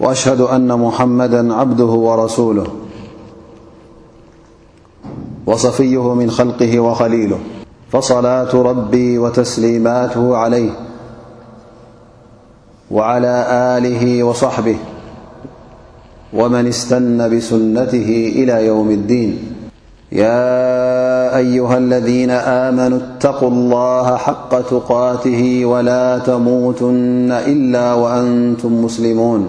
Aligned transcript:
وأشهد 0.00 0.40
أن 0.40 0.78
محمدا 0.78 1.54
عبده 1.54 1.84
ورسوله 1.84 2.64
وصفيه 5.46 6.14
من 6.14 6.30
خلقه 6.30 6.80
وخليله 6.80 7.38
فصلاة 7.92 8.62
ربي 8.62 9.18
وتسليماته 9.18 10.36
عليه 10.36 10.70
وعلى 12.90 13.46
آله 13.76 14.22
وصحبه 14.22 14.76
ومن 16.32 16.66
استن 16.66 17.36
بسنته 17.38 18.32
إلى 18.36 18.66
يوم 18.66 18.90
الدين 18.90 19.38
يا 20.12 20.46
أيها 21.36 21.78
الذين 21.78 22.30
آمنوا 22.30 22.98
اتقوا 22.98 23.48
الله 23.50 24.16
حق 24.16 24.60
تقاته 24.60 25.64
ولا 25.64 26.18
تموتن 26.18 27.28
إلا 27.32 27.94
وأنتم 27.94 28.84
مسلمون 28.84 29.48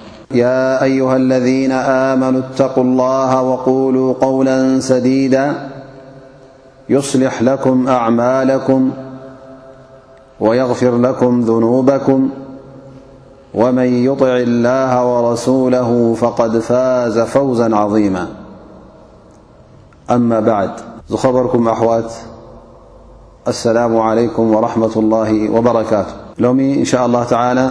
يا 0.33 0.83
أيها 0.83 1.15
الذين 1.15 1.71
آمنوا 1.71 2.39
اتقوا 2.39 2.83
الله 2.83 3.41
وقولوا 3.41 4.13
قولا 4.13 4.79
سديدا 4.79 5.69
يصلح 6.89 7.41
لكم 7.41 7.87
أعمالكم 7.87 8.91
ويغفر 10.39 10.97
لكم 10.97 11.41
ذنوبكم 11.41 12.29
ومن 13.53 13.83
يطع 14.03 14.37
الله 14.37 15.05
ورسوله 15.05 16.13
فقد 16.13 16.59
فاز 16.59 17.19
فوزا 17.19 17.75
عظيما 17.75 18.27
أما 20.11 20.39
بعد 20.39 20.71
خبركم 21.13 21.67
أوات 21.67 22.13
السلام 23.47 23.97
عليكم 23.99 24.55
ورحمة 24.55 24.91
الله 24.95 25.49
وبركاته 25.49 26.13
لوم 26.39 26.59
إن 26.59 26.85
شاء 26.85 27.05
الله 27.05 27.23
تعالى 27.23 27.69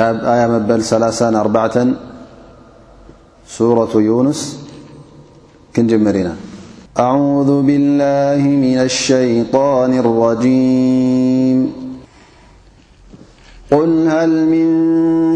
آية 0.00 0.46
مبلثلاا 0.46 1.40
أربعة 1.40 1.86
سورة 3.48 3.88
يونس 3.94 4.58
كنجمرنا 5.76 6.36
أعوذ 6.98 7.62
بالله 7.62 8.42
من 8.48 8.78
الشيطان 8.88 9.98
الرجيم 9.98 11.72
قل 13.72 14.08
هل 14.08 14.46
من 14.48 14.68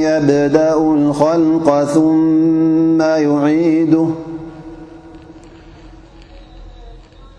يبدأ 0.08 0.78
الخلق 0.80 1.68
ثم 1.84 3.02
يعيده 3.02 4.08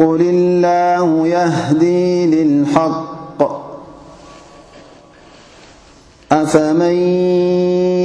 قل 0.00 0.20
الله 0.20 1.26
يهدي 1.28 2.26
للحق 2.26 3.40
أفمن 6.32 6.96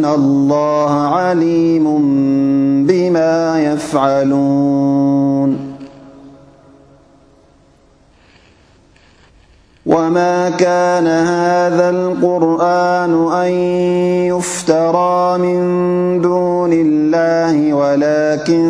إن 0.00 0.06
الله 0.06 0.90
عليم 1.08 1.84
بما 2.88 3.60
يفعلون 3.72 5.50
وما 9.86 10.50
كان 10.50 11.06
هذا 11.06 11.90
القرآن 11.90 13.32
أن 13.44 13.50
يفترى 14.34 15.38
من 15.38 15.56
دون 16.22 16.70
الله 16.72 17.74
ولكن 17.74 18.64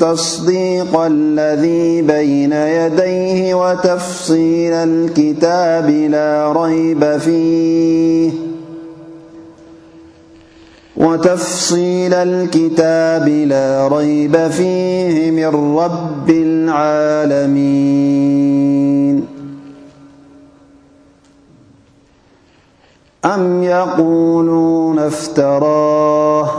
تصديق 0.00 1.00
الذي 1.06 2.02
بين 2.02 2.52
يديه 2.52 3.54
وتفصيل 3.54 4.72
الكتاب 4.72 5.90
لا 5.90 6.52
ريب 6.56 7.16
فيه 7.18 8.30
وتفصيل 10.98 12.14
الكتاب 12.14 13.28
لا 13.28 13.88
ريب 13.92 14.36
فيه 14.48 15.30
من 15.30 15.76
رب 15.78 16.30
العالمين 16.30 19.26
أم 23.24 23.62
يقولون 23.62 24.98
افتراه 24.98 26.50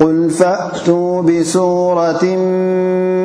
قل 0.00 0.30
فأتوا 0.30 1.22
بسورة 1.22 2.24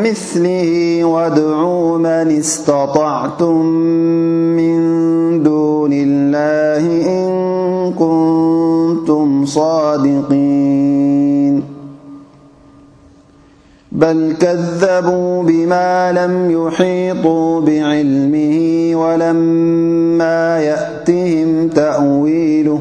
مثله 0.03 1.03
وادعوا 1.03 1.97
من 1.97 2.37
استطعتم 2.39 3.65
من 4.57 4.79
دون 5.43 5.91
الله 5.93 7.30
كنتم 7.91 9.45
صادقين 9.45 11.63
بل 13.91 14.33
كذبوا 14.39 15.43
بما 15.43 16.11
لم 16.11 16.51
يحيطوا 16.51 17.61
بعلمه 17.61 18.59
ولما 18.95 20.59
يأتهم 20.61 21.67
تأويله 21.67 22.79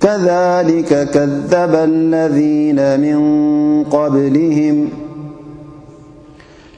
كذلك 0.00 1.08
كذب 1.10 1.74
الذين 1.74 3.00
من 3.00 3.24
قبلهم 3.84 4.88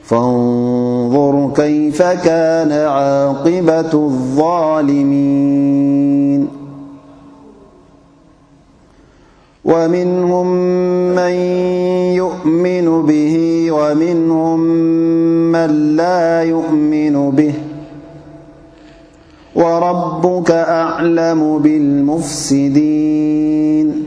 فانظر 0.07 1.51
كيف 1.55 2.01
كان 2.01 2.71
عاقبة 2.71 3.93
الظالمين 3.93 6.47
ومنهم 9.65 10.47
من 11.15 11.33
يؤمن 12.15 13.05
به 13.05 13.35
ومنهم 13.71 14.59
من 15.51 15.95
لا 15.95 16.43
يؤمن 16.43 17.31
به 17.31 17.53
وربك 19.55 20.51
أعلم 20.51 21.59
بالمفسدين 21.59 24.06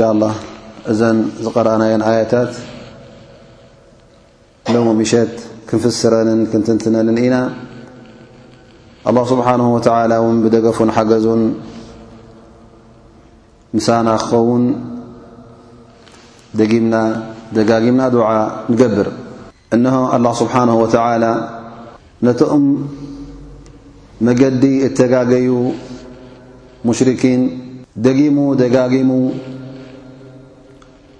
እ 0.00 0.02
ኣላ 0.10 0.24
እዘን 0.90 1.16
ዝቀረአናየን 1.46 2.02
ኣያታት 2.10 2.52
ሎሞ 4.74 4.86
ምሸት 5.00 5.32
ክንፍስረንን 5.68 6.40
ክንትንትነንን 6.52 7.16
ኢና 7.24 7.36
ኣላ 9.10 9.16
ስብሓን 9.32 9.62
ወተላ 9.74 10.12
ውን 10.26 10.38
ብደገፉን 10.44 10.90
ሓገዙን 10.98 11.42
ምሳና 13.76 14.08
ክኸውን 14.24 14.64
ደምና 16.62 16.94
ደጋጊምና 17.60 18.02
ድዓ 18.16 18.28
ንገብር 18.72 19.08
እንሆ 19.78 19.94
ኣላ 20.16 20.26
ስብሓንሁ 20.42 20.74
ወተዓላ 20.86 21.24
ነቶም 22.28 22.64
መገዲ 24.28 24.62
እተጋገዩ 24.88 25.48
ሙሽሪኪን 26.88 27.40
ደጊሙ 28.06 28.36
ደጋጊሙ 28.64 29.08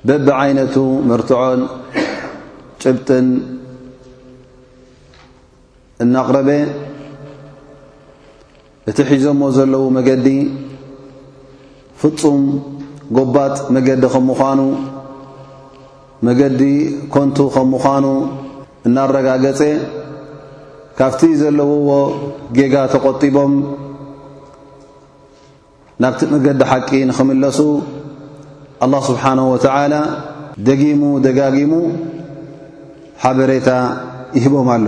በብዓይነቱ 0.08 0.75
መርትዖን 1.08 1.61
ጭብጥን 2.82 3.26
እናቕረበ 6.02 6.49
እቲ 8.91 8.99
ሒዞዎ 9.11 9.49
ዘለዉ 9.56 9.82
መገዲ 9.97 10.26
ፍጹም 12.00 12.41
ጎባጥ 13.17 13.55
መገዲ 13.76 14.02
ኸም 14.14 14.25
ምዃኑ 14.31 14.61
መገዲ 16.29 16.62
ኮንቱ 17.12 17.37
ኸም 17.56 17.69
ምዃኑ 17.75 18.06
እናረጋገፀ 18.88 19.61
ካብቲ 20.99 21.20
ዘለውዎ 21.44 21.91
ጌጋ 22.56 22.75
ተቆጢቦም 22.94 23.52
ናብቲ 26.02 26.20
መገዲ 26.37 26.61
ሓቂ 26.70 26.91
ንኽምለሱ 27.08 27.58
ኣላ 28.85 28.94
ስብሓን 29.09 29.38
ወላ 29.53 29.93
ደጊሙ 30.67 31.03
ደጋጊሙ 31.25 31.73
ሓበሬታ 33.23 33.71
ይህቦም 34.37 34.69
ኣሎ 34.75 34.87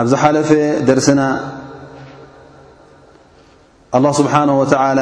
ኣብዝ 0.00 0.12
ሓለፈ 0.22 0.50
ደርስና 0.90 1.22
ኣላ 3.98 4.06
ስብሓነ 4.20 4.50
ወተላ 4.60 5.00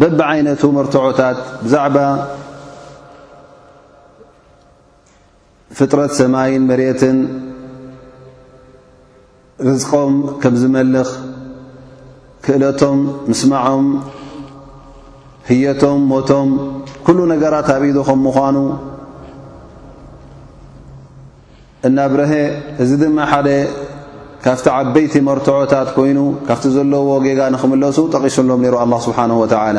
በብዓይነቱ 0.00 0.62
መርትዖታት 0.78 1.38
ብዛዕባ 1.64 1.96
ፍጥረት 5.78 6.12
ሰማይን 6.22 6.64
መርትን 6.70 7.18
ርዝቆም 9.68 10.14
ከም 10.42 10.54
ዝመልኽ 10.62 11.08
ክእለቶም 12.46 12.98
ምስማዖም 13.30 13.86
ህየቶም 15.48 16.00
ሞቶም 16.10 16.48
ኩሉ 17.06 17.18
ነገራት 17.32 17.68
ኣብ 17.74 17.82
ኢዱ 17.90 17.98
ከም 18.08 18.18
ምዃኑ 18.24 18.56
እናብረሀ 21.88 22.32
እዚ 22.84 22.90
ድማ 23.02 23.16
ሓደ 23.30 23.48
ካብቲ 24.44 24.66
ዓበይቲ 24.76 25.14
መርትዖታት 25.28 25.88
ኮይኑ 25.96 26.18
ካብቲ 26.48 26.64
ዘለዎ 26.76 27.08
ጌጋ 27.26 27.40
ንኽምለሱ 27.56 27.96
ጠቂሱሎም 28.14 28.60
ነይሩ 28.64 28.74
ኣላ 28.84 28.92
ስብሓንሁ 29.06 29.36
ወተዓላ 29.42 29.78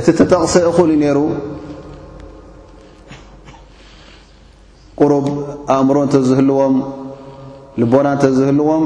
እቲ 0.00 0.06
ተጠቕሰ 0.20 0.54
እኹእሉ 0.70 0.90
ነይሩ 1.04 1.18
ቁሩብ 5.00 5.26
ኣእምሮ 5.76 5.96
እንተ 6.06 6.14
ዝህልዎም 6.28 6.76
ልቦና 7.80 8.08
እንተ 8.16 8.24
ዝህልዎም 8.38 8.84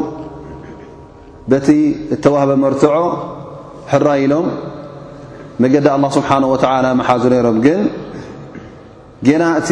በቲ 1.50 1.69
እተዋህበ 2.14 2.50
መርትዖ 2.62 2.92
ሕራ 3.92 4.09
ኢሎም 4.25 4.47
መገዲ 5.62 5.87
ኣላ 5.95 6.04
ስብሓን 6.16 6.45
ወተላ 6.50 6.87
መሓዙ 7.00 7.23
ነይሮም 7.33 7.57
ግን 7.64 7.80
ጌና 9.26 9.45
እቲ 9.61 9.71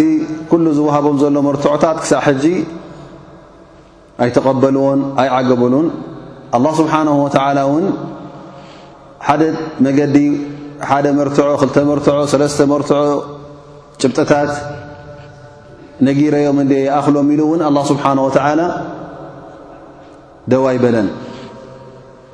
ኩሉ 0.51 0.65
ዝውሃቦም 0.79 1.17
ዘሎ 1.23 1.37
መርትዖታት 1.49 1.99
ክሳብ 2.05 2.23
ሕጂ 2.27 2.45
ኣይተቐበልዎን 4.25 5.01
ኣይዓገበሉን 5.23 5.87
ኣላ 6.59 6.67
ስብሓንሁ 6.81 7.15
ወተዓላ 7.27 7.59
እውን 7.69 7.87
ሓደ 9.29 9.43
መገዲ 9.87 10.17
ሓደ 10.91 11.07
መርትዖ 11.21 11.47
ክልተ 11.63 11.77
መርትዖ 11.93 12.17
ሰለስተ 12.35 12.61
መርትዖ 12.75 12.99
ጭብጠታት 14.03 14.53
ነጊረዮም 16.09 16.59
እንዲ 16.65 16.75
ይኣኽሎም 16.89 17.31
ኢሉ 17.37 17.41
እውን 17.49 17.63
ኣላ 17.71 17.79
ስብሓን 17.93 18.19
ወተዓላ 18.27 18.61
ደዋ 20.53 20.67
ይበለን 20.77 21.09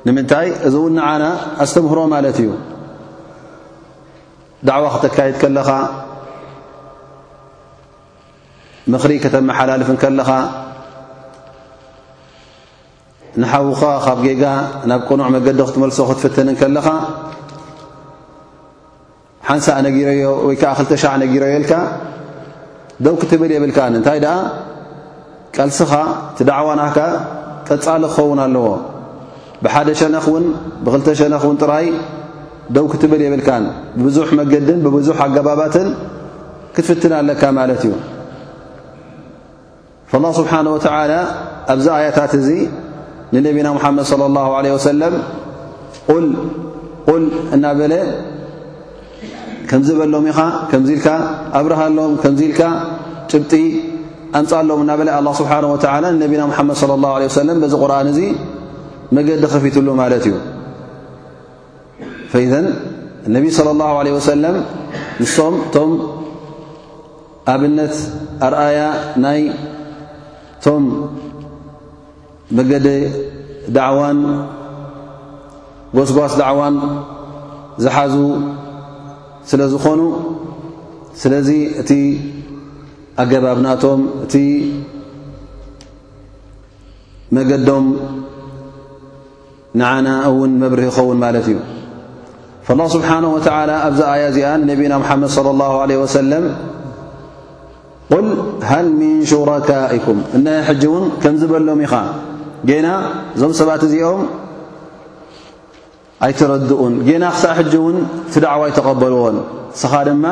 ንምንታይ 0.07 0.47
እዚ 0.67 0.75
እውኒዓና 0.83 1.23
ኣስተምህሮ 1.63 1.99
ማለት 2.13 2.37
እዩ 2.41 2.49
ዳዕዋ 4.67 4.87
ክተካየድ 4.95 5.35
ከለኻ 5.43 5.69
ምኽሪ 8.93 9.11
ከተመሓላልፍን 9.23 9.97
ከለኻ 10.03 10.29
ንሓዉኻ 13.41 13.81
ካብ 14.05 14.19
ጌጋ 14.27 14.43
ናብ 14.89 15.01
ቁኑዕ 15.09 15.27
መገዲ 15.35 15.59
ክትመልሶ 15.69 15.97
ክትፍትንን 16.09 16.55
ከለኻ 16.61 16.87
ሓንሳ 19.47 19.65
ኣነጊረዮ 19.79 20.27
ወይ 20.47 20.55
ከዓ 20.61 20.71
ክልተ 20.79 20.91
ሻዕ 21.03 21.13
ነጊረየልካ 21.23 21.73
ደው 23.05 23.15
ክትብል 23.21 23.51
የብልካ 23.55 23.79
ንእንታይ 23.93 24.19
ደኣ 24.25 24.37
ቃልስኻ 25.55 25.91
እቲ 26.31 26.39
ዳዕዋ 26.51 26.69
ናካ 26.81 26.97
ጠጻሊ 27.67 28.03
ክኸውን 28.13 28.39
ኣለዎ 28.45 28.65
ብሓደ 29.65 29.89
ሸነኽ 29.99 30.25
ውን 30.33 30.43
ብክልተ 30.85 31.07
ሸነኽ 31.19 31.43
እውን 31.47 31.57
ጥራይ 31.63 31.85
ደው 32.75 32.85
ክትብል 32.91 33.21
የብልካን 33.25 33.63
ብብዙሕ 33.99 34.27
መገድን 34.39 34.79
ብብዙሕ 34.85 35.17
ኣገባባትን 35.27 35.87
ክትፍትና 36.75 37.13
ለካ 37.29 37.41
ማለት 37.59 37.81
እዩ 37.87 37.93
ፍላ 40.11 40.25
ስብሓናሁ 40.39 40.71
ወተዓላ 40.77 41.13
ኣብዚ 41.73 41.85
ኣያታት 41.97 42.33
እዙ 42.39 42.47
ንነቢና 43.35 43.67
ሙሓመድ 43.77 44.05
صለ 44.11 44.21
ላሁ 44.37 44.49
ዓለ 44.57 44.65
ወሰለም 44.75 45.15
ቁል 46.09 46.25
ቁል 47.09 47.23
እናበለ 47.55 47.93
ከምዝበሎም 49.69 50.25
ኢኻ 50.31 50.39
ከምዚ 50.71 50.89
ኢልካ 50.97 51.07
ኣብረሃሎዎም 51.59 52.13
ከምዚ 52.23 52.41
ኢልካ 52.49 52.61
ጭብጢ 53.31 53.53
ኣንፃሎም 54.39 54.81
እናበለ 54.83 55.09
ኣላ 55.19 55.27
ስብሓን 55.41 55.65
ወዓላ 55.73 56.03
ንነቢና 56.17 56.43
ሙሓመድ 56.51 56.77
ለ 56.91 56.99
ላሁ 57.03 57.11
ዓ 57.19 57.29
ወሰለም 57.29 57.59
በዚ 57.63 57.73
ቁርን 57.83 58.09
እዙ 58.13 58.19
መዲ 59.15 59.29
ከፊትሉ 59.53 59.87
ማለት 60.01 60.23
እዩ 60.29 60.35
ኢ 62.41 62.45
ነብ 63.35 63.43
صለ 63.57 63.67
ላه 63.79 63.91
ለ 64.05 64.09
ወሰለም 64.17 64.55
ንም 65.23 65.25
እቶም 65.65 65.91
ኣብነት 67.53 67.95
ኣርኣያ 68.47 68.79
ናይ 69.23 69.41
ቶም 70.65 70.83
መገዲ 72.57 72.87
ዳዕዋን 73.75 74.19
ጎስጓስ 75.97 76.33
ዳዕዋን 76.41 76.75
ዝሓዙ 77.83 78.15
ስለ 79.49 79.61
ዝኾኑ 79.73 80.01
ስለዚ 81.21 81.49
እቲ 81.81 81.91
ኣገባብናቶም 83.21 84.01
እቲ 84.23 84.35
መገዶም 87.35 87.85
ንዓና 89.79 90.07
እውን 90.29 90.51
መብሪ 90.63 90.83
ኸውን 90.97 91.17
ማለት 91.25 91.47
እዩ 91.51 91.57
الላه 92.73 92.87
ስብሓነه 92.95 93.29
ወ 93.35 93.39
ኣብዚ 93.87 93.99
ኣያ 94.11 94.21
እዚኣ 94.31 94.47
ንነቢና 94.61 94.93
ምሓመድ 95.03 95.29
ص 95.37 95.39
ላه 95.59 95.73
ለه 95.89 95.95
ወሰለም 96.03 96.45
ቁል 98.11 98.27
ሃል 98.69 98.87
ምን 98.99 99.13
ሽራካኢኩም 99.29 100.17
እነ 100.37 100.47
ሕጂ 100.67 100.81
እውን 100.89 101.03
ከምዝበሎም 101.21 101.79
ኢኻ 101.85 101.93
ጌና 102.69 102.87
እዞም 103.35 103.53
ሰባት 103.59 103.81
እዚኦም 103.87 104.21
ኣይትረድኡን 106.27 106.93
ና 107.23 107.25
ክሳእ 107.35 107.53
ሕጂ 107.59 107.73
እውን 107.81 107.97
ቲደዕዋ 108.33 108.61
ይተቐበልዎን 108.71 109.37
ስኻ 109.81 109.93
ድማ 110.09 110.25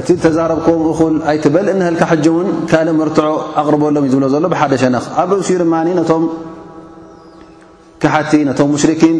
እቲ 0.00 0.08
ተዛረብከዎም 0.24 0.84
እኹል 0.92 1.14
ኣይትበል 1.32 1.66
እነህልካ 1.74 2.02
ሕጂ 2.12 2.26
እውን 2.32 2.48
ካልእ 2.70 2.94
ምርትዖ 3.00 3.26
ኣቕርበሎም 3.60 4.04
ይ 4.06 4.10
ዝብሎ 4.14 4.26
ዘሎ 4.34 4.44
ብሓደ 4.54 4.72
ሸነኽ 4.84 5.06
ኣብ 5.22 5.30
እዩ 5.40 5.50
ድ 5.62 5.64
ካሓቲ 8.04 8.32
ነቶም 8.46 8.68
ሙሽርኪን 8.72 9.14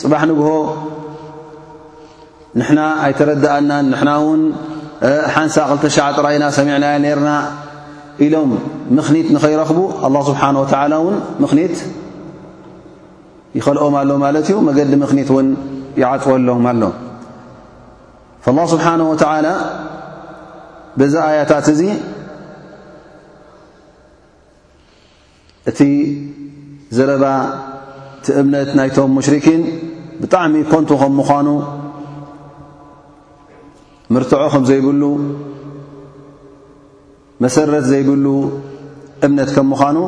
ፅባሕ 0.00 0.22
ንግሆ 0.30 0.48
ንሕና 2.60 2.80
ኣይተረድእናን 3.06 3.84
ንሕና 3.92 4.10
ውን 4.24 4.42
ሓንሳ 5.34 5.56
2ልተሻዕ 5.72 6.08
ጥራኢና 6.18 6.44
ሰሚዕናየ 6.58 6.96
ነርና 7.04 7.30
ኢሎም 8.26 8.50
ምኽኒት 8.96 9.28
ንኸይረኽቡ 9.34 9.78
ኣላ 10.08 10.16
ስብሓን 10.30 10.56
ወተላ 10.62 10.92
እውን 11.02 11.16
ምኽኒት 11.44 11.76
ይኸልኦም 13.58 13.94
ኣሎ 14.00 14.10
ማለት 14.24 14.46
እዩ 14.50 14.56
መገዲ 14.70 14.92
ምኽኒት 15.04 15.30
እውን 15.36 15.48
ይዓፅወሎም 16.02 16.66
ኣሎ 16.72 16.82
ላ 18.58 18.66
ስብሓን 18.74 19.00
ወተዓላ 19.12 19.48
በዚ 20.98 21.14
ኣያታት 21.28 21.66
እዚ 21.76 21.82
እቲ 25.70 25.80
ዘረባ 26.98 27.26
ቲ 28.24 28.32
እምነት 28.40 28.70
ናይም 28.78 29.10
مሽركን 29.16 29.60
بጣዕሚ 30.22 30.54
كን 30.70 30.84
ከ 31.00 31.04
مዃኑ 31.18 31.48
ርትع 34.22 34.40
ዘይብሉ 34.70 35.02
መሰረት 37.44 37.84
ዘይብሉ 37.92 38.26
እምነት 39.26 39.50
ከ 39.56 39.58
مዃኑ 39.72 39.98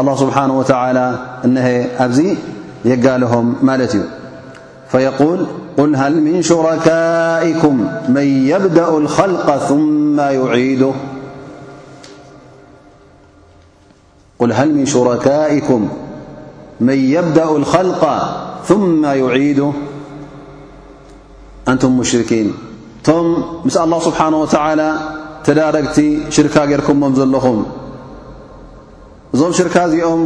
الله 0.00 0.14
ስبሓنه 0.22 0.54
وتعلى 0.60 1.06
ن 1.54 1.56
ኣዚ 2.04 2.18
يጋلهም 2.90 3.46
ማለት 3.68 3.92
እዩ 3.96 4.02
فيقول 4.92 5.40
ل 5.90 5.94
ل 6.12 6.14
من 6.26 6.36
ሽركائكም 6.50 7.74
من 8.16 8.26
يبدأ 8.52 8.88
الخلق 9.02 9.48
ثم 9.70 10.16
يده 10.60 10.94
መን 16.86 17.00
የብደኡ 17.14 17.50
الخል 17.60 17.88
ثመ 18.68 19.02
ዩዒዱ 19.22 19.58
ኣንቱም 21.70 21.92
ሙሽርኪን 22.00 22.48
እቶም 23.00 23.26
ምስ 23.66 23.76
ኣلله 23.82 23.98
ስብሓነه 24.08 24.38
ወተላ 24.44 24.80
ተዳረግቲ 25.46 25.98
ሽርካ 26.34 26.54
ጌርከዎም 26.70 27.12
ዘለኹም 27.18 27.58
እዞም 29.34 29.52
ሽርካ 29.58 29.76
እዚኦም 29.88 30.22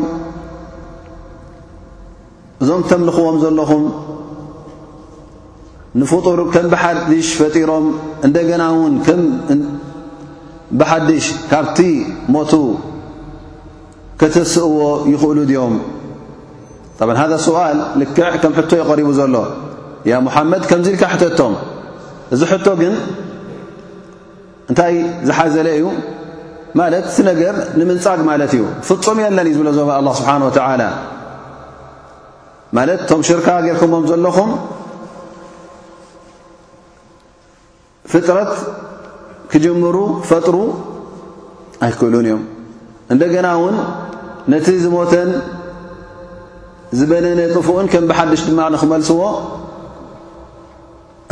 እዞም 2.63 2.83
ተምልኽዎም 2.91 3.37
ዘለኹም 3.45 3.85
ንፍጡር 6.01 6.39
ከም 6.55 6.67
ብሓድሽ 6.73 7.29
ፈጢሮም 7.41 7.85
እንደገና 8.27 8.63
እውን 8.75 8.95
ም 9.59 9.61
ብሓድሽ 10.79 11.27
ካብቲ 11.51 11.79
ሞቱ 12.35 12.53
ከተስእዎ 14.21 14.79
ይኽእሉ 15.13 15.39
ድኦም 15.51 15.75
ጣብ 16.99 17.11
ሃ 17.21 17.23
ስል 17.45 17.57
ልክዕ 18.01 18.27
ከም 18.43 18.53
ሕቶ 18.59 18.71
ይቐሪቡ 18.81 19.09
ዘሎ 19.19 19.35
ያ 20.11 20.19
ሙሓመድ 20.27 20.63
ከምዚ 20.71 20.87
ኢልካ 20.95 21.03
ሕተቶም 21.13 21.55
እዚ 22.35 22.41
ሕቶ 22.51 22.67
ግን 22.81 22.95
እንታይ 24.71 24.95
ዝሓዘለ 25.29 25.69
እዩ 25.79 25.87
ማለት 26.81 27.07
ስ 27.15 27.25
ነገር 27.31 27.55
ንምንጻግ 27.81 28.21
ማለት 28.31 28.53
እዩ 28.57 28.63
ፍፁም 28.89 29.19
የለን 29.25 29.49
እዩ 29.51 29.55
ዝብሎ 29.57 29.71
ዞ 29.79 29.83
ኣ 29.97 30.15
ስብሓን 30.21 30.43
ወተላ 30.49 30.83
ማለት 32.77 33.01
ቶም 33.11 33.21
ሽርካ 33.29 33.49
ጌርከምም 33.67 34.05
ዘለኹም 34.11 34.51
ፍጥረት 38.13 38.55
ክጅምሩ 39.53 39.97
ፈጥሩ 40.31 40.55
ኣይክእሉን 41.87 42.27
እዮም 42.31 42.43
እንደገና 43.13 43.47
እውን 43.59 43.77
ነቲ 44.53 44.67
ዝሞተን 44.85 45.31
ዝበለነ 46.99 47.41
ጥፉቕን 47.57 47.87
ከም 47.93 48.05
ብሓድሽ 48.11 48.41
ድማ 48.49 48.61
ንክመልስዎ 48.73 49.21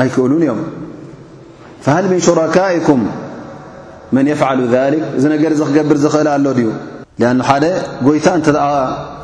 ኣይክእሉን 0.03 0.43
እዮም 0.45 0.61
ሃል 1.87 2.05
ምንሹራካኢኩም 2.13 3.03
መን 4.17 4.27
የፍዓሉ 4.31 4.61
ذሊክ 4.75 5.05
እዚ 5.19 5.25
ነገር 5.35 5.53
ዚ 5.59 5.69
ክገብር 5.69 5.99
ዝኽእል 6.05 6.29
ኣሎ 6.35 6.47
ድዩ 6.59 6.69
ኣን 7.29 7.39
ሓደ 7.49 7.65
ጎይታ 8.07 8.27
እንተ 8.39 8.49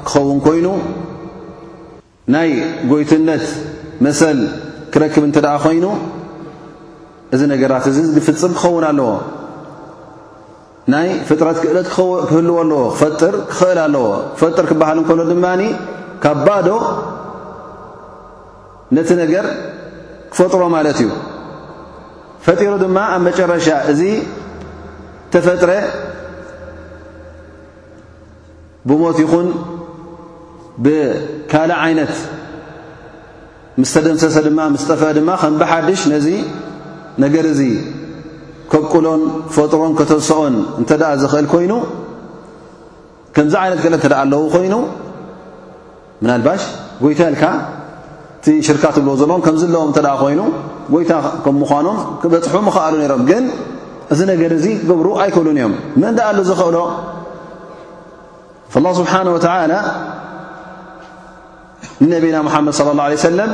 ክኸውን 0.09 0.39
ኮይኑ 0.47 0.67
ናይ 2.35 2.51
ጎይትነት 2.93 3.45
መሰል 4.07 4.39
ክረክብ 4.95 5.25
እንተ 5.29 5.37
ደኣ 5.47 5.55
ኮይኑ 5.67 5.85
እዚ 7.35 7.41
ነገራት 7.55 7.85
እዚ 7.91 7.99
ፍፅም 8.29 8.53
ክኸውን 8.59 8.85
ኣለዎ 8.91 9.11
ናይ 10.95 11.09
ፍጥረት 11.29 11.59
ክእለት 11.63 11.89
ክህልዎ 11.95 12.55
ኣለዎ 12.65 12.83
ክፈክኽእል 12.97 13.79
ኣለዎ 13.87 14.07
ክፈጥር 14.35 14.65
ክበሃል 14.71 14.99
እንከሎ 15.01 15.21
ድማ 15.31 15.45
ካብ 16.25 16.39
ባእዶ 16.47 16.69
ነቲ 18.97 19.11
ነገር 19.23 19.47
ክፈጥሮ 20.33 20.63
ማለት 20.77 20.99
እዩ 21.03 21.11
ፈጢሩ 22.45 22.73
ድማ 22.83 22.99
ኣብ 23.15 23.21
መጨረሻ 23.29 23.67
እዚ 23.93 24.01
ተፈጥረ 25.33 25.71
ብሞት 28.89 29.19
ይኹን 29.25 29.49
ብካል 30.85 31.71
ዓይነት 31.85 32.15
ምስ 33.81 33.91
ተደምሰሰ 33.97 34.37
ድማ 34.47 34.59
ምስ 34.75 34.85
ጠፍአ 34.91 35.09
ድማ 35.19 35.31
ከም 35.43 35.55
ብሓድሽ 35.61 36.03
ነዚ 36.13 36.27
ነገር 37.25 37.45
እዚ 37.53 37.61
ከቁሎን 38.73 39.23
ክፈጥሮን 39.51 39.93
ከተስኦን 39.99 40.57
እንተ 40.81 40.91
ደኣ 41.03 41.11
ዝኽእል 41.25 41.47
ኮይኑ 41.53 41.73
ከምዚ 43.37 43.55
ዓይነት 43.65 43.81
ገለ 43.85 43.95
ንተደኣ 44.01 44.21
ኣለው 44.25 44.43
ኮይኑ 44.55 44.75
ምናልባሽ 46.23 46.63
ጎይታ 47.03 47.23
ልካ 47.35 47.45
እቲሽርካ 48.51 48.85
ትብልዎ 48.97 49.15
ዘለኹም 49.21 49.43
ከምዝ 49.47 49.63
ኣለዎም 49.69 49.91
እተ 49.95 49.99
ኮይኑ 50.23 50.41
ጎይታ 50.93 51.11
ከም 51.45 51.57
ምዃኖም 51.63 51.99
ክበፅሑ 52.21 52.55
ምኽኣሉ 52.69 52.95
ነይሮም 53.03 53.23
ግን 53.31 53.45
እዚ 54.13 54.21
ነገር 54.33 54.51
እዚ 54.59 54.67
ክገብሩ 54.81 55.07
ኣይክእሉን 55.23 55.59
እዮም 55.61 55.75
መዳ 56.03 56.19
ኣሉ 56.31 56.39
ዝኽእሎ 56.51 56.77
ላ 58.85 58.89
ስብሓና 59.01 59.29
ተ 59.45 59.49
ንነቢና 62.03 62.37
ሙሓመድ 62.47 62.73
صለ 62.79 62.89
ላه 62.99 63.07
ለ 63.13 63.15
ሰለም 63.29 63.51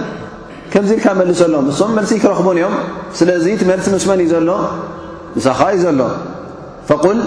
ከምዚ 0.72 0.90
ኢልካ 0.98 1.06
መልሰሎም 1.20 1.64
ንሶም 1.70 1.90
መልሲ 1.96 2.12
ክረኽቡን 2.22 2.56
እዮም 2.60 2.74
ስለዚ 3.18 3.44
ትመልሲ 3.60 3.86
ምስመን 3.94 4.20
እዩ 4.24 4.28
ዘሎ 4.34 4.50
ንሳኻ 5.36 5.60
እዩ 5.76 5.80
ዘሎ 5.86 6.00
ፈል 6.88 7.18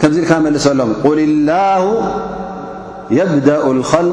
ከምዚ 0.00 0.16
ኢልካ 0.22 0.32
መልሰሎም 0.46 0.90
ቁል 1.04 1.18
ላሁ 1.50 1.84
የብደኡ 3.18 3.64
ልል 3.78 4.10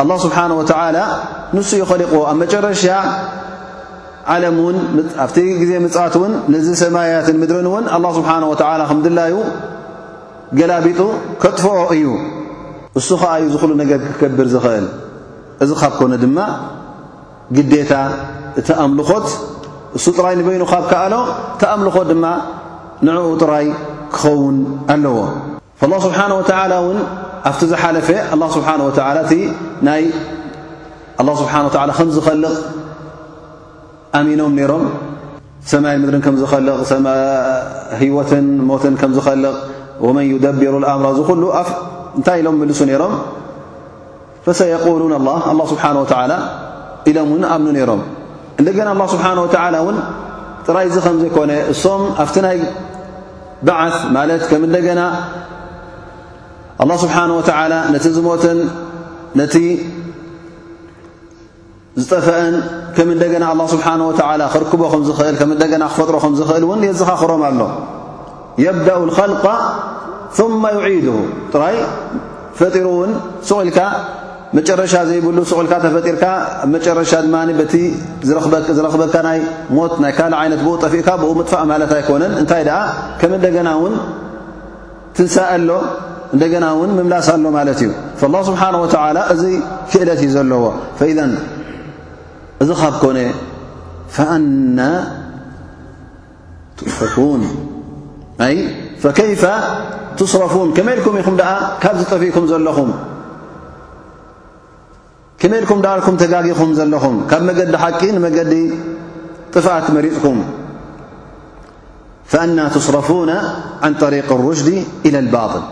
ኣله 0.00 0.10
ስብሓነ 0.26 0.50
ወ 0.60 0.62
ንሱ 1.56 1.70
ይኸሊቕዎ 1.82 2.20
ኣብ 2.30 2.36
መጨረሻ 2.42 2.84
ዓለም 4.32 4.56
ኣብቲ 5.24 5.36
ጊዜ 5.60 5.70
ምጻእት 5.84 6.14
ውን 6.22 6.32
ነዚ 6.54 6.66
ሰማያትን 6.82 7.36
ምድርን 7.42 7.66
እውን 7.70 7.84
ኣላ 7.96 8.06
ስብሓን 8.16 8.42
ወተዓላ 8.52 8.80
ከም 8.90 8.98
ድላዩ 9.04 9.34
ገላቢጡ 10.58 11.00
ከጥፍኦ 11.42 11.76
እዩ 11.94 12.06
እሱ 13.00 13.08
ኸዓ 13.20 13.32
እዩ 13.40 13.46
ዝክሉ 13.54 13.72
ነገር 13.82 14.00
ክከብር 14.20 14.48
ዝኽእል 14.54 14.86
እዚ 15.64 15.70
ካብ 15.82 15.92
ኮነ 15.98 16.12
ድማ 16.24 16.38
ግዴታ 17.56 17.92
እቲ 18.60 18.68
ኣምልኾት 18.84 19.26
እሱ 19.98 20.04
ጥራይ 20.18 20.34
ንበይኑ 20.40 20.62
ካብ 20.72 20.84
ከኣሎ 20.92 21.14
እቲ 21.56 21.62
ኣምልኾት 21.74 22.06
ድማ 22.12 22.24
ንዕኡ 23.06 23.28
ጥራይ 23.42 23.66
ክኸውን 24.14 24.56
ኣለዎ 24.94 25.18
ላ 25.90 25.94
ስብሓን 26.06 26.32
ወተዓላ 26.38 26.72
ውን 26.86 26.98
ኣብቲ 27.50 27.60
ዝሓለፈ 27.72 28.08
ኣላ 28.34 28.42
ስብሓን 28.56 28.80
ወላ 28.86 29.18
እቲ 29.26 29.32
ናይ 29.88 30.02
ላ 31.28 31.30
ስብሓን 31.42 31.64
ወዓላ 31.68 31.90
ከም 31.98 32.08
ዝኸልቕ 32.16 32.52
ይ 34.16 34.36
ድ 34.38 34.42
ወት 38.18 38.32
ል 39.40 39.52
ደሩ 40.62 40.74
እምሮ 41.32 41.46
እታይ 42.20 42.40
ም 42.56 42.64
فሰقل 44.44 45.00
الل 45.04 45.14
لله 45.14 45.36
ሓنه 45.46 46.02
و 46.04 47.10
ሎ 47.16 47.18
ን 47.40 47.44
ኣም 47.54 47.64
ሮም 47.88 48.00
እና 48.60 48.68
الله 48.94 49.06
ስሓه 49.12 49.38
و 49.42 49.46
ጥራይ 50.68 50.86
ዚ 50.94 50.98
ዘኮነ 51.20 51.52
እሶም 51.72 52.02
ኣብ 52.24 52.28
ናይ 52.44 52.58
በዓث 53.66 53.96
ማ 54.16 54.16
ና 54.28 54.30
ه 57.14 58.14
و 58.14 58.14
ቲ 58.14 58.14
ዝን 58.16 58.58
ዝጠፈአን 62.00 62.54
ከም 62.96 63.08
እና 63.14 63.44
ስብሓ 63.74 63.86
ክርክቦ 64.54 64.82
ና 65.82 65.86
ክፈጥሮ 65.92 66.18
እል 66.58 66.66
ን 66.78 66.80
የዘኻኽሮም 66.88 67.42
ኣሎ 67.48 67.60
የብደኡ 68.64 69.00
ል 69.10 70.76
ይዒድ 70.96 71.08
ጥራይ 71.52 71.76
ፈጢሩ 72.58 72.86
ውን 73.00 73.10
ስቑኢልካ 73.48 73.78
መጨረሻ 74.56 74.92
ዘይብሉ 75.08 75.38
ስቑኢልካ 75.50 75.74
ተፈጢርካ 75.84 76.24
ኣመጨረሻ 76.66 77.12
ድ 77.60 77.66
ቲ 77.72 77.76
ዝረክበካ 78.76 79.14
ናይ 79.28 79.38
ሞት 79.76 79.94
ናይ 80.04 80.12
ካልእ 80.18 80.38
ዓይነት 80.42 80.60
ብ 80.66 80.74
ጠፊእካ 80.86 81.08
ብ 81.20 81.24
ምጥፋእ 81.40 81.64
ማለት 81.72 81.90
ኣይኮነን 81.98 82.32
እንታይ 82.40 82.64
ኣ 82.78 82.80
ከም 83.20 83.32
ደና 83.44 83.68
ን 83.90 83.94
ትንሳ 85.18 85.36
ኣሎ 85.56 85.70
እና 86.36 86.42
ን 86.88 86.90
ምምላስ 86.98 87.28
ኣሎ 87.34 87.44
ማለት 87.58 87.78
እዩ 87.84 87.90
ስብሓ 88.48 88.62
እዚ 89.34 89.44
ክእለት 89.92 90.20
እዩ 90.26 90.32
ዘለዎ 90.38 90.62
እዚ 92.62 92.70
ኻብ 92.82 92.94
ኮነ 93.02 93.18
እና 94.36 94.80
ፉን 97.14 97.42
ከይፈ 99.18 99.42
ትስረፉን 100.18 100.68
ከመይኢልኩም 100.76 101.16
ኢኹም 101.20 101.34
ድኣ 101.40 101.50
ካብ 101.82 101.94
ዝጠፊኢኩም 102.00 102.44
ዘለኹም 102.52 102.90
ከመኢልኩም 105.40 105.80
ዳልኩም 105.84 106.16
ተጋጊኹም 106.22 106.70
ዘለኹም 106.78 107.16
ካብ 107.30 107.42
መገዲ 107.48 107.70
ሓቂ 107.82 108.00
ንመገዲ 108.16 108.52
ጥፍኣት 109.54 109.86
መሪፅኩም 109.96 110.38
ፍእና 112.30 112.58
ትስረፉን 112.74 113.30
ዓን 113.86 113.92
ጠሪቅ 114.02 114.28
ኣሩሽድ 114.38 114.68
ኢላ 115.08 115.16
ልባطል 115.26 115.64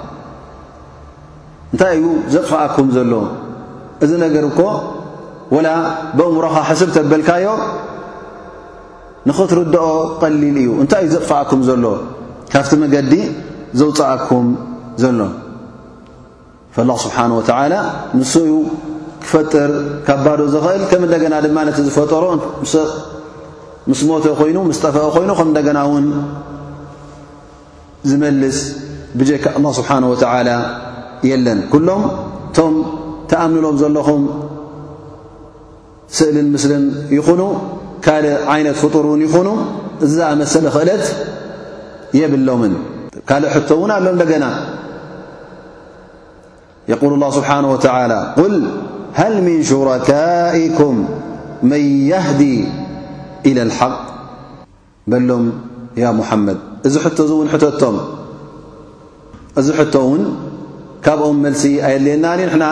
እንታይ 1.72 1.92
እዩ 1.98 2.04
ዘጥፋኣኩም 2.34 2.88
ዘሎ 2.98 3.12
እዚ 4.04 4.10
ነገር 4.24 4.44
ኮ 4.58 4.60
ወላ 5.54 5.68
ብእምሮኻ 6.18 6.54
ሕስብ 6.68 6.88
ተበልካዮ 6.96 7.46
ንኽትርድኦ 9.28 9.84
ቀሊል 10.20 10.56
እዩ 10.62 10.68
እንታይ 10.82 11.00
እዩ 11.04 11.08
ዘጥፍኣኩም 11.14 11.60
ዘሎ 11.68 11.84
ካብቲ 12.52 12.70
መገዲ 12.82 13.12
ዘውፅኣኩም 13.80 14.46
ዘሎ 15.02 15.20
ፈላ 16.76 16.90
ስብሓን 17.04 17.32
ወተዓላ 17.38 17.74
ንስኡ 18.18 18.50
ክፈጥር 19.24 19.70
ካባዶኡ 20.06 20.46
ዝኽእል 20.54 20.82
ከም 20.90 21.02
እንደገና 21.06 21.34
ድማነት 21.44 21.76
ዝፈጠሮ 21.86 22.24
ምስ 23.90 24.00
ሞተ 24.08 24.24
ኮይኑ 24.40 24.56
ምስ 24.70 24.78
ጠፍአ 24.84 25.02
ኮይኑ 25.16 25.30
ከም 25.38 25.48
ንደገና 25.52 25.78
ውን 25.90 26.06
ዝመልስ 28.10 28.58
ብጀካ 29.18 29.44
ኣላ 29.58 29.66
ስብሓን 29.78 30.04
ወተዓላ 30.12 30.50
የለን 31.30 31.60
ኩሎም 31.72 32.02
እቶም 32.50 32.74
ተኣምንሎም 33.30 33.76
ዘለኹም 33.82 34.22
ስእሊን 36.16 36.48
ምስሊን 36.54 36.84
ይኹኑ 37.16 37.40
ካልእ 38.06 38.34
ዓይነት 38.54 38.76
ፍጡር 38.82 39.04
ውን 39.12 39.20
ይኹኑ 39.26 39.48
እ 40.06 40.08
መሰለ 40.40 40.64
ክእለት 40.74 41.04
የብሎምን 42.20 42.74
ካልእ 43.28 43.50
ሕቶ 43.54 43.68
እውን 43.78 43.90
ኣሎ 43.96 44.06
ደገና 44.22 44.46
የقል 46.90 47.12
الله 47.16 47.30
ስብሓنه 47.38 47.68
و 47.74 47.78
ል 48.52 48.54
ሃል 49.18 49.34
ምን 49.46 49.58
ሽረካئኩም 49.70 50.96
መን 51.70 51.82
يህዲ 52.10 52.40
إላى 53.48 53.62
لሓق 53.70 53.94
በሎም 55.10 55.44
ያ 56.02 56.06
ሙሐመድ 56.20 56.58
እዚ 56.86 56.94
ሕቶ 57.04 57.18
እውን 57.34 57.48
ቶም 57.82 57.96
እዚ 59.60 59.66
ሕቶውን 59.78 60.22
ካብኦም 61.04 61.36
መልሲ 61.44 61.64
ኣየድልየናኒ 61.86 62.40
ና 62.62 62.66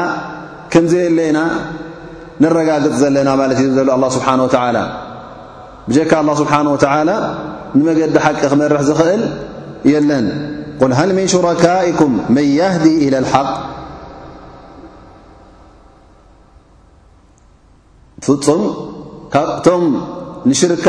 ከምዘ 0.72 0.92
የለየና 1.04 1.38
ንረጋግፅ 2.42 2.94
ዘለና 3.02 3.28
ማለት 3.40 3.58
እዩ 3.62 3.68
ዘሎ 3.78 3.88
ኣላ 3.96 4.04
ስብሓነ 4.16 4.38
ወተላ 4.46 4.76
ብጀካ 5.88 6.12
ኣላ 6.20 6.30
ስብሓን 6.40 6.66
ወተላ 6.74 7.10
ንመገዲ 7.78 8.12
ሓቂ 8.24 8.36
ክመርሕ 8.52 8.80
ዝኽእል 8.88 9.22
የለን 9.92 10.26
ቁል 10.80 10.92
ሃል 10.98 11.10
ምን 11.18 11.26
ሽራካኢኩም 11.32 12.12
መን 12.34 12.46
ያህዲ 12.58 12.84
ኢላ 13.06 13.14
ልሓቅ 13.24 13.48
ብፍፁም 18.20 18.62
እቶም 19.40 19.84
ንሽርካ 20.50 20.88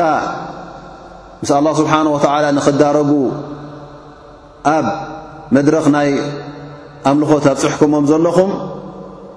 ምስ 1.42 1.50
ኣላ 1.58 1.68
ስብሓነ 1.82 2.08
ወተዓላ 2.16 2.46
ንኽዳረጉ 2.58 3.10
ኣብ 4.76 4.86
መድረኽ 5.56 5.86
ናይ 5.96 6.10
ኣምልኾት 7.10 7.46
ኣብፅሕኩሞም 7.54 8.06
ዘለኹም 8.12 8.52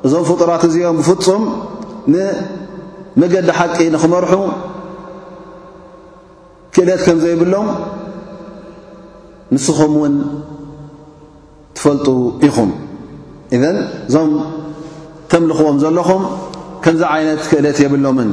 እዞም 0.06 0.24
ፍጡራት 0.28 0.62
እዚኦም 0.68 0.96
ብፍፁም 1.00 1.42
ንመገዲ 2.12 3.48
ሓቂ 3.58 3.76
ንኽመርሑ 3.94 4.32
ክእለት 6.74 7.00
ከምዘይብሎም 7.06 7.68
ንስኹም 9.54 9.92
ውን 10.02 10.14
ትፈልጡ 11.76 12.06
ኢኹም 12.46 12.70
እዘን 13.56 13.76
እዞም 14.08 14.30
ተምልኽዎም 15.32 15.76
ዘለኹም 15.82 16.22
ከምዚ 16.84 17.02
ዓይነት 17.14 17.40
ክእለት 17.50 17.78
የብሎምን 17.84 18.30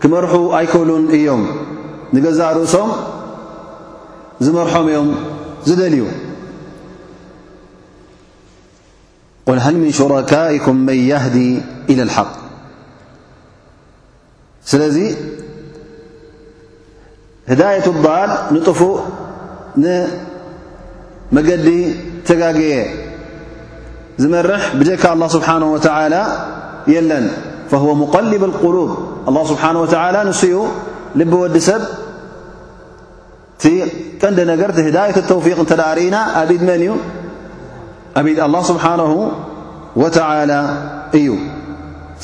ክመርሑ 0.00 0.32
ኣይከብሉን 0.58 1.04
እዮም 1.16 1.42
ንገዛእ 2.14 2.52
ርእሶም 2.56 2.90
ዝመርሖም 4.46 4.86
እዮም 4.92 5.10
ዝደልዩ 5.68 6.02
ቁል 9.48 9.60
ሃል 9.64 9.76
ምን 9.82 9.92
ሽራካኢኩም 10.00 10.78
መን 10.88 11.00
ያህዲ 11.12 11.36
ኢላ 11.94 12.00
ልሓቅ 12.10 12.28
ስለዚ 14.70 14.96
ህዳየት 17.50 17.86
الضል 17.94 18.30
ንጡፉእ 18.54 18.98
ንመገዲ 19.82 21.66
ትጋግየ 22.28 22.74
ዝመርሕ 24.22 24.62
ብጀካ 24.80 25.02
لله 25.18 25.28
ስብሓነه 25.36 25.68
وተ 25.74 25.86
የለን 26.94 27.24
فه 27.70 27.82
ሙቀልብ 28.02 28.42
الቁሉብ 28.50 28.90
لله 29.28 29.42
ስብሓه 29.50 29.76
و 29.82 29.86
ንስኡ 30.28 30.54
ልብወዲ 31.20 31.56
ሰብ 31.68 31.82
ቲ 33.62 33.64
ቀንዲ 34.22 34.38
ነገር 34.52 34.70
ህዳየት 34.88 35.16
لተውፊቅ 35.22 35.58
እንተዳርኢና 35.64 36.16
ኣብድ 36.40 36.62
መን 36.68 36.80
እዩ 36.86 36.90
ኣብድ 38.18 38.38
لله 38.48 38.62
ስብሓነه 38.72 39.12
وተላ 40.02 40.52
እዩ 41.18 41.26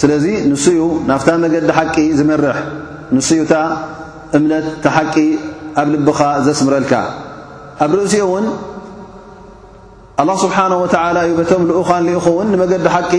ስለዚ 0.01 0.25
ንስኡ 0.51 0.77
ናፍታ 1.09 1.29
መገዲ 1.45 1.65
ሓቂ 1.79 1.97
ዝመርሕ 2.19 2.59
ንስኡ 3.17 3.39
እታ 3.45 3.55
እምነት 4.37 4.65
እቲ 4.73 4.87
ሓቂ 4.97 5.15
ኣብ 5.81 5.87
ልብኻ 5.95 6.21
ዘስምረልካ 6.45 6.93
ኣብ 7.85 7.91
ርእሲኡ 7.99 8.25
ውን 8.35 8.47
ኣላ 10.21 10.31
ስብሓንሁ 10.45 10.77
ወተዓላ 10.85 11.17
እዩ 11.27 11.33
በቶም 11.41 11.63
ልኡኻን 11.71 12.03
ሊኢኹእውን 12.09 12.49
ንመገዲ 12.53 12.87
ሓቂ 12.97 13.13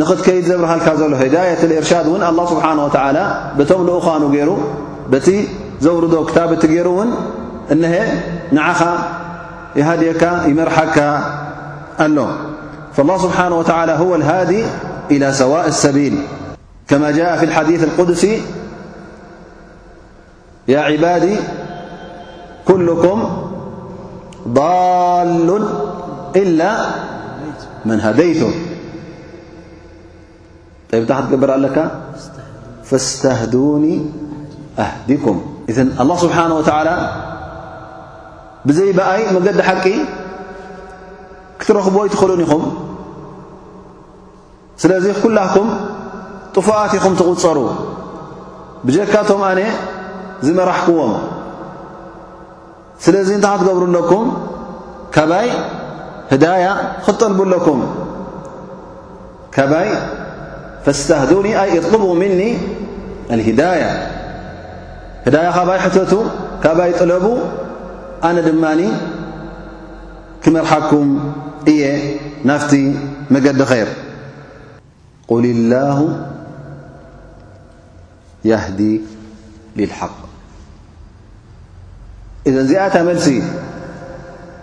ንኽትከይድ 0.00 0.44
ዘብርሃልካ 0.50 0.88
ዘሎ 1.00 1.12
ሂዳየት 1.22 1.60
ልእርሻድ 1.70 2.06
እውን 2.10 2.22
ኣላ 2.30 2.38
ስብሓን 2.52 2.78
ወተዓላ 2.86 3.18
በቶም 3.58 3.82
ልኡኻኑ 3.88 4.22
ገይሩ 4.36 4.50
በቲ 5.12 5.28
ዘውርዶ 5.86 6.14
ክታብእቲ 6.30 6.64
ገይሩ 6.74 6.88
እውን 6.94 7.10
እነሀ 7.74 7.94
ንዓኻ 8.58 8.80
የሃድየካ 9.80 10.22
ይመርሓካ 10.52 10.96
ኣሎ 12.04 12.16
فالله 12.92 13.18
سبحانه 13.18 13.58
وتعالى 13.58 13.92
هو 13.92 14.14
الهادي 14.14 14.64
إلى 15.10 15.32
سواء 15.32 15.68
السبيل 15.68 16.18
كما 16.88 17.10
جاء 17.10 17.36
في 17.38 17.44
الحديث 17.44 17.84
القدسي 17.84 18.42
يا 20.68 20.80
عبادي 20.80 21.36
كلكم 22.66 23.48
ضال 24.48 25.66
إلا 26.36 26.76
من 27.84 28.00
هديتم 28.00 28.52
طيب 30.92 31.06
تحت 31.06 31.22
قبرلك 31.32 31.90
فاستهدوني 32.84 34.06
أهدكم 34.78 35.42
إذن 35.68 35.92
الله 36.00 36.16
سبحانه 36.16 36.54
وتعالى 36.56 37.10
بزيبأي 38.64 39.32
مجد 39.34 39.60
حقي 39.60 39.94
ክትረኽብዎ 41.62 42.02
ይትኽእሉን 42.06 42.40
ኢኹም 42.44 42.62
ስለዙ 44.82 45.04
ኩላኩም 45.22 45.68
ጥፉኣት 46.54 46.92
ኢኹም 46.98 47.14
ትቝፀሩ 47.20 47.58
ብጀካቶም 48.86 49.40
ኣነ 49.48 49.60
ዝመራሕክዎም 50.46 51.12
ስለዚ 53.04 53.28
እንታ 53.36 53.46
ክትገብሩ 53.60 53.82
ኣለኩም 53.90 54.26
ካባይ 55.14 55.46
ህዳያ 56.32 56.64
ክትጠልቡ 57.04 57.38
ኣለኩም 57.46 57.78
ካባይ 59.54 59.88
ፈስተህዱኒ 60.86 61.48
ኣይ 61.62 61.70
ኢطልቡ 61.78 62.04
ምኒ 62.22 62.42
ኣልሂዳያ 63.36 63.82
ህዳያ 65.26 65.46
ኻባይ 65.60 65.78
ሕተቱ 65.84 66.12
ካባይ 66.66 66.90
ጠለቡ 66.98 67.24
ኣነ 68.28 68.36
ድማኒ 68.48 68.80
ክመርሓኩም 70.44 71.08
እየ 71.70 71.82
ናፍቲ 72.48 72.72
መገዲ 73.34 73.60
ኸይር 73.70 73.90
ቁል 75.30 75.44
ላሁ 75.72 75.98
የህዲ 78.50 78.80
ልልሓቅ 79.78 80.12
እዘን 82.48 82.60
እዚኣታ 82.64 82.94
መልሲ 83.08 83.28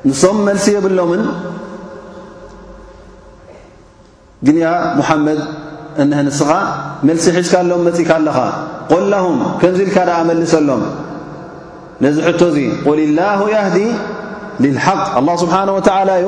ንሶም 0.07 0.37
መልሲ 0.47 0.65
የብሎምን 0.75 1.23
ግንያ 4.47 4.65
ሙሓመድ 4.99 5.39
እነህ 6.01 6.19
ንስኻ 6.27 6.51
መልሲ 7.07 7.25
ሒዝካሎም 7.37 7.81
መፂኢ 7.87 8.05
ካ 8.09 8.11
ኣለኻ 8.19 8.37
ቆልላሁም 8.91 9.37
ከምዚ 9.61 9.79
ኢልካ 9.85 9.97
ዳ 10.09 10.11
ኣመልሰሎም 10.23 10.83
ነዚ 12.03 12.17
ሕቶ 12.27 12.39
እዙይ 12.51 12.67
ቁል 12.87 12.99
ላሁ 13.19 13.39
ያህዲ 13.55 13.77
ልልሓቅ 14.63 15.01
ኣላ 15.19 15.29
ስብሓን 15.43 15.69
ወላ 15.77 16.09
እዩ 16.21 16.27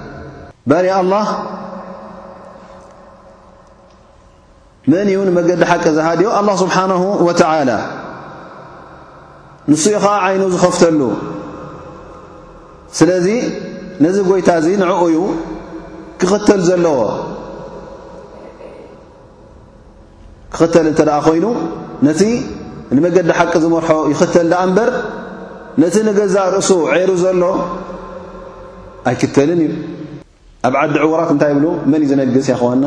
ባርያ 0.69 0.93
ኣላህ 1.01 1.27
መን 4.91 5.07
እዩ 5.11 5.19
ንመገዲ 5.29 5.61
ሓቂ 5.71 5.83
ዝሃድዮ 5.97 6.27
ኣላ 6.39 6.47
ስብሓንሁ 6.61 7.03
ወተዓላ 7.27 7.71
ንሱ 9.71 9.83
ኢ 9.93 9.97
ኸዓ 10.03 10.13
ዓይኑ 10.25 10.41
ዝኸፍተሉ 10.53 10.99
ስለዚ 12.97 13.27
ነዚ 14.03 14.17
ጐይታ 14.29 14.49
እዚ 14.61 14.67
ንዕኡዩ 14.83 15.17
ክኽተል 16.19 16.61
ዘለዎ 16.69 16.97
ክኽተል 20.53 20.85
እንተ 20.91 20.99
ደኣ 21.09 21.17
ኮይኑ 21.27 21.45
ነቲ 22.07 22.21
ንመገዲ 22.97 23.27
ሓቂ 23.37 23.53
ዝመርሖ 23.63 23.89
ይኽተል 24.13 24.47
ደኣ 24.53 24.61
እምበር 24.67 24.89
ነቲ 25.81 25.95
ንገዛእ 26.07 26.47
ርእሱ 26.55 26.69
ዕሩ 26.99 27.09
ዘሎ 27.23 27.43
ኣይክተልን 29.09 29.61
እዩ 29.65 29.73
ኣብ 30.67 30.73
ዓዲ 30.81 30.95
ዕውራት 31.03 31.29
እንታይ 31.33 31.49
ይብሉ 31.53 31.65
መን 31.91 32.01
እዩ 32.05 32.07
ዝነግስ 32.09 32.47
ያኸዋና 32.51 32.85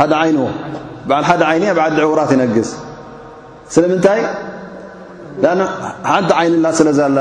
ሓደ 0.00 0.12
ዓይኑ 0.22 0.38
በዓል 1.08 1.24
ሓደ 1.28 1.42
ዓይኒ 1.50 1.64
ኣብ 1.72 1.78
ዓዲ 1.84 1.96
ዕውራት 2.08 2.30
ይነግዝ 2.34 2.68
ስለምንታይ 3.74 4.20
ሓንቲ 6.10 6.30
ዓይኒ 6.40 6.54
ላ 6.64 6.68
ስለ 6.78 6.88
ዘላ 6.98 7.18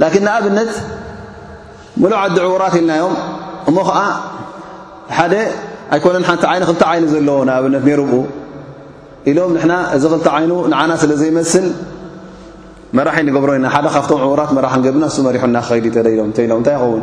ላን 0.00 0.16
ንኣብነት 0.26 0.72
መለ 2.04 2.12
ዓዲ 2.22 2.36
ዕውራት 2.50 2.74
ኢልናዮም 2.80 3.14
እሞ 3.70 3.76
ኸዓ 3.90 4.00
ሓደ 5.18 5.34
ኣይኮነን 5.94 6.24
ሓንቲ 6.30 6.44
ይኒ 6.56 6.64
ክል 6.72 6.84
ዓይኒ 6.90 7.04
ዘለዎ 7.14 7.38
ንኣብነት 7.50 7.84
ይርብኡ 7.92 8.20
ኢሎም 9.30 9.50
ና 9.72 9.74
እዚ 9.96 10.02
ክልተ 10.12 10.28
ዓይኑ 10.36 10.52
ንዓና 10.74 10.90
ስለ 11.04 11.10
ዘይመስል 11.22 11.66
መራሒ 12.98 13.18
ንገብሮ 13.28 13.50
ወና 13.56 13.66
ሓደ 13.78 13.86
ካብቶም 13.94 14.20
ዕውራት 14.28 14.50
መራሒ 14.58 14.74
ን 14.78 14.82
ገብና 14.86 15.04
ንሱ 15.10 15.16
መሪሑና 15.26 15.56
ክኸይዲ 15.66 15.86
ተሎም 15.96 16.30
ተ 16.36 16.38
ኢሎም 16.46 16.60
ንታይ 16.62 16.74
ይኸውን 16.76 17.02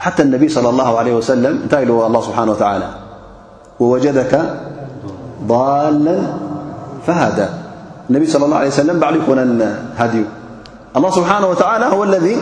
حتى 0.00 0.22
النبي 0.22 0.48
صلى 0.48 0.68
الله 0.68 0.98
عليه 0.98 1.14
وسلم 1.14 1.60
الله 1.72 2.20
سبحانه 2.20 2.52
وتعالى 2.52 2.88
ووجدك 3.80 4.32
ضالا 5.46 6.18
فهدا 7.06 7.48
النبي 8.10 8.26
صلى 8.26 8.44
الله 8.44 8.56
عليه 8.56 8.68
وسلم 8.68 9.00
بعليكن 9.00 9.72
هدي 9.96 10.24
الله 10.96 11.10
سبحانه 11.10 11.46
وتعالى 11.46 11.84
هو 11.84 12.04
الذي 12.04 12.36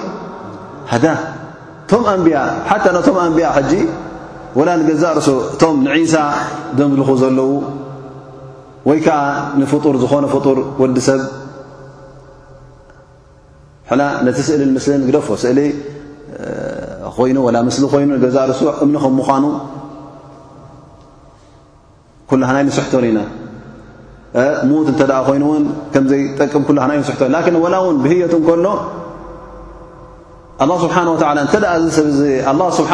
هدا 0.89 1.17
أءتى 1.93 2.91
ن 3.11 3.17
أنبياء 3.19 3.65
جي 3.69 3.89
ولا 4.57 4.77
نقزرس 4.77 5.63
نعيسى 5.65 6.31
دم 6.79 6.91
ل 7.03 7.17
زلو 7.19 7.63
وي 8.87 9.01
ك 9.01 9.09
نفور 9.59 9.97
زن 9.97 10.27
فطور 10.27 10.59
وسب 10.79 11.21
ن 13.99 14.01
نتسأل 14.27 14.61
المل 14.63 15.15
ل 15.57 15.69
ኮይኑ 17.17 17.39
ላ 17.57 17.59
ምስሊ 17.69 17.85
ኮይኑ 17.95 18.11
ገዛ 18.25 18.37
ርሱ 18.51 18.61
እምኒ 18.85 18.95
ከም 19.05 19.15
ምዃኑ 19.19 19.45
ኩሉሃናኒ 22.31 22.67
ስሕቶን 22.79 23.05
ኢናሙት 23.11 24.89
እንተ 24.93 25.01
ኮይኑውን 25.29 25.63
ከምዘይ 25.93 26.23
ጠቅም 26.39 26.63
ኩይ 26.69 27.01
ስ 27.09 27.29
ላን 27.35 27.57
ወላ 27.65 27.75
እውን 27.83 27.97
ብህየቱ 28.05 28.35
ከሎ 28.49 28.67
ስብሓه 30.85 31.07
እተ 31.15 31.65
ኣ 31.75 31.77
ዚ 31.85 31.87
ሰብ 31.99 32.07
ስብሓ 32.79 32.93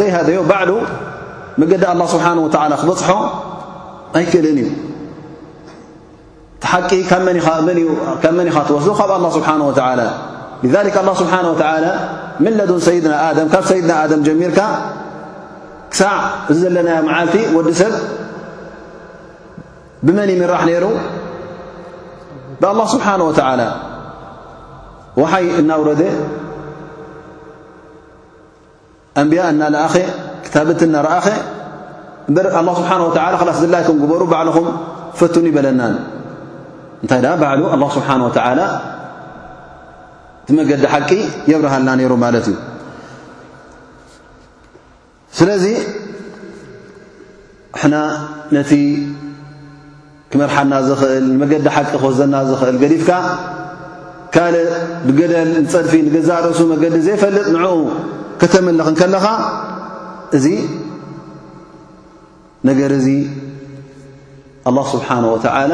ዘይሃደዩ 0.00 0.36
ባዕዱ 0.50 0.72
መገዲ 1.60 1.82
ኣ 1.92 1.94
ስብሓه 2.14 2.32
ክበፅሖ 2.82 3.08
ኣይክእልን 4.18 4.58
እዩ 4.62 4.68
ቲሓቂ 6.62 6.90
ብ 8.22 8.26
መኒካ 8.38 8.56
ትወስ 8.68 8.86
ካብ 9.00 9.10
ኣ 9.18 9.20
ስብሓه 9.38 11.02
ስብሓه 11.22 12.26
ምለዱን 12.44 12.80
ሰይድና 12.88 13.14
ም 13.46 13.48
ካብ 13.52 13.64
ሰይድና 13.70 13.92
ኣደም 14.02 14.20
ጀሚርካ 14.26 14.60
ክሳዕ 15.92 16.18
እዚ 16.52 16.56
ዘለና 16.64 16.90
መዓልቲ 17.06 17.34
ወዲ 17.56 17.68
ሰብ 17.82 17.94
ብመን 20.06 20.28
ይምራሕ 20.34 20.62
ነይሩ 20.70 20.84
ብኣلله 22.60 22.86
ስብሓንه 22.94 23.24
وላ 23.30 23.60
ዋሓይ 25.20 25.44
እናውረደ 25.60 26.02
ኣንቢያ 29.20 29.42
እናላኣኸ 29.52 29.94
ክታበት 30.44 30.80
ናረኣኸ 30.94 31.26
በር 32.34 32.46
له 32.68 32.72
ስብሓه 32.78 33.00
ላፍ 33.48 33.56
ዝላይኩም 33.64 33.96
ግበሩ 34.02 34.20
ባዕልኹም 34.32 34.66
ክፈትን 35.14 35.44
ይበለናን 35.50 35.94
እንታይ 37.02 37.20
ባዕሉ 37.42 37.62
له 37.82 37.88
ስብሓንه 37.96 38.26
ላ 38.60 38.62
መገዲ 40.58 40.82
ሓቂ 40.92 41.10
የብርሃልና 41.50 41.90
ነይሩ 42.00 42.12
ማለት 42.24 42.44
እዩ 42.50 42.56
ስለዚ 45.38 45.64
እሕና 47.76 47.96
ነቲ 48.56 48.72
ክመርሓና 50.32 50.72
ዝኽእል 50.88 51.26
መገዲ 51.42 51.66
ሓቂ 51.76 51.88
ክወስዘና 52.00 52.34
ዝኽእል 52.50 52.76
ገዲፍካ 52.82 53.10
ካልእ 54.34 54.68
ብገደል 55.06 55.50
ንፀድፊ 55.64 55.92
ንገዛርእሱ 56.06 56.58
መገዲ 56.72 56.96
ዘይፈልጥ 57.06 57.46
ንዕኡ 57.54 57.76
ከተምለኽ 58.42 58.88
ንከለኻ 58.94 59.24
እዚ 60.38 60.46
ነገር 62.68 62.90
እዚ 62.98 63.06
ኣላ 64.68 64.76
ስብሓን 64.94 65.24
ወተዓላ 65.34 65.72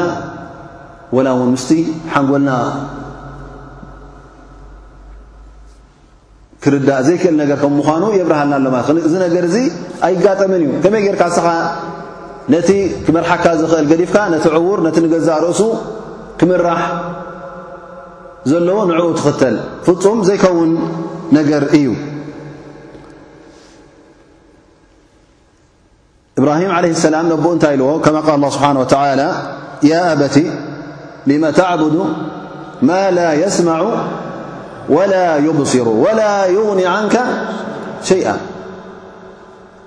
ወላ 1.15 1.27
ውን 1.39 1.49
ምስቲ 1.55 1.69
ሓንጎልና 2.13 2.49
ርዳእ 6.73 7.01
ዘይክእል 7.07 7.35
ነገር 7.41 7.57
ከም 7.61 7.71
ምዃኑ 7.79 8.03
የብርሃልና 8.19 8.55
ኣሎማ 8.59 8.75
እዚ 9.07 9.13
ነገር 9.25 9.43
እዚ 9.49 9.55
ኣይጋጠምን 10.07 10.61
እዩ 10.67 10.71
ከመይ 10.83 11.01
ጌይርካ 11.05 11.23
ስኻ 11.37 11.47
ነቲ 12.53 12.69
ክመርሓካ 13.05 13.45
ዝኽእል 13.61 13.85
ገዲፍካ 13.91 14.17
ነቲ 14.33 14.45
ዕዉር 14.57 14.79
ነቲ 14.87 14.95
ንገዛእ 15.05 15.37
ርእሱ 15.45 15.61
ክምራሕ 16.39 16.81
ዘለዎ 18.49 18.77
ንዕኡ 18.91 19.07
ትኽተል 19.19 19.55
ፍፁም 19.85 20.19
ዘይኸውን 20.29 20.71
ነገር 21.37 21.63
እዩ 21.77 21.87
እብራሂም 26.39 26.71
ለ 26.83 26.87
ሰላም 27.05 27.25
ነቦኡ 27.31 27.51
እንታይ 27.55 27.73
ኢልዎ 27.77 27.87
ከማ 28.05 28.17
ቃል 28.27 28.43
ስብሓን 28.55 28.77
ወተላ 28.81 29.21
ያ 29.91 30.01
ኣበቲ 30.13 30.35
መ 31.43 31.45
ተዕቡዱ 31.59 31.95
ማ 32.87 32.97
ላ 33.15 33.19
የስመዑ 33.41 33.83
ولا 34.89 35.37
يبصر 35.37 35.89
ولا 35.89 36.45
يغني 36.45 36.85
عنك 36.85 37.23
شيئا 38.03 38.37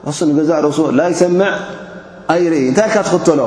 ء 0.06 0.66
رسول 0.66 0.96
لا 0.96 1.08
يسمع 1.08 1.58
أير 2.30 2.72
تتل 2.74 3.46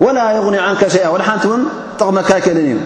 ولا 0.00 0.32
يغني 0.32 0.58
عنك 0.58 0.88
شيئا 0.88 1.08
ولحنتن 1.08 1.64
مكاكلن 2.02 2.78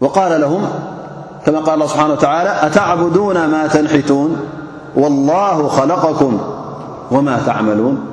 وقال 0.00 0.40
لهم 0.40 0.68
كما 1.46 1.58
قال 1.60 1.74
الله 1.74 1.86
سبحانه 1.86 2.12
وتعالى 2.12 2.66
أتعبدون 2.66 3.46
ما 3.46 3.66
تنحتون 3.66 4.36
والله 4.96 5.68
خلقكم 5.68 6.40
وما 7.10 7.42
تعملون 7.46 8.04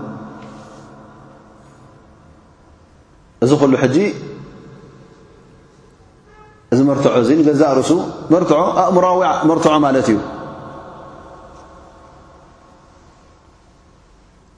ز 3.43 3.53
لي 3.63 4.13
እዚ 6.73 6.79
መርትዖ 6.89 7.07
እዚ 7.19 7.29
ንገዛ 7.39 7.61
ርእሱ 7.77 7.91
መርትዖ 8.33 8.51
ኣ 8.79 8.81
ምራዊዕ 8.95 9.29
መርትዖ 9.49 9.69
ማለት 9.85 10.07
እዩ 10.11 10.17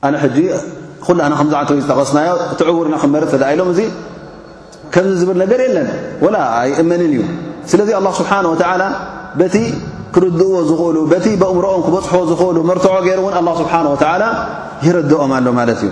ኣነ 0.08 0.16
ሕጂ 0.24 0.38
ኩሉና 1.06 1.32
ከምዚዓንተ 1.40 1.70
ዝጠቀስናዮ 1.84 2.28
እቲ 2.54 2.60
ዕቡርኢና 2.72 2.96
ክመረት 3.04 3.30
ተዳ 3.34 3.44
ኢሎም 3.54 3.70
እዙ 3.74 3.80
ከምዚ 4.94 5.14
ዝብል 5.22 5.38
ነገር 5.44 5.60
የለን 5.66 5.90
ወላ 6.26 6.38
ይእመንን 6.72 7.12
እዩ 7.14 7.22
ስለዚ 7.72 7.90
ኣላ 8.00 8.08
ስብሓን 8.20 8.46
ወተዓላ 8.52 8.84
በቲ 9.40 9.56
ክርድእዎ 10.16 10.56
ዝኽእሉ 10.70 10.98
በቲ 11.12 11.28
ብእምሮኦም 11.42 11.82
ክበፅሕዎ 11.88 12.24
ዝኽእሉ 12.32 12.58
መርትዖ 12.70 12.94
ገይሩ 13.10 13.20
እውን 13.24 13.36
ኣ 13.42 13.44
ስብሓና 13.64 13.86
ወተላ 13.96 14.24
ይረድኦም 14.86 15.32
ኣሎ 15.38 15.48
ማለት 15.60 15.80
እዩ 15.88 15.92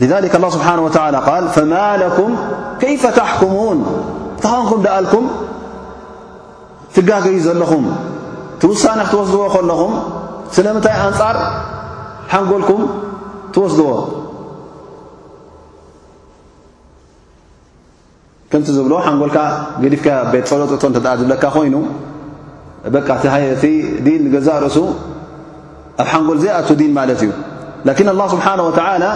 ه 0.00 0.36
ስብሓه 0.54 0.76
ል 0.78 0.80
ማ 1.70 1.74
ለኩም 2.02 2.30
ከይፈ 2.80 3.02
ተሕኩሙን 3.18 3.78
ቲኻንኩም 4.42 4.80
ደኣልኩም 4.84 5.24
ትጋገዩ 6.94 7.36
ዘለኹም 7.46 7.84
ቲ 8.60 8.62
ውሳነ 8.72 8.98
ክትወስድዎ 9.08 9.42
ከለኹም 9.54 9.92
ስለምንታይ 10.56 10.94
ኣንጻር 11.06 11.36
ሓንጎልኩም 12.32 12.82
ትወስድዎ 13.54 13.88
ከምቲ 18.52 18.68
ዝብሎ 18.78 18.92
ሓንጎልካ 19.06 19.38
ገዲፍካ 19.82 20.06
ቤት 20.32 20.46
ፀሎጥ 20.50 20.70
እቶ 20.78 20.82
እተኣ 21.00 21.06
ዝብለካ 21.20 21.44
ኮይኑ 21.56 21.76
በቃ 22.94 23.08
እ 23.52 23.56
ቲ 23.62 23.66
ዲን 24.06 24.22
ገዛእ 24.34 24.58
ርእሱ 24.64 24.78
ኣብ 26.02 26.06
ሓንጎል 26.12 26.38
ዘይኣቱ 26.42 26.68
ዲን 26.82 26.92
ማለት 26.98 27.20
እዩ 27.24 27.30
ላን 27.86 28.20
ه 28.24 28.30
ስብሓه 28.32 28.54
ላ 29.04 29.06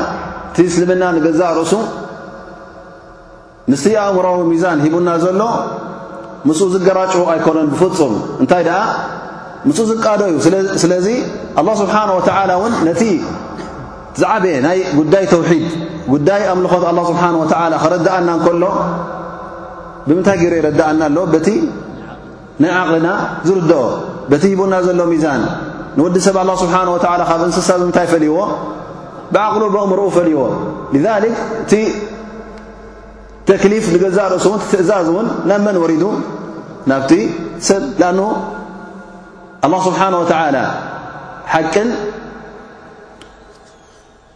እቲ 0.53 0.59
እስልምና 0.71 1.03
ንገዛእ 1.17 1.51
ርእሱ 1.59 1.73
ምስቲ 3.73 3.93
ኣእምሮዊ 4.01 4.41
ሚዛን 4.53 4.79
ሂቡና 4.85 5.09
ዘሎ 5.23 5.43
ምስኡ 6.49 6.67
ዝገራጭ 6.75 7.13
ኣይኮነን 7.33 7.69
ብፍፁም 7.73 8.13
እንታይ 8.43 8.63
ደኣ 8.69 8.79
ምስኡ 9.69 9.85
ዝቃዶ 9.91 10.21
እዩ 10.31 10.37
ስለዚ 10.83 11.07
ኣላ 11.63 11.69
ስብሓን 11.83 12.11
ወተዓላ 12.17 12.51
እውን 12.59 12.75
ነቲ 12.89 13.03
ዛዓበየ 14.21 14.57
ናይ 14.67 14.79
ጉዳይ 14.99 15.25
ተውሒድ 15.33 15.67
ጉዳይ 16.15 16.43
ኣምልኾት 16.55 16.85
ኣላ 16.91 16.99
ስብሓን 17.11 17.37
ወተዓላ 17.43 17.73
ኸረድእና 17.85 18.29
እንከሎ 18.39 18.65
ብምንታይ 20.09 20.37
ገይሮ 20.43 20.55
የረዳእና 20.61 21.03
ኣሎ 21.11 21.17
በቲ 21.35 21.49
ናይ 22.65 22.73
ዓቕልና 22.83 23.09
ዝርድኦ 23.49 23.83
በቲ 24.33 24.45
ሂቡና 24.53 24.75
ዘሎ 24.89 25.01
ሚዛን 25.15 25.43
ንወዲ 25.99 26.17
ሰብ 26.29 26.37
ኣላ 26.43 26.51
ስብሓን 26.65 26.89
ወዓላ 26.97 27.23
ካብ 27.31 27.41
እንስሳ 27.49 27.69
ዝ 27.81 27.85
ምንታይ 27.89 28.07
ፈሊይዎ 28.13 28.37
ብዓቅሉ 29.35 29.63
ብእምሮኡ 29.75 30.09
ፈሊዎ 30.17 30.41
እቲ 31.65 31.73
ተክሊፍ 33.49 33.85
ንገዛእ 33.95 34.27
ርሱ 34.33 34.45
እው 34.51 34.55
ትእዛዝ 34.73 35.07
እውን 35.13 35.29
ናመን 35.51 35.77
ወሪዱ 35.83 36.05
ናብቲ 36.91 37.13
ሰብ 37.69 37.83
ኣ 38.09 38.13
ኣላه 39.65 39.81
ስብሓንه 39.87 40.21
ተ 40.31 40.35
ሓቅን 41.53 41.89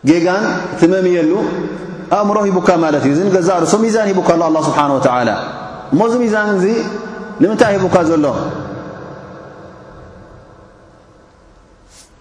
ጌጋን 0.09 0.44
ትመምየሉ 0.80 1.32
ኣእምሮ 2.16 2.37
ሂቡካ 2.48 2.68
ማለት 2.85 3.04
እዩ 3.09 3.12
እዚ 3.16 3.20
ንገዛእ 3.28 3.61
ሶ 3.72 3.76
ሚዛን 3.85 4.06
ሂቡካ 4.11 4.30
ኣ 4.48 4.50
ስብሓን 4.68 4.90
ተ 5.06 5.11
እሞእዚ 5.94 6.14
ሚዛን 6.24 6.48
እዚ 6.56 6.64
ንምንታይ 7.42 7.72
ሂቡካ 7.80 7.96
ዘሎ 8.11 8.26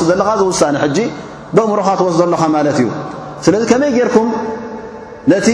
ዘለኻ 0.09 0.27
ሳ 0.59 0.63
ብእምሮካ 1.55 1.89
ትወስ 1.99 2.15
ዘለኻ 2.19 2.41
ለት 2.65 2.79
እዩ 2.81 2.87
ስለذ 3.45 3.63
كመይ 3.71 3.89
ርኩም 4.07 4.27
ነቲ 5.31 5.47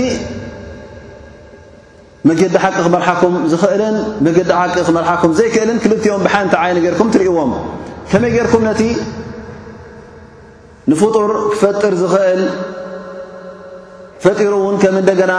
መዲ 2.29 2.41
ሓቂ 2.63 2.75
ክመርኩም 2.85 3.33
እልን 3.75 3.95
ዲ 4.25 4.27
ቂ 4.41 4.89
መርኩ 4.97 5.23
ዘይክእልን 5.39 5.77
ክልኦም 5.83 6.23
ሓንቲ 6.33 6.53
ይ 6.81 6.87
ርኩ 6.93 7.01
ትርእዎም 7.15 7.51
መይ 8.23 8.33
ርኩ 8.47 8.53
ቲ 8.79 8.81
ፍጡር 11.01 11.31
ክፈጥር 11.51 11.93
እል 12.33 12.41
ፈጢሩ 14.23 14.51
እውን 14.61 14.75
ከም 14.81 14.95
እንደገና 15.01 15.33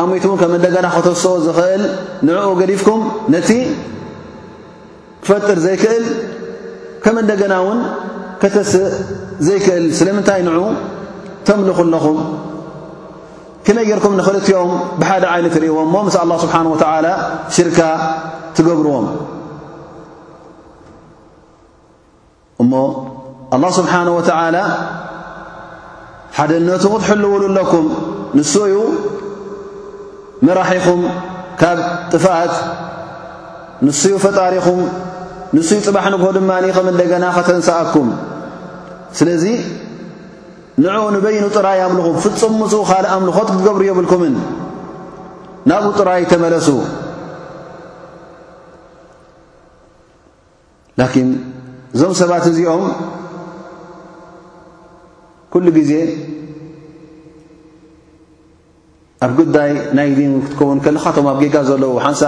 ኣሞይት 0.00 0.24
እውን 0.28 0.36
ከም 0.42 0.52
እንደገና 0.56 0.86
ክተስኦ 0.96 1.30
ዝኽእል 1.44 1.82
ንዕኡ 2.26 2.48
ገሊፍኩም 2.60 3.00
ነቲ 3.34 3.48
ክፈጥር 5.22 5.58
ዘይክእል 5.66 6.04
ከም 7.04 7.16
እንደገና 7.22 7.54
እውን 7.62 7.80
ከተስእ 8.42 8.84
ዘይክእል 9.46 9.84
ስለምንታይ 10.00 10.40
ንዑ 10.48 10.60
ተምልኽ 11.48 11.78
ኣለኹም 11.86 12.18
ከመይ 13.64 13.84
ጌይርኩም 13.88 14.14
ንኽልትዮም 14.18 14.70
ብሓደ 15.00 15.24
ዓይነት 15.32 15.56
ርእይዎም 15.62 15.88
ሞ 15.94 15.96
ምስ 16.06 16.14
ኣላ 16.24 16.32
ስብሓን 16.44 16.66
ወተዓላ 16.72 17.06
ሽርካ 17.56 17.80
ትገብርዎም 18.58 19.08
እሞ 22.64 22.72
ኣላ 23.56 23.64
ስብሓን 23.80 24.08
ወተዓላ 24.18 24.56
ሓደ 26.38 26.52
ነቱ 26.68 26.84
ክትሕልውሉኣለኩም 26.92 27.86
ንስ 28.38 28.52
ኡ 28.62 28.74
መራሒኹም 30.46 31.00
ካብ 31.60 31.78
ጥፋኣት 32.12 32.54
ንሱኡ 33.86 34.14
ፈጣሪኹም 34.24 34.78
ንሱይ 35.56 35.80
ፅባሕ 35.86 36.04
ንግሆ 36.14 36.28
ድማኒ 36.36 36.64
ኸም 36.76 36.86
ንደገና 36.94 37.24
ኸተንሰኣኩም 37.36 38.08
ስለዚ 39.18 39.44
ንእኡ 40.82 41.04
ንበይኑ 41.16 41.44
ጥራይ 41.56 41.80
ኣምልኹ 41.86 42.06
ፍጹም 42.24 42.54
ምስኡ 42.60 42.82
ካልእ 42.90 43.12
ኣምልኾት 43.16 43.48
ክትገብሩ 43.52 43.82
የብልኩምን 43.88 44.34
ናብኡ 45.70 45.86
ጥራይ 46.00 46.22
ተመለሱ 46.32 46.68
ላኪን 51.00 51.28
እዞም 51.94 52.14
ሰባት 52.20 52.44
እዚኦም 52.50 52.84
ኩሉ 55.54 55.66
ጊዜ 55.78 55.92
ኣብ 59.24 59.32
ጉዳይ 59.38 59.70
ናይ 59.96 60.10
ዲ 60.16 60.20
ክትከውን 60.42 60.78
ከልኻቶም 60.84 61.26
ኣብ 61.30 61.36
ጌጋ 61.42 61.56
ዘለዉ 61.70 61.92
ሓንሳ 62.04 62.22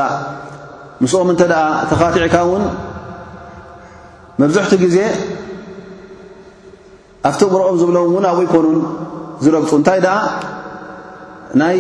ምስኦም 1.03 1.29
እንተ 1.33 1.43
ደኣ 1.53 1.63
ተኻቲዕካ 1.91 2.35
እውን 2.47 2.65
መብዝሕቲ 4.41 4.73
ግዜ 4.83 4.97
ኣብቲ 7.29 7.41
እምሮኦም 7.49 7.77
ዝብሎም 7.83 8.07
እውን 8.11 8.25
ኣብኡ 8.31 8.41
ይኮኑን 8.47 8.79
ዝረግፁ 9.45 9.71
እንታይ 9.79 10.01
ደኣ 10.07 10.19
ናይ 11.63 11.79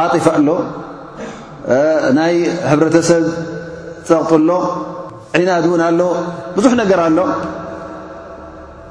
ዓጢፋ 0.00 0.26
ኣሎ 0.40 0.48
ናይ 2.20 2.34
ሕብረተሰብ 2.70 3.24
ፀቕጥሎ 4.10 4.50
ዒናድ 5.40 5.64
እውን 5.72 5.82
ኣሎ 5.88 6.00
ብዙሕ 6.56 6.72
ነገር 6.84 6.98
ኣሎ 7.08 7.18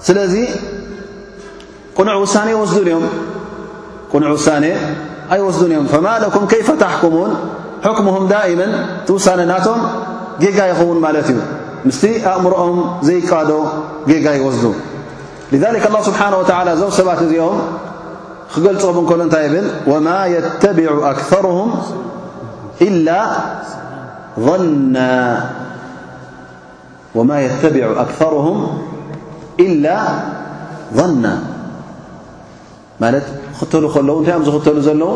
ስለዚ 0.09 0.33
ቅኑዕ 1.97 2.17
ውሳነ 2.25 2.47
ወስዱን 2.61 2.83
እዮም 2.89 3.05
ኑዕ 4.23 4.31
ውሳ 4.37 4.47
ኣስ 5.31 5.57
እዮ 5.65 5.71
فማ 5.93 6.07
ኩ 6.35 6.37
يፈ 6.61 6.69
كሙን 7.01 7.31
حክሙهም 7.85 8.23
ዳئመ 8.33 8.59
ትውሳነ 9.07 9.39
ናቶም 9.51 9.79
ጌጋ 10.43 10.57
ይኸውን 10.69 10.97
ማለት 11.05 11.25
እዩ 11.31 11.39
ምስቲ 11.87 12.03
ኣእምሮኦም 12.31 12.77
ዘይቃዶ 13.09 13.51
ጌጋ 14.09 14.25
ይወስዱ 14.39 14.65
لذلك 15.53 15.83
الله 15.89 16.01
ስብሓنه 16.09 16.37
و 16.39 16.41
እዞም 16.73 16.91
ሰባት 16.99 17.19
እዚኦም 17.25 17.57
ክገልፅ 18.53 18.83
እንሎ 18.97 19.11
እንታይ 19.25 19.45
ብል 19.53 19.65
وማ 19.91 20.07
يتبع 20.35 20.89
ኣክثሩهም 21.11 21.69
إላ 22.87 23.07
ظና 30.97 31.23
እክተሉ 33.63 33.83
ከለውእንታይ 33.95 34.35
እም 34.39 34.43
ዝኽተሉ 34.47 34.77
ዘለው 34.87 35.11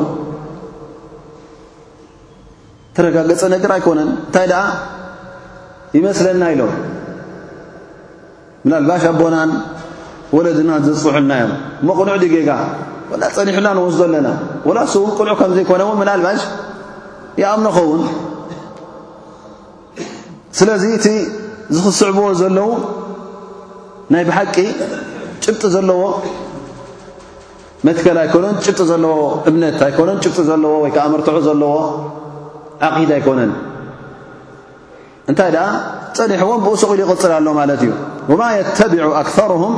ተረጋገፀ 2.95 3.41
ነገር 3.55 3.71
ኣይኮነን 3.75 4.09
እንታይ 4.13 4.45
ደኣ 4.51 4.61
ይመስለና 5.97 6.41
ኢሎም 6.53 6.71
መላልባሽ 8.69 9.03
ኣቦናን 9.11 9.51
ወለድናን 10.35 10.79
ዘፅውሑልና 10.87 11.33
እዮም 11.39 11.51
መቕንዑ 11.89 12.15
ዲ 12.23 12.25
ጌጋ 12.35 12.49
ወላ 13.11 13.23
ፀኒሑናን 13.35 13.77
ወስዶ 13.85 14.01
ኣለና 14.07 14.29
ወላ 14.69 14.79
ስው 14.93 15.03
ቕንዑ 15.19 15.33
ከም 15.41 15.51
ዘይኮነ 15.57 15.81
ው 15.89 15.93
መላልባሽ 16.01 16.41
ይኣብ 17.41 17.59
ንኸውን 17.65 18.01
ስለዚ 20.59 20.83
እቲ 20.97 21.07
ዝኽስዕብዎ 21.75 22.27
ዘለዉ 22.41 22.69
ናይ 24.13 24.23
ብሓቂ 24.29 24.55
ጭብጢ 25.43 25.63
ዘለዎ 25.77 26.01
መትከል 27.85 28.17
ኣይኮነን 28.23 28.55
ጭብጢ 28.65 28.81
ዘለዎ 28.91 29.17
እምነት 29.49 29.79
ኣይኮነን 29.87 30.17
ጭ 30.23 30.27
ዘለዎ 30.51 30.71
ወይከዓ 30.83 31.03
መርትዑ 31.13 31.37
ዘለዎ 31.47 31.73
ዓقድ 32.87 33.09
ኣይኮነን 33.17 33.51
እንታይ 35.31 35.49
ደኣ 35.55 35.67
ፀኒሕዎም 36.17 36.59
ብኡስቂኢሉ 36.65 36.99
ይቕፅል 37.05 37.31
ኣሎ 37.37 37.47
ማለት 37.59 37.81
እዩ 37.85 37.91
ወማ 38.31 38.41
يተቢዑ 38.59 39.07
ኣክርهም 39.21 39.75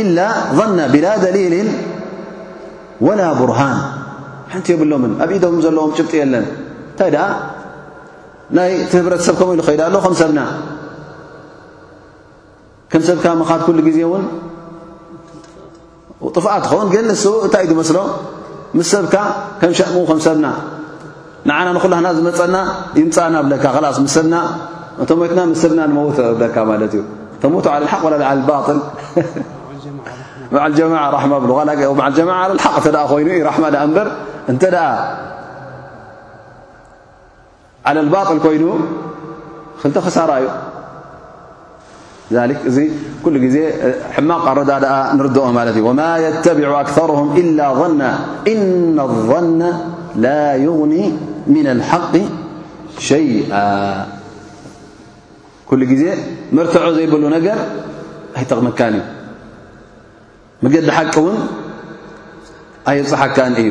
إላ 0.00 0.18
ظና 0.58 0.78
ብላ 0.94 1.06
ደሊል 1.24 1.68
ወላ 3.06 3.20
ቡርሃን 3.40 3.78
ሓንቲ 4.52 4.66
የብሎምን 4.74 5.12
ኣብኢዶም 5.24 5.56
ዘለዎም 5.66 5.92
ጭብጢ 5.98 6.12
የለን 6.22 6.46
እንታይ 6.90 7.10
ኣ 7.24 7.28
ናይ 8.56 8.70
ቲ 8.90 8.92
ህብረተሰብ 9.00 9.34
ከምኡ 9.40 9.54
ሉ 9.60 9.62
ኸይዳ 9.68 9.82
ሎ 9.94 9.98
ከም 10.04 10.14
ሰብና 10.20 10.40
ከም 12.92 13.02
ሰብካ 13.08 13.24
መኻት 13.40 13.60
ኩሉ 13.66 13.78
ጊዜ 13.88 13.98
ውን 14.12 14.24
ጥፍኣት 16.34 16.62
ትኸውን 16.66 16.88
ግን 16.94 17.06
ስቡእ 17.22 17.42
እንታይ 17.46 17.62
እይ 17.64 17.68
ድመስሎ 17.72 17.98
ምስ 18.78 18.88
ሰብካ 18.94 19.14
ከም 19.60 19.72
ሸእሙ 19.78 19.96
ከም 20.08 20.18
ሰብና 20.26 20.46
ንዓና 21.48 21.66
ንኩላና 21.76 22.06
ዝመፀና 22.16 22.56
ይምፃና 23.00 23.34
ብለካ 23.46 23.64
ስ 23.96 23.98
ስ 23.98 24.08
ሰብና 24.16 24.36
እተሞትና 25.02 25.40
ምስ 25.52 25.60
ሰብና 25.64 25.80
ንመወት 25.90 26.18
ብለካ 26.38 26.56
ማለት 26.70 26.92
እዩ 26.98 27.02
ተሞቱ 27.42 27.66
ሓ 30.52 30.66
ጀማ 30.74 30.96
ራማ 31.16 31.32
ብ 31.44 32.00
ጀማ 32.16 32.32
ሓ 32.64 32.70
እተ 32.80 32.86
ኮይኑ 33.12 33.28
ዩ 33.38 33.40
ራማ 33.48 33.64
እንበር 33.86 34.08
እንተ 34.52 34.62
ዓ 37.88 37.94
ባጢል 38.14 38.38
ኮይኑ 38.46 38.64
ክልተ 39.80 39.96
ኽሳራ 40.06 40.30
እዩ 40.42 40.46
ذ 42.34 42.38
እዚ 42.68 42.78
ل 43.34 43.44
ዜ 43.54 43.58
ሕማ 44.14 44.30
ረዳ 44.58 44.72
ንرኦ 45.16 45.34
እዩ 45.70 45.78
وማا 45.86 46.12
يتبع 46.26 46.68
أكثره 46.84 47.18
إلا 47.40 47.66
ظና 47.80 48.02
إن 48.52 48.96
الظن 49.08 49.60
لا 50.24 50.42
يغني 50.66 51.04
من 51.54 51.66
الحق 51.74 52.14
شيئ 53.10 53.32
كل 55.68 55.80
ዜ 56.02 56.04
መርተع 56.56 56.84
ዘይበሉ 56.96 57.22
ነገር 57.36 57.58
ኣይተቕመካ 58.38 58.78
እዩ 60.60 60.64
جዲ 60.74 60.86
ሓቂ 60.96 61.14
ውን 61.26 61.36
ኣይፅሓካን 62.90 63.52
እዩ 63.62 63.68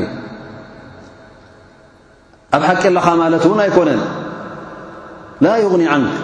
ኣብ 2.56 2.62
ሓቂ 2.70 2.84
ለኻ 2.98 3.08
ማለት 3.24 3.44
ውን 3.50 3.60
ኣይኮነን 3.66 4.02
ل 5.44 5.46
يغኒي 5.66 5.88
عንك 5.94 6.16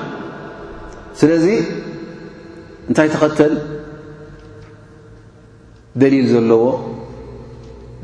እንታይ 2.92 3.10
ተኸተል 3.12 3.54
ደሊል 6.02 6.26
ዘለዎ 6.32 6.64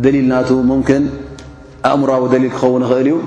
ደሊል 0.03 0.25
ናቱ 0.33 0.49
ሙምክን 0.69 1.03
ኣእምሮዊ 1.89 2.23
ደሊል 2.33 2.51
ክኸውን 2.53 2.83
ይኽእል 2.85 3.07
እዩ 3.11 3.17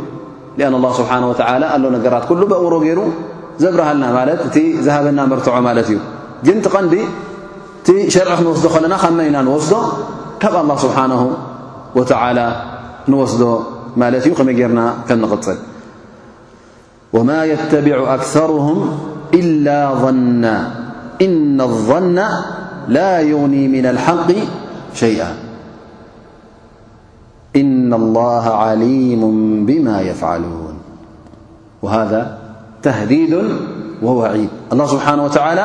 አን 0.66 0.74
ኣላ 0.78 0.86
ስብሓንه 1.00 1.26
ላ 1.62 1.66
ኣለ 1.74 1.82
ነገራት 1.96 2.24
ኩሉ 2.30 2.40
ብእምሮ 2.52 2.72
ገይሩ 2.84 2.98
ዘብረሃልና 3.64 4.04
ማለት 4.18 4.40
እቲ 4.48 4.56
ዝሃበና 4.86 5.20
መርትዖ 5.34 5.52
ማለት 5.68 5.88
እዩ 5.92 5.98
ግን 6.48 6.58
ቲ 6.68 6.72
ቀንዲ 6.74 6.94
እቲ 7.80 7.88
ሸርዐ 8.14 8.32
ክንወስዶ 8.40 8.64
ከለና 8.74 8.94
ካ 9.04 9.12
መን 9.18 9.24
ኢና 9.30 9.38
ንወስዶ 9.50 9.72
ካብ 10.42 10.54
ኣላه 10.62 10.76
ስብሓናሁ 10.86 11.22
ወተላ 12.00 12.38
ንወስዶ 13.12 13.42
ማለት 14.02 14.24
እዩ 14.28 14.32
ከመይ 14.40 14.54
ጌርና 14.62 14.80
ከም 15.08 15.18
ንቕፅል 15.24 15.58
ወማ 17.16 17.28
የተቢዑ 17.54 18.00
ኣክርሁም 18.16 18.78
ኢላ 19.40 19.66
ظና 20.02 20.44
إና 21.26 21.58
لظና 21.72 22.18
ላ 22.96 23.00
ይغኒ 23.30 23.54
ምና 23.76 23.86
ሓق 24.06 24.28
ሸይئ 25.00 25.20
إና 27.60 27.90
الላه 28.02 28.44
عሊሙ 28.62 29.20
ብማ 29.68 29.88
يፍعሉوን 30.10 30.76
وሃذ 31.84 32.12
ተهዲድ 32.84 33.32
ወወዒድ 34.06 34.50
اله 34.72 34.84
ስብሓንه 34.94 35.22
ወተላ 35.26 35.60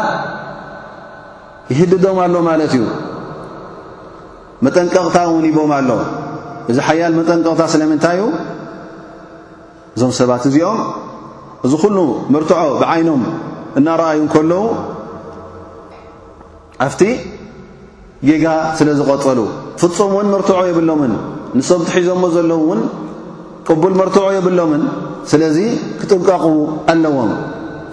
ይህድዶም 1.72 2.18
ኣሎ 2.26 2.36
ማለት 2.50 2.72
እዩ 2.76 2.84
መጠንቀቕታ 4.66 5.16
ወኒቦም 5.36 5.72
ኣሎ 5.78 5.90
እዚ 6.72 6.78
ሓያል 6.88 7.14
መጠንቀቕታ 7.20 7.62
ስለምንታይ 7.74 8.18
ዩ 8.20 8.24
እዞም 9.96 10.12
ሰባት 10.20 10.44
እዚኦም 10.50 10.80
እዚ 11.66 11.72
ኩሉ 11.84 11.98
ምርትዖ 12.34 12.60
ብዓይኖም 12.82 13.22
እናረአዩ 13.80 14.20
ከለዉ 14.34 14.64
ኣብቲ 16.84 17.02
ጌጋ 18.28 18.46
ስለ 18.78 18.88
ዝቐጸሉ 19.00 19.40
ፍጹምን 19.82 20.28
መርትዖ 20.34 20.58
የብሎምን 20.70 21.14
ንሶም 21.58 21.82
ትሒዞሞ 21.90 22.24
ዘለዉ 22.36 22.60
እውን 22.66 22.82
ቅቡል 23.68 23.94
መርትዖ 24.00 24.24
የብሎምን 24.36 24.84
ስለዚ 25.32 25.58
ክጥንቃቑቡ 26.00 26.58
ኣለዎም 26.94 27.32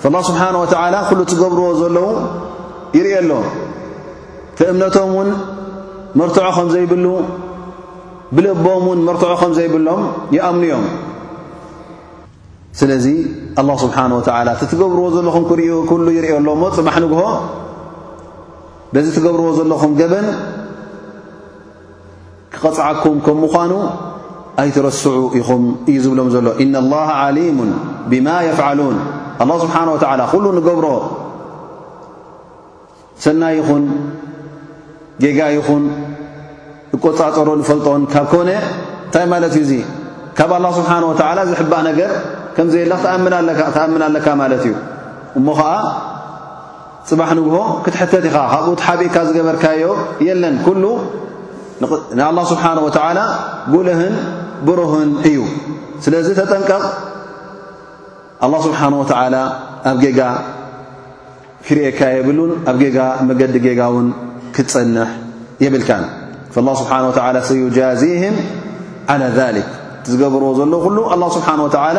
ፍላ 0.03 0.17
ስብሓን 0.29 0.57
ወትዓላ 0.63 0.95
ኩሉ 1.09 1.19
እትገብርዎ 1.27 1.67
ዘለዉ 1.81 2.07
ይርእየሎ 2.99 3.31
ፍእምነቶም 4.59 5.11
ውን 5.19 5.29
መርትዖ 6.21 6.47
ኸም 6.57 6.69
ዘይብሉ 6.75 7.07
ብልእቦምውን 8.37 9.01
መርትዖ 9.09 9.31
ኸም 9.41 9.53
ዘይብሎም 9.59 10.03
ይኣምኑ 10.37 10.63
እዮም 10.71 10.85
ስለዚ 12.81 13.07
ኣላ 13.61 13.71
ስብሓን 13.85 14.13
ወዓላ 14.19 14.49
እቲ 14.57 14.63
ትገብርዎ 14.73 15.07
ዘለኹም 15.17 15.45
ኩሉ 15.93 16.07
ይርእዮሎ 16.17 16.47
እሞ 16.57 16.63
ጽባሕ 16.79 16.97
ንግሆ 17.05 17.23
በዚ 18.95 19.07
ትገብርዎ 19.17 19.47
ዘለኹም 19.59 19.93
ገበን 20.01 20.27
ክቐፅዓኩም 22.55 23.15
ከም 23.27 23.39
ምዃኑ 23.45 23.73
ኣይትረስዑ 24.63 25.13
ኢኹም 25.41 25.63
እዩ 25.91 25.97
ዝብሎም 26.05 26.29
ዘሎ 26.35 26.47
ኢነ 26.65 26.75
ላሃ 26.93 27.09
ዓሊሙን 27.29 27.71
ብማ 28.11 28.29
የፍዓሉን 28.49 28.97
ኣላ 29.45 29.51
ስብሓን 29.65 29.89
ወተዓላ 29.95 30.21
ኩሉ 30.33 30.45
ንገብሮ 30.59 30.87
ሰናይ 33.25 33.55
ይኹን 33.61 33.85
ጌጋ 35.23 35.41
ይኹን 35.57 35.85
እቆፃፀሮ 36.97 37.49
ንፈልጦን 37.61 38.03
ካብ 38.13 38.27
ኮነ 38.33 38.51
እንታይ 38.61 39.27
ማለት 39.33 39.55
እዩ 39.59 39.63
እዙ 39.67 39.73
ካብ 40.39 40.51
ኣላ 40.59 40.67
ስብሓን 40.79 41.05
ወተዓላ 41.11 41.39
ዝሕባእ 41.51 41.83
ነገር 41.91 42.11
ከምዘየለኽ 42.57 43.01
ተኣምና 43.77 44.05
ኣለካ 44.11 44.27
ማለት 44.43 44.65
እዩ 44.69 44.75
እሞ 45.41 45.47
ኸዓ 45.61 45.75
ፅባሕ 47.09 47.31
ንግሆ 47.39 47.57
ክትሕተት 47.85 48.25
ኢኻ 48.31 48.37
ካብኡ 48.53 48.69
ቲሓቢእካ 48.81 49.17
ዝገበርካዮ 49.29 49.85
የለን 50.27 50.55
ኩሉ 50.67 50.85
ንኣላه 52.19 52.45
ስብሓን 52.53 52.79
ወተዓላ 52.87 53.19
ጉልህን 53.73 54.15
ብሩህን 54.67 55.11
እዩ 55.29 55.39
ስለዚ 56.05 56.27
ተጠንቀቕ 56.41 56.85
ኣላ 58.45 58.55
ስብሓን 58.67 58.95
ወተዓላ 59.03 59.35
ኣብ 59.91 59.99
ጌጋ 60.05 60.21
ክርኤካ 61.67 62.01
የብሉን 62.17 62.51
ኣብ 62.71 62.77
ጌጋ 62.83 62.99
መገዲ 63.29 63.55
ጌጋ 63.67 63.81
ውን 63.97 64.09
ክትፀንሕ 64.57 65.11
የብልካን 65.65 66.05
ላ 66.69 66.71
ስብሓን 66.83 67.05
ወተላ 67.11 67.37
ሰዩጃዚህም 67.51 68.37
ዓላ 69.13 69.23
ذልክ 69.39 69.69
እቲዝገብርዎ 70.01 70.51
ዘሎ 70.61 70.73
ኩሉ 70.87 70.99
ኣ 71.17 71.17
ስብሓን 71.39 71.61
ወላ 71.67 71.99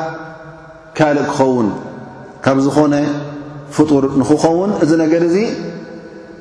ካልእ 0.98 1.26
ክኸውን 1.30 1.68
ካብ 2.46 2.58
ዝኾነ 2.66 2.94
ፍጡር 3.76 4.04
ንክኸውን 4.20 4.72
እዚ 4.84 4.92
ነገር 5.04 5.22
እዚ 5.30 5.38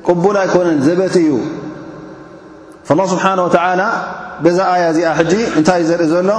ቅቡል 0.07 0.35
ኣይኮነን 0.43 0.77
ዘበት 0.87 1.15
እዩ 1.21 1.29
ላه 2.97 3.05
ስብሓና 3.13 3.39
ወተዓላ 3.47 3.81
በዛ 4.43 4.59
ኣያ 4.73 4.85
እዚኣ 4.93 5.09
ሕጂ 5.19 5.33
እንታይ 5.57 5.79
እዩ 5.81 5.85
ዘርኢ 5.89 6.07
ዘሎ 6.13 6.31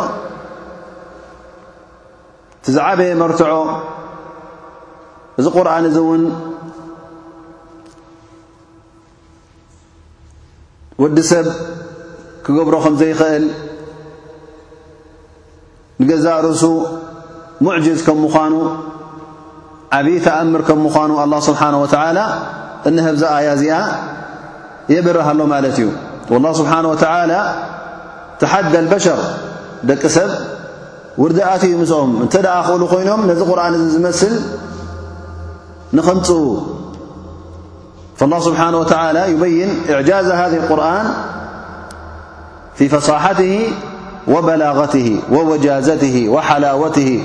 ቲዝዓበየ 2.64 3.10
መርትዖ 3.22 3.48
እዚ 5.38 5.46
ቁርን 5.56 5.84
እዚ 5.90 5.96
እውን 6.04 6.22
ወዲ 11.02 11.16
ሰብ 11.30 11.46
ክገብሮ 12.46 12.74
ከም 12.84 12.94
ዘይኽእል 13.00 13.44
ንገዛእ 16.00 16.38
ርእሱ 16.44 16.62
ሙዕጅዝ 17.66 18.00
ከም 18.06 18.18
ምዃኑ 18.24 18.52
ዓብዪትእምር 19.98 20.62
ከም 20.68 20.78
ምዃኑ 20.86 21.10
ኣላ 21.22 21.32
ስብሓን 21.48 21.74
ወተዓላ 21.82 22.18
እነህብዛኣያ 22.90 23.48
እዚኣ 23.58 23.78
የበርሃሎ 24.94 25.40
ማለት 25.54 25.74
እዩ 25.80 25.88
ወላ 26.34 26.46
ስብሓን 26.60 26.86
ወተዓላ 26.92 27.32
ተሓደ 28.42 28.72
ኣልበሸር 28.82 29.20
ደቂ 29.90 30.02
ሰብ 30.18 30.30
ውርዲኣትኡ 31.22 31.72
ምሶኦም 31.82 32.12
እንተ 32.26 32.34
ደኣ 32.46 32.54
ኽእሉ 32.68 32.82
ኮይኖም 32.92 33.20
ነዚ 33.30 33.40
ቁርኣን 33.50 33.74
እዚ 33.78 33.86
ዝመስል 33.96 34.34
ንኽምፁ 35.96 36.26
فالله 38.16 38.40
سبحانه 38.40 38.78
وتعالى 38.78 39.30
يبين 39.30 39.82
إعجاز 39.90 40.26
هذه 40.30 40.56
القرآن 40.56 41.10
في 42.74 42.88
فصاحته 42.88 43.72
وبلاغته 44.28 45.20
ووجازته 45.32 46.28
وحلاوته 46.28 47.24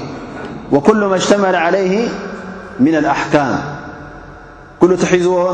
وكل 0.72 1.06
ما 1.06 1.16
اشتمل 1.16 1.56
عليه 1.56 2.10
من 2.80 2.96
الأحكام 2.96 3.58
كل 4.82 4.98
تحزو 4.98 5.48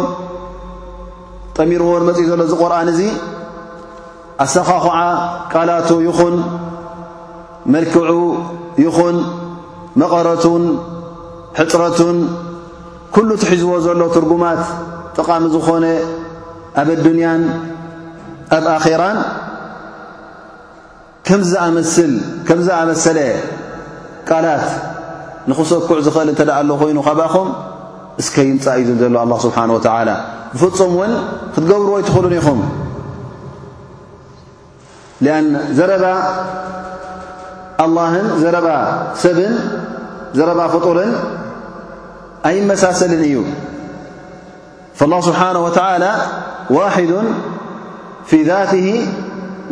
طميرዎ 1.55 2.01
مي 2.07 2.11
ل 2.39 2.43
ذ 2.51 2.53
قرن 2.61 2.89
أسخخع 4.45 4.97
قلت 5.55 5.89
ين 6.07 6.37
ملكع 7.73 8.07
ين 8.85 9.15
مقرة 10.01 10.45
حطرة 11.57 11.99
كل 13.15 13.29
تحزو 13.41 13.71
زل 13.85 14.01
ترجمات 14.15 14.63
ጠቓሚ 15.17 15.45
ዝኾነ 15.55 15.85
ኣብ 16.81 16.89
ኣድንያን 16.95 17.41
ኣብ 18.57 18.65
ኣኼራን 18.77 19.19
ከምዝኣስከም 21.27 22.59
ዝኣመሰለ 22.65 23.19
ቃላት 24.29 24.65
ንኽሰኩዕ 25.49 25.97
ዝኽእል 26.05 26.29
እንተዳ 26.31 26.49
ኣሎ 26.61 26.69
ኮይኑ 26.81 26.97
ካብኹም 27.07 27.47
እስከ 28.21 28.35
ይምፃእ 28.49 28.77
እዩ 28.81 28.89
ብ 28.97 28.99
ዘሎ 29.03 29.15
ኣላ 29.25 29.33
ስብሓን 29.45 29.71
ወተዓላ 29.75 30.09
ብፍጹም 30.53 30.91
እውን 30.97 31.13
ክትገብርዎ 31.53 31.95
ይትኽእሉን 32.01 32.35
ኢኹም 32.39 32.59
ኣን 35.37 35.45
ዘረባ 35.77 36.05
ኣላህን 37.85 38.27
ዘረባ 38.43 38.67
ሰብን 39.23 39.53
ዘረባ 40.39 40.59
ፍጡርን 40.73 41.13
ኣይመሳሰልን 42.49 43.21
እዩ 43.27 43.35
فالله 44.99 45.19
ስبሓنه 45.27 45.59
وتعلى 45.65 46.11
واحد 46.77 47.11
في 48.29 48.37
ذاته 48.51 48.87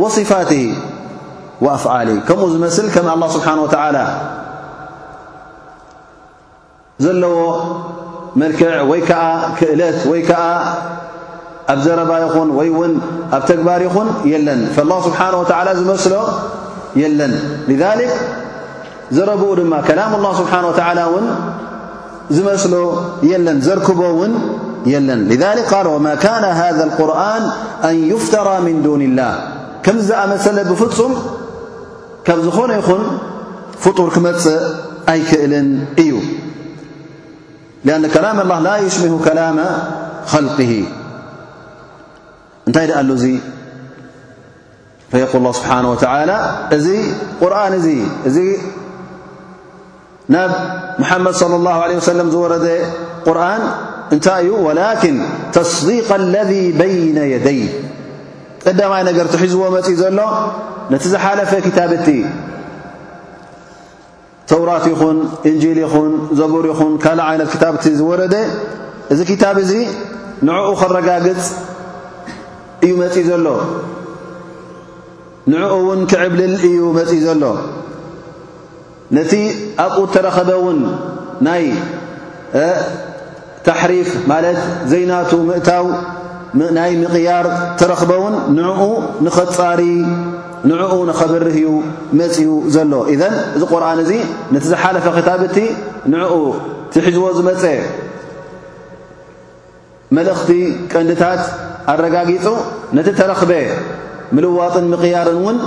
وصፋته 0.01 0.63
وأفله 1.63 2.15
ከم 2.27 2.39
ዝمስل 2.53 2.85
ከ 2.93 2.97
الله 3.15 3.27
سبنه 3.35 3.51
ول 3.63 3.97
ዘለዎ 7.03 7.37
መلክዕ 8.41 8.71
وይ 8.91 9.01
كዓ 9.09 9.21
ክእለት 9.57 9.97
ይ 10.11 10.21
ዓ 10.43 10.43
ኣብ 11.71 11.79
ዘረባ 11.85 12.11
ይኹን 12.23 12.49
ይ 12.57 12.69
ውን 12.79 12.93
ኣብ 13.37 13.43
تግባር 13.49 13.81
ይኹን 13.87 14.07
يለን 14.31 14.61
فالله 14.75 15.03
نه 15.39 15.39
و 15.39 15.43
ዝመስل 15.79 16.15
يለን 17.01 17.33
لذلك 17.69 18.11
ዘረبኡ 19.15 19.49
ድማ 19.59 19.73
كላم 19.87 20.11
الله 20.19 20.31
سبሓنه 20.41 20.67
وتعل 20.71 20.99
ን 21.23 21.27
ዝመስل 22.35 22.73
የለን 23.31 23.57
ዘርكቦ 23.65 23.99
ውን 24.19 24.33
لذلك 24.87 25.59
قال 25.73 25.87
وما 25.87 26.15
كان 26.15 26.43
هذا 26.43 26.83
القرآن 26.83 27.49
أن 27.83 28.11
يفترى 28.11 28.59
من 28.61 28.83
دون 28.83 29.01
الله 29.01 29.47
كم 29.83 29.95
مثل 29.97 30.63
بفم 30.69 31.13
ك 32.23 32.31
ዝኾون 32.39 32.71
ين 32.71 32.81
فطر 33.79 34.05
كمእ 34.15 34.43
أيكእل 35.09 35.51
እዩ 35.99 36.11
لأن 37.85 38.07
كلام 38.07 38.39
الله 38.39 38.59
لا 38.59 38.77
يشمه 38.77 39.19
كلام 39.23 39.57
خلقه 40.31 40.73
نتይ 42.67 42.87
د 42.87 42.91
ل 43.07 43.09
فيقول 45.11 45.37
الله 45.41 45.53
سبحانه 45.59 45.89
وتعالى 45.93 46.37
رآن 47.43 47.71
ن 50.33 50.35
محمد 51.01 51.33
صلى 51.41 51.55
الله 51.59 51.75
عليه 51.83 51.97
وسلم 51.99 52.27
ور 52.31 52.55
رآ 53.27 53.53
እንታይ 54.13 54.43
እዩ 54.45 54.53
ወላኪን 54.67 55.17
ተስዲቅ 55.55 56.07
ኣለذ 56.17 56.51
በይነ 56.79 57.17
የደይ 57.33 57.59
ቀዳማይ 58.65 59.01
ነገር 59.09 59.25
እትሒዝዎ 59.29 59.63
መፂ 59.75 59.87
ዘሎ 60.01 60.19
ነቲ 60.91 61.03
ዝሓለፈ 61.13 61.51
ክታብእቲ 61.65 62.07
ተውራት 64.49 64.85
ይኹን 64.93 65.17
እንጂል 65.49 65.77
ይኹን 65.85 66.11
ዘጉር 66.39 66.65
ይኹን 66.71 66.93
ካልእ 67.03 67.25
ዓይነት 67.29 67.49
ክታብቲ 67.53 67.83
ዝወረደ 67.99 68.35
እዚ 69.13 69.19
ክታብ 69.29 69.57
እዙ 69.63 69.71
ንዕኡ 70.47 70.69
ኸረጋግፅ 70.81 71.43
እዩ 72.85 72.91
መፅ 73.01 73.15
ዘሎ 73.29 73.45
ንዕኡ 75.51 75.69
እውን 75.81 76.01
ክዕብልል 76.11 76.55
እዩ 76.69 76.79
መፅ 76.97 77.11
ዘሎ 77.27 77.43
ነቲ 79.17 79.33
ኣብኡ 79.85 79.97
እተረኸበ 80.09 80.49
እውን 80.59 80.79
ናይ 81.47 81.63
ታሕሪፍ 83.67 84.09
ማለት 84.31 84.59
ዘይናቱ 84.91 85.31
ምእታው 85.49 85.85
ናይ 86.77 86.91
ምቕያር 87.01 87.45
ተረኽበውን 87.79 88.33
ንዕኡ 88.57 88.81
ንኸጻሪ 89.25 89.81
ንዕኡ 90.69 90.93
ንኸበርህዩ 91.09 91.67
መጺኡ 92.19 92.49
ዘሎ 92.75 92.91
ኢዘን 93.13 93.35
እዚ 93.55 93.63
ቁርኣን 93.73 93.99
እዙ 94.03 94.11
ነቲ 94.55 94.63
ዝሓለፈ 94.73 95.05
ኽታብእቲ 95.17 95.57
ንዕኡ 96.13 96.33
ትሕዝቦ 96.93 97.23
ዝመፀ 97.37 97.63
መልእኽቲ 100.17 100.51
ቀንዲታት 100.91 101.41
ኣረጋጊጹ 101.93 102.45
ነቲ 102.99 103.07
ተረኽበ 103.21 103.51
ምልዋጥን 104.35 104.85
ምቕያርን 104.91 105.39
ውን 105.45 105.57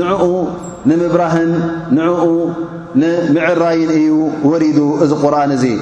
ንዕኡ 0.00 0.22
ንምብራህን 0.88 1.52
ንዕኡ 1.98 2.24
ንምዕራይን 3.02 3.90
እዩ 4.00 4.10
ወሪዱ 4.50 4.78
እዚ 5.04 5.12
ቑርኣን 5.22 5.50
እዙይ 5.58 5.76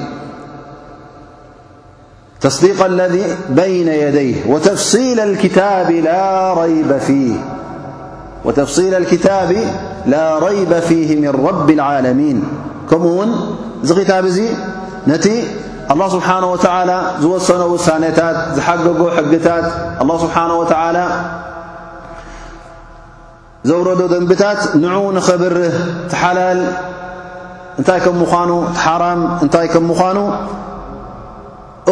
تصديق 2.44 2.84
الذي 2.84 3.36
بين 3.50 3.88
يديه 3.88 4.50
وتفصيل 4.52 5.20
الكتاب 5.20 5.90
لا 5.90 6.54
ريب 10.38 10.78
فيه 10.88 11.16
من 11.20 11.46
رب 11.46 11.70
العالمين 11.70 12.42
كم 12.90 13.06
وን 13.06 13.30
ب 13.84 13.88
እ 14.48 14.50
نቲ 15.10 15.26
الله 15.92 16.08
سبحنه 16.16 16.46
وتعلى 16.54 16.96
ዝوሰن 17.22 17.62
وሳانታت 17.72 18.36
ዝሓገጎ 18.56 19.00
ሕግታት 19.16 19.66
الله 20.02 20.16
سبنه 20.24 20.54
وتعلى 20.60 21.04
ዘور 23.68 23.88
ذንبታት 24.12 24.60
نع 24.84 24.94
نخብር 25.16 25.56
حلل 26.20 26.58
ታ 27.88 27.90
مኑ 28.18 28.58
حر 28.82 29.02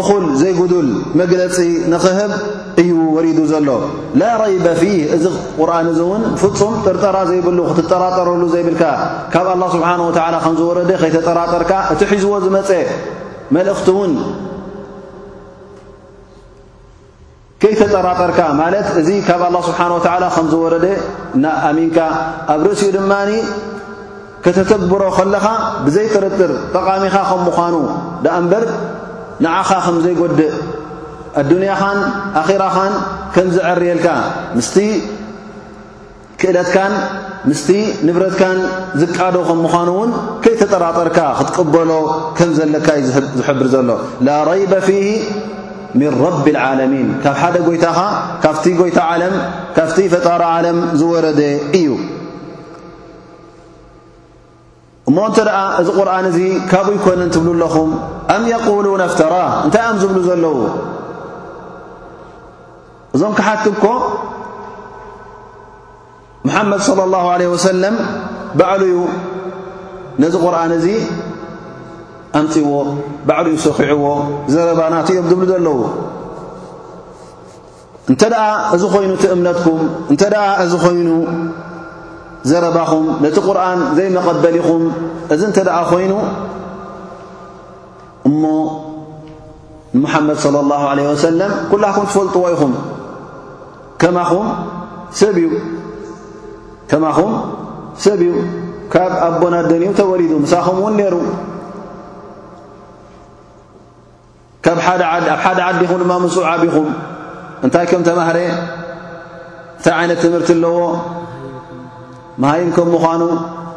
እኹል 0.01 0.23
ዘይጉዱል 0.41 0.87
መግለፂ 1.21 1.57
ንኽህብ 1.93 2.31
እዩ 2.81 2.91
ወሪዱ 3.17 3.39
ዘሎ 3.51 3.69
ላ 4.21 4.29
ረይበ 4.43 4.67
ፊህ 4.81 4.95
እዚ 5.17 5.25
ቁርኣን 5.61 5.87
እዙ 5.93 5.99
እውን 6.07 6.23
ብፍጹም 6.41 6.73
ጥርጠራ 6.85 7.17
ዘይብሉ 7.31 7.59
ክትጠራጠረሉ 7.77 8.43
ዘይብልካ 8.55 8.85
ካብ 9.33 9.47
ኣላ 9.55 9.63
ስብሓን 9.75 10.01
ወዓላ 10.09 10.35
ከምዝወረደ 10.45 10.91
ኸይተጠራጠርካ 11.03 11.73
እቲ 11.95 12.01
ሒዝዎ 12.13 12.35
ዝመፀ 12.45 12.71
መልእኽቲ 13.57 13.89
እውን 13.95 14.13
ከይተጠራጠርካ 17.65 18.41
ማለት 18.63 18.89
እዚ 19.03 19.09
ካብ 19.29 19.43
ኣላ 19.51 19.57
ስብሓን 19.69 19.93
ወዓላ 19.99 20.23
ከምዝወረደ 20.39 20.87
እናኣሚንካ 21.37 21.99
ኣብ 22.57 22.63
ርእሲኡ 22.69 22.91
ድማኒ 22.99 23.31
ከተተግብሮ 24.45 25.03
ከለኻ 25.21 25.45
ብዘይጥርጥር 25.85 26.53
ጠቓሚኻ 26.77 27.17
ከም 27.31 27.41
ምዃኑ 27.51 27.75
ዳኣንበር 28.25 28.65
ንዓኻ 29.45 29.71
ከምዘይጐድእ 29.87 30.55
ኣዱንያኻን 31.41 31.99
ኣኼራኻን 32.41 32.95
ከምዝዕርየልካ 33.35 34.07
ምስቲ 34.57 34.77
ክእለትካን 36.41 36.95
ምስቲ 37.49 37.69
ንብረትካን 38.07 38.59
ዝቃዶ 39.01 39.35
ከም 39.49 39.59
ምዃኑውን 39.65 40.11
ከይተጠራጠርካ 40.45 41.19
ክትቅበሎ 41.39 41.91
ከም 42.39 42.51
ዘለካ 42.59 42.89
እዩ 43.03 43.09
ዝሕብር 43.39 43.67
ዘሎ 43.75 43.91
ላ 44.29 44.39
ረይበ 44.51 44.73
ፊሂ 44.89 45.01
ምን 45.99 46.11
ረቢ 46.25 46.45
ልዓለሚን 46.57 47.09
ካብ 47.23 47.37
ሓደ 47.43 47.57
ጐይታኻ 47.69 47.99
ካብቲ 48.43 48.65
ጐይታ 48.81 48.99
ዓለም 49.13 49.35
ካፍቲ 49.79 49.99
ፈጣሮ 50.15 50.43
ዓለም 50.57 50.79
ዝወረደ 51.01 51.41
እዩ 51.79 51.89
እሞ 55.13 55.21
እንተ 55.29 55.39
ደኣ 55.47 55.57
እዚ 55.81 55.89
ቁርኣን 55.99 56.27
እዚ 56.29 56.39
ካብኡ 56.69 56.91
ይኮነን 56.99 57.31
ትብሉ 57.33 57.49
ኣለኹም 57.55 57.91
አም 58.35 58.43
የቁሉን 58.51 59.01
ኣፍተራ 59.07 59.35
እንታይ 59.65 59.83
ኦም 59.89 59.97
ዝብሉ 60.03 60.17
ዘለዉ 60.27 60.55
እዞም 63.15 63.33
ክሓት 63.39 63.65
ኮ 63.83 63.87
ሙሓመድ 66.47 66.81
صለ 66.87 67.01
ኣላሁ 67.07 67.27
ለ 67.41 67.51
ወሰለም 67.55 67.97
ባዕሉ 68.61 68.83
ዩ 68.93 68.97
ነዚ 70.23 70.33
ቁርኣን 70.45 70.73
እዙ 70.79 70.87
ኣምፂዎ 72.41 72.73
ባዕሉ 73.31 73.47
ዩ 73.55 73.59
ስኪዕዎ 73.67 74.05
ዘረባናት 74.55 75.07
እዮም 75.15 75.27
ዝብሉ 75.33 75.49
ዘለዉ 75.53 75.77
እንተ 78.13 78.23
ደኣ 78.35 78.45
እዚ 78.77 78.83
ኮይኑ 78.95 79.11
እቲእምነትኩም 79.19 79.81
እንተ 80.13 80.23
ኣ 80.45 80.49
እዝ 80.65 80.73
ኮይኑ 80.85 81.11
ዘረባኹም 82.51 83.05
ነቲ 83.25 83.37
ቁርን 83.49 83.81
ዘይመቐበል 83.99 84.57
ኹም 84.67 84.83
እዚ 85.35 85.41
እንተ 85.49 85.59
ደኣ 85.69 85.77
ኮይኑ 85.91 86.13
እሞ 88.29 88.43
ንሙሓመድ 89.95 90.37
صለ 90.45 90.57
ላه 90.71 90.83
ለه 90.99 91.05
ወሰለም 91.13 91.53
ኩላኩም 91.71 92.05
ትፈልጥዎ 92.11 92.43
ኢኹም 92.55 92.73
ኹከማኹም 93.93 94.47
ሰብ 98.05 98.21
እዩ 98.27 98.33
ካብ 98.93 99.13
ኣቦናደን 99.27 99.83
ዩ 99.87 99.91
ተወሊዱ 100.01 100.33
ንሳኹም 100.45 100.77
እውን 100.81 100.95
ነይሩ 101.01 101.15
ኣብ 104.73 104.79
ሓደ 105.45 105.61
ዓዲ 105.69 105.83
ኹም 105.91 105.99
ድማ 106.03 106.13
ምፅ 106.25 106.37
ዓብ 106.53 106.63
ኹም 106.75 106.89
እንታይ 107.67 107.85
ከም 107.91 108.03
ተማህረ 108.09 108.39
እንታይ 109.79 109.95
ዓይነት 110.01 110.19
ትምህርቲ 110.25 110.51
ኣለዎ 110.57 110.75
መሃይን 112.41 112.69
ከም 112.77 112.89
ምዃኑ 112.95 113.23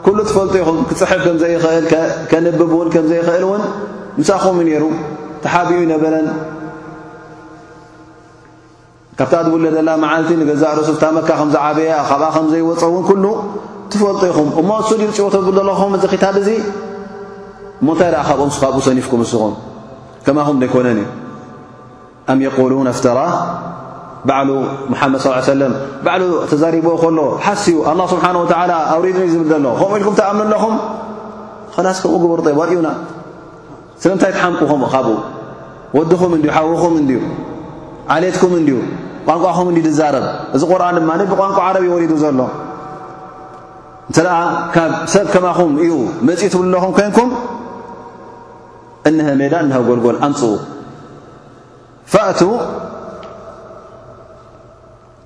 ኩሉ 0.06 0.18
ትፈልጡ 0.30 0.53
ኢኹም 0.62 0.78
ክፅሕፍ 0.89 1.20
ከምዘይኽእል 1.26 1.86
ከንብብ 2.32 2.72
ውን 2.80 2.88
ከምዘይኽእል 2.93 3.43
እውን 3.47 3.62
ንሳኹም 4.20 4.58
ነሩ 4.70 4.84
ተሓቢኡ 5.43 5.80
ነበረን 5.93 6.28
ካብታ 9.20 9.34
ዝውለ 9.47 9.66
ደላ 9.76 9.89
መዓልቲ 10.03 10.30
ንገዛእ 10.39 10.74
ርሱፍ 10.78 10.97
ታመካ 11.03 11.30
ከምዝዓብያ 11.39 11.91
ካብኣ 12.10 12.26
ከምዘይወፀ 12.36 12.82
እውን 12.91 13.03
ኩሉ 13.10 13.26
ትፈልጡ 13.91 14.22
ኢኹም 14.32 14.49
እሞ 14.60 14.70
እሱ 14.82 14.89
ርፅወተ 15.03 15.36
ዘለኹም 15.58 15.91
እዚ 15.97 16.03
ኺታድ 16.14 16.38
እዙ 16.43 16.49
ሞንታይ 17.86 18.10
ደኣ 18.16 18.22
ካብኦም 18.30 18.49
ስካብኡ 18.56 18.80
ሰኒፍኩም 18.88 19.20
ንስኹም 19.26 19.53
ከማኹም 20.26 20.56
ዘይኮነን 20.64 20.99
እዩ 21.03 21.08
ኣም 22.32 22.39
የቁሉን 22.45 22.88
ኣፍተራ 22.93 23.20
ባዕሉ 24.30 24.49
መሓመድ 24.91 25.19
ስ 25.47 25.53
ለም 25.61 25.73
ባዕሉ 26.05 26.23
ተዛሪቦ 26.51 26.88
ከሎ 27.01 27.19
ሓስ 27.45 27.63
ዩ 27.73 27.78
ኣላ 27.91 27.99
ስብሓን 28.13 28.36
ወላ 28.41 28.71
ኣውሪዱ 28.93 29.17
ዩ 29.26 29.28
ዝብል 29.34 29.47
ዘሎ 29.53 29.59
ከምኡ 29.80 29.91
ኢልኩም 29.99 30.15
ተኣምን 30.19 30.45
ኣለኹም 30.49 30.76
ኸላስ 31.76 31.97
ከምኡ 32.03 32.17
ግቡርጦ 32.23 32.47
ዋርእዩና 32.59 32.89
ስለምታይ 34.03 34.32
ትሓምቁኹምካብኡ 34.38 35.17
ወዲኹም 35.97 36.32
እንዲ 36.38 36.45
ሓውኹም 36.55 36.95
እንድዩ 37.01 37.19
ዓሌትኩም 38.13 38.53
እንድዩ 38.59 38.78
ቋንቋኹም 39.28 39.67
እንዲ 39.71 39.80
ዝዛረብ 39.88 40.26
እዚ 40.55 40.61
ቁርን 40.71 40.97
ድማ 41.03 41.11
ብቋንቋ 41.32 41.57
ዓረብ 41.67 41.84
ይወሊዱ 41.89 42.13
ዘሎ 42.23 42.41
እንተደኣ 44.09 44.38
ካብ 44.73 44.91
ሰብ 45.13 45.28
ከማኹም 45.34 45.71
እዩ 45.84 45.93
መፅኢት 46.28 46.51
ትብሉ 46.55 46.65
ለኹም 46.73 46.91
ኮንኩም 46.99 47.30
እነሀ 49.09 49.30
ሜዳ 49.41 49.53
ነሃ 49.69 49.78
ጎልጎል 49.89 50.17
ኣንፅኡ 50.28 50.51
ፋእቱ 52.13 52.39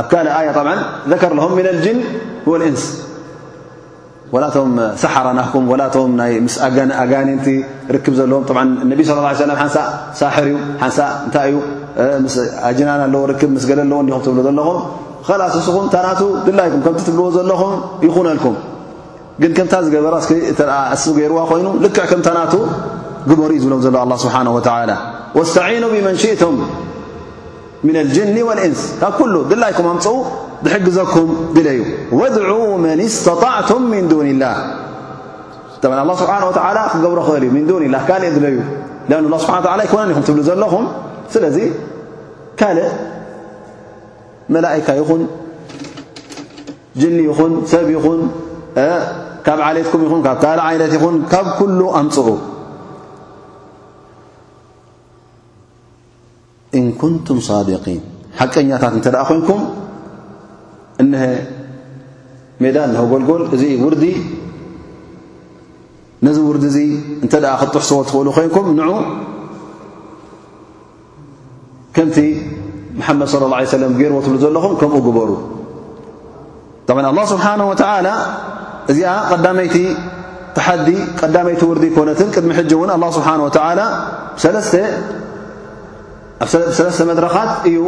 ኣብ 0.00 0.06
ካ 0.10 0.14
ኣያ 0.40 0.50
ذር 0.56 0.68
ለهም 1.38 1.50
ن 1.58 1.68
لጅን 1.76 1.98
والእንስ 2.50 2.84
وላቶም 4.34 4.68
ሳሓራናኩም 5.02 5.62
وላም 5.72 6.12
ምስኣጋኒንቲ 6.46 7.46
ርክ 7.94 8.06
ዘለዎም 8.18 8.44
ነ 8.90 8.92
صى 10.18 10.26
ه 10.34 10.36
ي 10.48 10.50
ን 10.50 10.50
ሳር 10.50 10.50
እዩ 10.50 10.54
ሓን 10.80 10.94
እታይ 11.28 11.48
ዩ 11.54 11.56
ጅናን 12.78 13.00
ኣለዎ 13.06 13.20
ክ 13.40 13.42
ስ 13.62 13.64
ገለለዎ 13.70 13.96
ኹ 14.14 14.18
ትብ 14.26 14.38
ዘለኹም 14.48 14.80
ላስስኹም 15.40 15.86
ታና 15.94 16.08
ድላይኩም 16.46 16.80
ከም 16.84 16.94
ትብልዎ 17.08 17.26
ዘለኹም 17.36 17.72
ይኹነልኩም 18.06 18.56
ግን 19.42 19.52
ከምታ 19.56 19.74
ዝገበረ 19.84 20.14
ገይርዋ 21.18 21.40
ኮይኑ 21.50 21.66
ልክዕ 21.84 22.04
ከምታናቱ 22.12 22.54
ግበሩ 23.30 23.50
እዩ 23.56 23.60
ዝብሎም 23.64 23.80
ዘሎ 23.86 23.96
له 24.12 24.16
ስብሓه 24.24 24.40
و 25.38 25.40
ስተኑ 25.50 25.82
ብመ 25.92 26.06
ሽእቱም 26.22 26.56
واእንስ 27.86 28.80
ካብ 29.02 29.14
ድላይኩም 29.50 29.86
ኣምፅ 29.94 30.06
ዝሕግዘኩም 30.66 31.30
ለዩ 31.66 31.80
واድع 32.18 32.48
من 32.84 32.98
اስتطعቱም 33.08 33.82
من 33.94 34.02
دን 34.12 34.26
اله 35.86 36.02
الله 36.04 36.14
ስብሓه 36.22 36.42
و 36.48 36.50
ክገብሮ 36.92 37.18
ክእል 37.26 37.42
እዩ 37.50 37.86
ا 37.98 38.00
ካእ 38.08 38.20
ድለዩ 38.34 38.56
لأ 39.10 39.14
الله 39.26 39.38
ስሓ 39.44 39.54
يኮነ 39.86 40.10
ኹ 40.16 40.18
ትብ 40.26 40.36
ዘለኹም 40.48 40.84
ስለዚ 41.34 41.56
ካልእ 42.60 42.88
መላئካ 44.54 44.88
ይኹን 45.00 45.22
جኒ 47.00 47.16
ይኹን 47.28 47.52
ሰብ 47.72 47.86
ይኹን 47.96 48.20
ካብ 49.46 49.58
ዓልትኩም 49.68 50.00
ይኹን 50.06 50.20
ብ 50.24 50.28
ካእ 50.44 50.54
ይነት 50.74 50.92
ይኹን 50.98 51.14
ካብ 51.32 51.46
كل 51.58 51.78
ኣምፅኡ 52.00 52.28
እንኩንቱም 56.80 57.38
صድقን 57.48 57.98
ሓቀኛታት 58.40 58.94
እተ 58.98 59.06
ኮንኩም 59.30 59.62
እነሀ 61.02 61.24
ሜዳን 62.62 62.90
ጎልጎል 63.10 63.42
እዚ 63.54 63.62
ውርዲ 63.82 64.04
ነዚ 66.26 66.38
ውርዲ 66.48 66.64
እዚ 66.72 66.78
እንተ 67.24 67.34
ክጡሕ 67.62 67.82
ሰዎ 67.90 68.00
ትኽእሉ 68.08 68.28
ኮይንኩም 68.38 68.66
ን 68.78 68.82
ከምቲ 71.96 72.18
መሓመድ 73.00 73.28
ص 73.32 73.34
اه 73.40 73.52
عيه 73.58 73.68
ሰለ 73.72 73.82
ገርዎ 74.00 74.16
ትብሉ 74.24 74.36
ዘለኹም 74.44 74.72
ከምኡ 74.80 74.96
ግበሩ 75.06 75.30
ኣلله 77.08 77.24
ስብሓنه 77.34 77.64
وተ 77.72 77.82
እዚኣ 78.90 79.10
ዳይቲ 79.44 79.76
ተሓዲ 80.56 80.88
ቀዳመይቲ 81.20 81.62
ውርዲ 81.70 81.84
ኮነትን 81.96 82.28
ቅድሚ 82.36 82.50
ሕጅ 82.58 82.70
ውን 82.80 82.90
لله 82.98 83.08
ስብሓه 83.18 83.34
ተ 83.56 83.60
سلس 86.46 87.02
درت 87.02 87.48
እዩ 87.68 87.78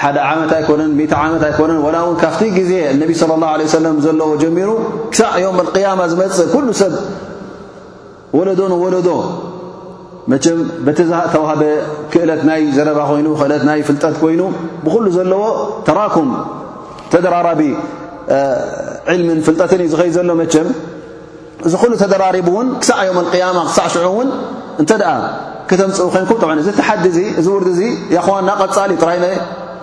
ሓደ 0.00 0.16
ት 0.50 0.52
ት 0.62 1.44
ኣኮነ 1.50 1.70
ላ 1.94 1.98
እውን 2.04 2.16
ካብ 2.22 2.34
ግዜ 2.58 2.72
ነ 3.00 3.04
ص 3.20 3.22
ه 3.30 3.38
ሰ 3.72 3.84
ዘለዎ 4.06 4.28
ጀሚሩ 4.42 4.68
ክሳዕ 5.12 5.34
ም 5.58 5.60
ያማ 5.84 6.00
ዝመፅእ 6.12 6.48
ኩሉ 6.54 6.66
ሰብ 6.80 6.92
ወለዶ 8.38 8.60
ንወለዶ 8.72 9.08
ቲተህ 10.86 11.50
ክእለት 12.12 12.42
ናይ 12.48 12.60
ዘረባ 12.76 13.00
ይኑ 13.20 13.28
ክእት 13.40 13.62
ናይ 13.68 13.80
ፍጠት 13.88 14.14
ኮይኑ 14.22 14.42
ብሉ 14.84 15.04
ዘለዎ 15.16 15.42
ተራኩም 15.86 16.30
ተደራራቢ 17.12 17.60
ልም 19.20 19.38
ፍጠትን 19.46 19.80
ዩ 19.84 19.86
ዝኸ 19.92 20.02
ዘሎ 20.16 20.30
መቸ 20.40 20.54
እዚ 21.66 21.74
ሉ 21.90 21.94
ተደራሪ 22.02 22.36
ን 22.64 22.66
ክሳዕ 22.82 23.08
ማ 23.18 23.20
ክሳዕ 23.70 23.86
ሽዑውን 23.94 24.28
እተ 24.82 24.90
ክተምፅኡ 25.70 26.08
ኮኩም 26.30 26.50
እዚ 26.62 26.68
ተሓዲ 26.80 27.04
እዚ 27.40 27.46
ውርዲ 27.54 27.80
እ 28.18 28.18
ዋ 28.34 28.36
ናቐፃል 28.48 28.90
ዩራይ 29.00 29.18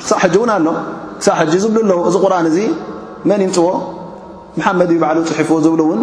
ክሳቕ 0.00 0.18
ሕጂ 0.22 0.34
እውን 0.38 0.50
ኣሎ 0.56 0.66
ክሳቕ 1.18 1.36
ሕጂ 1.40 1.52
ዝብሉ 1.64 1.78
ኣለው 1.84 1.98
እዚ 2.10 2.16
ቁርን 2.24 2.46
እዚ 2.50 2.58
መን 3.28 3.40
ይንፅዎ 3.46 3.66
መሓመድ 4.58 4.88
እዩ 4.92 4.98
ባዕሉ 5.04 5.18
ፅሒፍዎ 5.30 5.56
ዝብሉ 5.66 5.80
እውን 5.88 6.00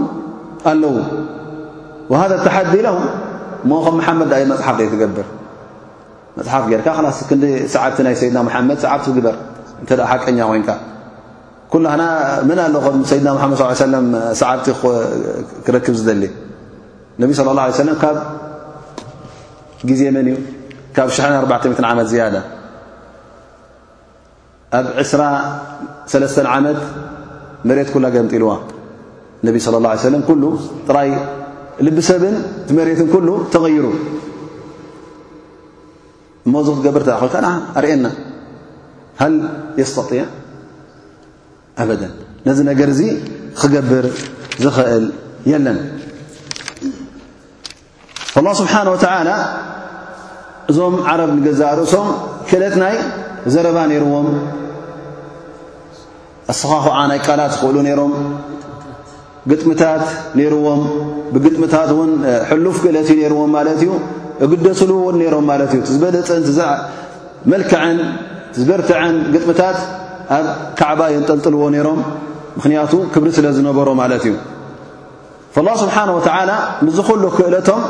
ኣለው 0.72 0.94
وሃذ 2.12 2.32
ተሓዲ 2.46 2.74
ለه 2.86 2.96
ሞ 3.70 3.72
ከም 3.86 3.96
መሓመድ 4.02 4.32
መፅሓፍ 4.52 4.76
ትገብር 4.94 5.28
መፅሓፍ 6.38 6.64
ጌይርካ 6.72 6.88
ስ 7.18 7.20
ክንዲ 7.30 7.44
ሰዓብቲ 7.74 8.00
ናይ 8.08 8.16
ሰይድና 8.22 8.40
መሓመድ 8.48 8.78
ሰዓብቲ 8.86 9.08
ግበር 9.18 9.36
እንተ 9.82 9.90
ሓቀኛ 10.12 10.40
ኮንካ 10.52 10.70
ኩና 11.74 11.88
ምን 12.48 12.58
ኣ 12.64 12.68
ም 13.00 13.04
ሰይድና 13.12 13.30
ሓመድ 13.44 13.58
ص 13.82 13.92
ለም 13.96 14.08
ሰዓብቲ 14.42 14.68
ክረክብ 15.66 15.96
ዝደሊ 16.04 16.24
ነቢ 17.22 17.30
صለ 17.40 17.48
ه 17.52 17.54
ه 17.78 17.86
ለም 17.90 17.96
ካብ 18.04 18.16
ግዜ 19.90 20.02
መን 20.16 20.28
እዩ 20.32 20.36
ካብ 20.96 21.10
4 21.20 21.40
ዓት 21.40 21.66
ያ 22.20 22.24
ኣብ 24.78 24.84
2 26.14 26.52
ዓመት 26.58 26.80
መሬት 27.70 27.90
ኩላ 27.94 28.06
ገምጢልዋ 28.18 28.52
ነቢ 29.48 29.56
صى 29.66 29.70
ه 29.72 29.84
يه 29.94 29.98
ሰለም 30.08 30.24
ሉ 30.42 30.44
ጥራይ 30.88 31.10
ልብሰብን 31.86 32.36
መሬትን 32.78 33.08
ኩሉ 33.14 33.28
ተغይሩ 33.54 33.86
እሞ 36.46 36.54
ዚ 36.68 36.70
ክትገብር 36.78 37.04
ከ 37.34 37.38
ኣርአየና 37.78 38.08
ሃል 39.22 39.36
የስተጢዕ 39.82 40.24
ኣበ 41.82 41.90
ነዚ 42.48 42.58
ነገር 42.72 42.90
እዚ 42.94 43.02
ክገብር 43.60 44.06
ዝኽእል 44.64 45.06
የለን 45.52 45.80
ل 48.44 48.48
ስብሓه 48.60 49.80
እዞም 50.72 50.96
ዓረብ 51.10 51.30
ንገዛእ 51.38 51.72
ርእሶም 51.80 52.08
ክእለት 52.50 52.76
ናይ 52.82 52.96
ዘረባ 53.54 53.78
ነይርዎም 53.92 54.28
ኣስኻኹዓ 56.52 56.96
ናይ 57.12 57.20
ቃላት 57.26 57.52
ዝክእሉ 57.56 57.76
ነይሮም 57.88 58.14
ግጥምታት 59.52 60.04
ነይርዎም 60.40 60.82
ብግጥምታት 61.34 61.90
እውን 61.96 62.12
ሕሉፍ 62.50 62.78
ክእለት 62.84 63.08
እዩ 63.14 63.18
ነርዎም 63.26 63.52
ማለት 63.58 63.78
እዩ 63.86 63.90
እግደስልዎ 64.46 64.98
ውን 65.08 65.16
ነሮም 65.22 65.46
ማለት 65.52 65.72
እዩ 65.78 65.82
ዝበለፅን 65.94 66.42
መልክዐን 67.52 67.98
ዝበርትዐን 68.60 69.14
ግጥምታት 69.34 69.78
ኣብ 70.38 70.46
ካዕባ 70.80 71.00
እዮንጠልጥልዎ 71.12 71.62
ነይሮም 71.76 72.00
ምኽንያቱ 72.58 72.94
ክብሪ 73.14 73.28
ስለ 73.38 73.46
ዝነበሮ 73.58 73.90
ማለት 74.02 74.24
እዩ 74.30 74.34
ላ 75.68 75.70
ስብሓን 75.84 76.10
ወተዓላ 76.18 76.52
ምዝ 76.86 76.98
ከሎ 77.08 77.24
ክእለቶም 77.38 77.82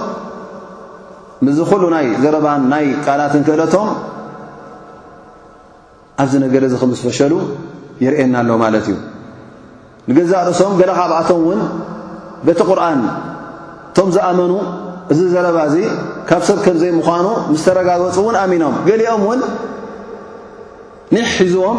ምዚ 1.46 1.58
ኩሉ 1.72 1.84
ናይ 1.94 2.08
ዘረባን 2.24 2.62
ናይ 2.72 2.86
ቃላት 3.06 3.34
ንክእለቶም 3.42 3.88
ኣብዝ 6.24 6.34
ነገረ 6.46 6.62
እዚ 6.70 6.76
ከምስ 6.82 7.00
ፈሸሉ 7.06 7.34
የርእየና 8.04 8.36
ኣሎ 8.42 8.50
ማለት 8.64 8.86
እዩ 8.90 8.98
ንገዛእርእሶም 10.10 10.74
ገለኻ 10.80 11.00
ብኣቶም 11.12 11.40
ውን 11.48 11.60
ቤቲ 12.48 12.60
ቁርኣን 12.70 13.02
እቶም 13.90 14.10
ዝኣመኑ 14.16 14.54
እዚ 15.14 15.20
ዘረባ 15.34 15.58
እዙ 15.70 15.76
ካብ 16.30 16.42
ሰብ 16.50 16.58
ከምዘይምዃኑ 16.66 17.26
ምስ 17.54 17.64
ተረጋገጹ 17.68 18.08
እውን 18.22 18.36
ኣሚኖም 18.44 18.76
ገሊኦም 18.88 19.24
ውን 19.30 19.42
ንሒዝዎም 21.16 21.78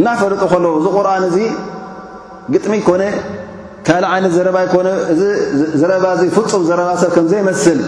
እናፈርጡ 0.00 0.42
ከለዉ 0.52 0.72
እዚ 0.80 0.86
ቑርዓን 0.98 1.22
እዙ 1.30 1.38
ግጥሚ 2.54 2.74
ኮነ 2.88 3.02
ካልእ 3.86 4.08
ዓይነት 4.14 4.32
ዘረባ 4.38 4.56
ይኮነ 4.66 4.88
እዚ 5.12 5.20
ዘረባ 5.80 6.04
እዙ 6.16 6.22
ፍፁም 6.36 6.62
ዘረባ 6.70 6.90
ሰብ 7.02 7.10
ከምዘይመስል 7.16 7.78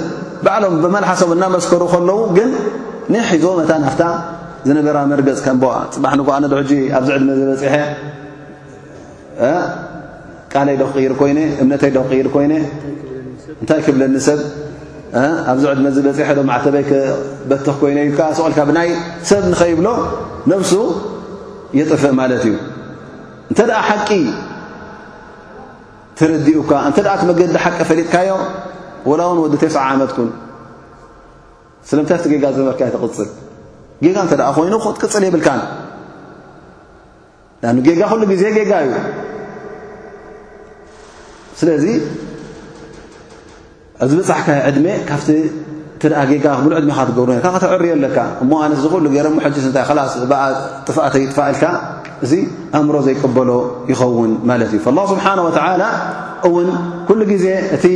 ባዕሎም 0.47 0.75
ብመልሓሶም 0.85 1.31
እናመስከሩ 1.37 1.83
ከለዉ 1.93 2.19
ግን 2.37 2.51
ን 3.13 3.23
ሒዞ 3.31 3.45
መታ 3.61 3.73
ናፍታ 3.85 4.03
ዝነበራ 4.69 4.99
መርገፅ 5.13 5.39
ከምቦ 5.47 5.65
ፅባሕ 5.95 6.13
ንኳዓነዶሕጂ 6.21 6.71
ኣብዚ 6.99 7.09
ዕድመ 7.17 7.33
ዝበፂሐ 7.43 7.75
ቃልይዶ 10.53 10.83
ክቅይር 10.91 11.13
ኮይነ 11.21 11.39
እምነተይ 11.63 11.91
ዶ 11.97 12.01
ክቕይር 12.07 12.29
ኮይነ 12.35 12.53
እንታይ 13.61 13.81
ክብለኒ 13.87 14.15
ሰብ 14.29 14.41
ኣብዚ 15.53 15.65
ዕድመ 15.73 15.87
ዝበፂሐ 15.97 16.29
ዶ 16.39 16.43
ዕተበይ 16.59 16.85
ክበትኽ 16.91 17.77
ኮይነ 17.83 17.99
እዩከዓ 18.07 18.29
ሰቕልካ 18.39 18.61
ብናይ 18.71 18.89
ሰብ 19.31 19.43
ንኸይብሎ 19.53 19.89
ንብሱ 20.53 20.73
የጥፍእ 21.81 22.15
ማለት 22.21 22.43
እዩ 22.51 22.55
እንተ 23.51 23.59
ደኣ 23.71 23.81
ሓቂ 23.89 24.09
ትረዲኡካ 26.19 26.71
እንተደኣ 26.89 27.15
ትመገዲ 27.23 27.53
ሓቂ 27.65 27.79
ፈሊጥካዮ 27.91 28.31
ው 29.11 29.13
ስ 29.73 29.75
ዓመት 29.91 30.11
ስለምታይ 31.89 32.17
ዝነበርትቕፅል 32.57 33.11
ጋ 34.15 34.17
እተ 34.29 34.35
ኮይኑ 34.57 34.75
ትቅፅል 34.97 35.23
የብልካ 35.27 35.49
ጋ 38.01 38.03
ሉ 38.21 38.23
ግዜ 38.33 38.43
ጌ 38.57 38.59
እዩ 38.85 38.91
ስለዚ 41.61 41.85
ዚ 44.11 44.13
ብፅሕካ 44.19 44.49
ዕድሜ 44.69 44.87
ካብ 45.11 45.21
ሉዕድ 46.71 46.85
ትገብሩ 47.11 47.31
ተዕርየ 47.63 47.93
ኣለካ 47.99 48.17
እ 48.45 48.47
ኣነ 48.65 48.73
ሉ 49.05 49.07
ጥኣተጥል 49.73 51.27
እዚ 52.25 52.33
ኣእምሮ 52.77 52.97
ዘይቅበሎ 53.07 53.51
ይኸውን 53.91 54.31
ማለት 54.49 54.71
እዩ 54.77 54.81
ل 54.97 54.99
ስብሓ 55.13 55.25
እውን 56.49 56.69
ዜ 57.43 57.45
እ 57.89 57.91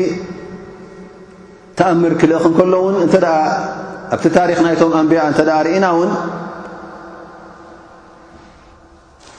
ተኣምር 1.79 2.12
ክልእክ 2.21 2.43
ንከሎ 2.53 2.73
እውን 2.83 2.97
እንተ 3.05 3.14
ደኣ 3.25 3.37
ኣብቲ 4.14 4.25
ታሪክ 4.39 4.59
ናይቶም 4.66 4.93
ኣንብያ 5.01 5.21
እተ 5.33 5.41
ኣ 5.57 5.59
ርእና 5.66 5.85
እውን 5.97 6.11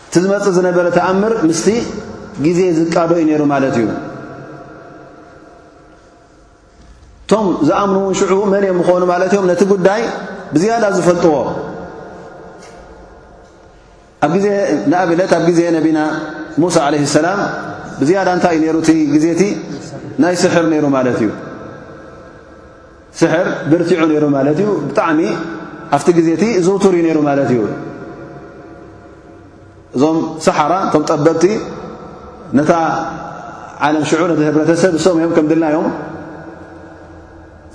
እቲ 0.07 0.15
ዝመፅእ 0.23 0.53
ዝነበረ 0.59 0.85
ተኣምር 0.97 1.33
ምስቲ 1.49 1.67
ግዜ 2.45 2.59
ዝቃዶ 2.77 3.11
ዩ 3.21 3.23
ነይሩ 3.29 3.43
ማለት 3.53 3.75
እዩ 3.79 3.87
እቶም 7.25 7.45
ዝኣምኑ 7.67 7.97
እውን 8.03 8.15
ሽዑ 8.19 8.33
መን 8.53 8.63
እዮም 8.67 8.79
ዝኾኑ 8.83 9.03
ማለት 9.13 9.31
እዮም 9.35 9.45
ነቲ 9.51 9.61
ጉዳይ 9.73 10.01
ብዝያዳ 10.53 10.83
ዝፈልጥዎ 10.95 11.35
ኣብ 14.25 14.33
ዜ 14.43 14.47
ንኣብነት 14.91 15.31
ኣብ 15.37 15.43
ግዜ 15.49 15.59
ነቢና 15.77 15.99
ሙሳ 16.61 16.75
ዓለይ 16.87 17.03
ሰላም 17.19 17.39
ብዝያዳ 18.01 18.27
እንታይ 18.37 18.55
እዩ 18.57 18.65
ነሩ 18.69 18.77
እቲ 18.83 18.91
ግዜ 19.13 19.25
ቲ 19.39 19.43
ናይ 20.23 20.35
ስሕር 20.41 20.65
ነይሩ 20.73 20.85
ማለት 20.97 21.17
እዩ 21.23 21.29
ስሕር 23.19 23.47
ድርቲዑ 23.71 23.99
ነይሩ 24.11 24.25
ማለት 24.35 24.57
እዩ 24.63 24.67
ብጣዕሚ 24.89 25.21
ኣብቲ 25.95 26.07
ግዜ 26.17 26.27
እቲ 26.37 26.43
ዘውቱር 26.65 26.93
እዩ 26.97 27.01
ነይሩ 27.07 27.19
ማለት 27.29 27.49
እዩ 27.53 27.59
እዞም 29.95 30.17
ሰሓራ 30.45 30.73
እቶም 30.87 31.03
ጠበብቲ 31.09 31.45
ነታ 32.57 32.71
ዓለም 33.85 34.03
ሽዑ 34.09 34.21
ነቲ 34.31 34.41
ህብረተሰብ 34.49 34.93
ሶምእዮም 35.05 35.31
ከም 35.37 35.45
ድላዮም 35.51 35.87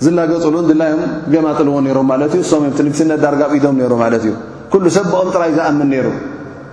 ዝላገፅሉን 0.05 0.65
ድላዮም 0.71 1.03
ገማጥልዎን 1.35 1.85
ነይሮም 1.89 2.07
ማለት 2.13 2.33
እዩ 2.39 2.43
ሶምእዮም 2.53 2.75
ንግስ 2.89 3.01
ነ 3.11 3.19
ዳርጋብኢዶም 3.25 3.77
ነይሩ 3.81 3.93
ማለት 4.05 4.25
እዩ 4.29 4.33
ኩሉ 4.73 4.85
ሰብ 4.97 5.07
ብኦም 5.13 5.29
ጥራይ 5.35 5.51
ዝኣምን 5.59 5.89
ነይሩ 5.95 6.07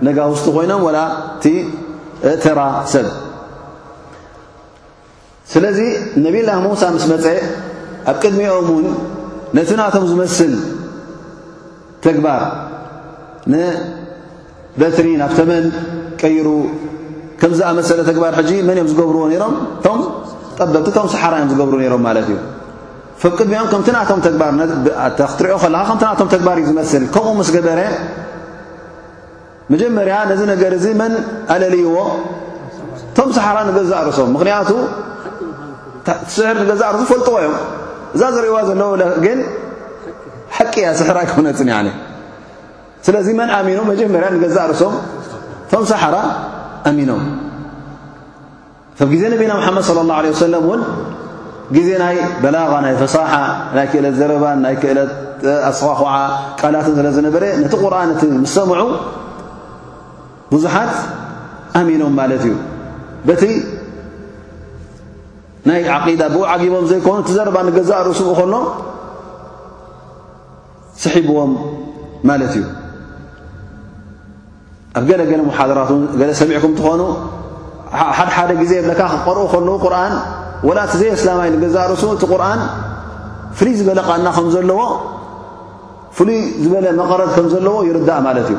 ነጋ 0.08 0.18
ውስቱ 0.32 0.46
ኮይኖም 0.56 0.84
ላ 0.96 1.02
እቲ 1.36 1.44
እእተራ 2.30 2.60
ሰብ 2.94 3.06
ስለዚ 5.52 5.78
ነብላይ 6.24 6.58
ሙሳ 6.66 6.82
ምስ 6.94 7.04
መፀ 7.12 7.24
ኣብ 8.10 8.16
ቅድሚኦም 8.22 8.66
ውን 8.76 8.86
ነቲ 9.56 9.70
ናቶም 9.80 10.04
ዝመስል 10.10 10.52
ተግባር 12.06 12.42
ንበትሪ 13.52 15.06
ኣብተመን 15.26 15.66
ቀይሩ 16.22 16.46
ከምዝኣመሰለ 17.40 18.00
ተግባር 18.10 18.32
ሕጂ 18.40 18.50
መን 18.68 18.76
እዮም 18.80 18.88
ዝገብርዎ 18.90 19.22
ነይሮም 19.32 19.54
እቶም 19.78 20.00
ጠበብቲ 20.58 20.88
ቶም 20.96 21.06
ሰሓራ 21.14 21.32
እዮም 21.40 21.50
ዝገብሩ 21.52 21.74
ነሮም 21.82 22.02
ማለት 22.08 22.26
እዩ 22.30 22.36
ብ 23.22 23.30
ቅድሚኦም 23.38 23.68
ከምቲ 23.72 23.88
ናቶም 23.96 24.20
ተግባር 24.26 24.50
ክትሪኦ 25.32 25.56
ከለካ 25.62 25.82
ከምቲ 25.88 26.02
ናቶም 26.08 26.28
ተግባር 26.34 26.56
እዩ 26.62 26.66
ዝመስል 26.70 27.04
ከምኡ 27.14 27.28
ምስ 27.38 27.48
ገበረ 27.56 27.80
መጀመርያ 29.72 30.14
ነዚ 30.30 30.40
ነገር 30.52 30.72
እዚ 30.78 30.86
መን 31.00 31.12
ኣለልይዎ 31.54 31.94
ቶም 33.16 33.28
ሰሓራ 33.36 33.56
ንገዝ 33.68 33.90
ኣርሶም 34.00 34.28
ምክንያቱ 34.36 34.70
ስሕር 36.34 36.56
ንገዝርሱ 36.62 37.02
ፈልጥዎ 37.10 37.34
እዮም 37.42 37.54
እዛ 38.16 38.22
ዘርእዎ 38.34 38.56
ዘለዎግን 38.68 39.38
ሓቂ 40.56 40.74
እያ 40.82 40.90
ስሕራ 40.98 41.18
ይኮነፅን 41.26 41.88
ስለዚ 43.06 43.26
መን 43.38 43.50
ኣሚኖ 43.58 43.78
መጀመርያ 43.92 44.28
ንገዛእ 44.34 44.66
ርሶም 44.72 44.94
ቶም 45.70 45.82
ሰሓራ 45.90 46.16
ኣሚኖም 46.90 47.24
ብ 48.98 49.08
ጊዜ 49.12 49.22
ነቢና 49.34 49.52
ሓመድ 49.66 49.84
صለى 49.88 50.02
ላه 50.10 50.24
ሰለም 50.44 50.62
እውን 50.68 50.80
ግዜ 51.76 51.88
ናይ 52.02 52.16
በላغ 52.42 52.72
ናይ 52.84 52.94
ፈሳሓ 53.00 53.32
ናይ 53.76 53.86
ክእለት 53.92 54.14
ዘረባን 54.20 54.58
ናይ 54.64 54.74
ክእለት 54.82 55.12
ኣስዓ 55.70 56.02
ቃላትን 56.60 56.94
ስለ 56.98 57.06
ዝነበረ 57.16 57.44
ነቲ 57.62 57.72
ቁርን 57.82 58.10
እቲ 58.14 58.22
ም 58.42 58.44
ሰምዑ 58.54 58.80
ብዙሓት 60.52 60.92
ኣሚኖም 61.80 62.12
ማለት 62.20 62.42
እዩ 62.48 62.54
ናይ 65.68 65.80
ዓቂዳ 65.96 66.22
ብኡ 66.32 66.42
ዓጊቦም 66.54 66.86
ዘይኮኑ 66.90 67.16
እቲ 67.22 67.28
ዘረባ 67.36 67.56
ንገዛእ 67.66 68.00
ርእሱኡ 68.06 68.30
ከሎ 68.38 68.54
ስሒብዎም 71.02 71.52
ማለት 72.28 72.52
እዩ 72.58 72.64
ኣብ 74.98 75.04
ገለገለ 75.10 75.40
ሓድራት 75.58 75.90
ገ 76.20 76.22
ሰሚዕኩም 76.40 76.72
እትኾኑ 76.76 77.00
ሓደሓደ 78.18 78.50
ግዜ 78.62 78.72
ብለካ 78.84 79.00
ክቀርኡ 79.12 79.40
ከለዉ 79.52 79.70
ቁርን 79.84 80.14
ወላ 80.68 80.78
እቲ 80.86 80.92
ዘይ 81.02 81.10
ኣስላማይ 81.16 81.48
ገዛእ 81.64 81.86
ርእሱ 81.92 82.04
እቲ 82.16 82.22
ቁርን 82.32 82.60
ፍሉይ 83.58 83.72
ዝበለ 83.78 83.98
ቃልና 84.08 84.28
ከም 84.36 84.46
ዘለዎ 84.56 84.80
ፍሉይ 86.18 86.38
ዝበለ 86.64 86.86
መቐረድ 87.00 87.30
ከም 87.36 87.46
ዘለዎ 87.54 87.74
ይርዳእ 87.88 88.20
ማለት 88.28 88.48
እዩ 88.52 88.58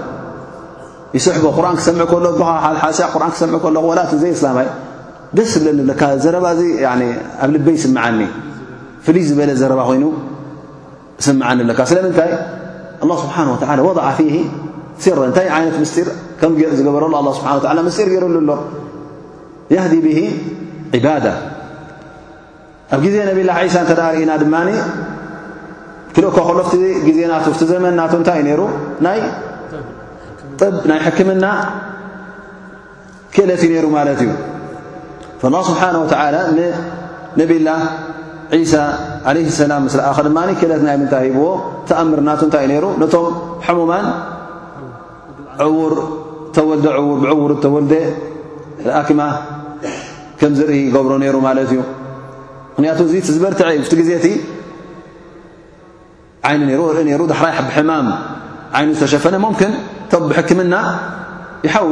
ይስሕቦ 1.17 1.45
ቁርን 1.57 1.75
ክሰምዑ 1.79 2.03
ከሎ 2.11 2.25
ሓስ 2.83 2.99
ርን 3.21 3.31
ክሰምዑ 3.35 3.57
ከለኹ 3.65 3.85
እቲ 4.07 4.13
ዘይ 4.23 4.31
ኣስላማይ 4.39 4.67
ደስ 5.37 5.49
ዝብለኒብለካ 5.53 6.03
ዘባ 6.25 6.45
ኣብ 7.43 7.49
ልበይ 7.55 7.77
ስኒ 7.83 7.95
ፍሉይ 9.05 9.23
ዝበለ 9.29 9.49
ዘረባ 9.61 9.81
ኮይኑ 9.89 10.03
ስዓኒ 11.27 11.57
ብለካ 11.65 11.79
ስለምንታይ 11.91 12.31
له 13.09 13.17
ስብሓ 13.23 13.37
ض 15.17 15.21
እታይ 15.31 15.45
ይነት 15.61 15.75
ስር 15.95 16.07
ዝገበረሉ 16.79 17.11
ስሓ 17.39 17.45
ር 17.57 17.59
ገረሉ 18.15 18.37
ኣሎ 18.37 18.57
ዲ 19.93 19.97
ብ 20.05 20.15
ባ 21.05 21.11
ኣብ 22.93 22.99
ጊዜ 23.05 23.15
ነብላ 23.29 23.51
ሳ 23.75 23.77
ተ 23.89 23.93
ርእና 24.01 24.31
ድማ 24.41 24.55
ክል 26.15 26.25
ሎ 26.57 26.61
ዜና 27.19 27.33
ዘመንና 27.71 28.01
ታይእ 28.27 28.51
ሩ 28.59 28.63
ናይ 29.05 29.19
ሕክምና 31.05 31.45
ክእለትእዩ 33.35 33.71
ነሩ 33.75 33.87
ማለት 33.95 34.19
እዩ 34.25 34.29
فالله 35.41 35.61
ስብሓنه 35.69 35.99
وى 36.01 36.73
ነብ 37.39 37.51
ላه 37.67 37.79
ሳى 38.71 38.83
عለه 39.29 39.41
لسላም 39.49 39.81
ምስሊኣ 39.87 40.05
ድ 40.27 40.55
ክለትናይ 40.61 40.97
ምታ 41.01 41.13
ሂብዎ 41.25 41.45
ተኣምርና 41.89 42.29
ንታይ 42.47 42.65
ነሩ 42.71 42.85
ነቶም 43.01 43.35
ሕሙማ 43.65 43.91
ር 45.91 45.93
ተወል 46.55 46.79
ውር 47.41 47.51
ተወል 47.63 47.85
ኣክማ 48.99 49.21
ከም 50.39 50.51
ዝርኢ 50.57 50.77
ገብሮ 50.95 51.11
ነሩ 51.23 51.35
ማለት 51.47 51.69
እዩ 51.73 51.81
ምክንያቱ 52.75 52.97
እዙ 53.07 53.13
ዝበርትዐ 53.35 53.67
ቲ 53.91 53.95
ግዜቲ 54.01 54.25
ዓይኒ 56.47 56.69
ሩ 56.79 56.81
ርኢ 56.97 57.11
ሩ 57.19 57.23
ዳራይ 57.33 57.53
ሕማም 57.77 58.07
ዓይኑ 58.77 58.87
ዝተሸፈن 58.97 59.35
ምን 59.43 59.55
ቶ 60.11 60.13
ብሕክምና 60.29 60.75
ይሓዊ 61.67 61.91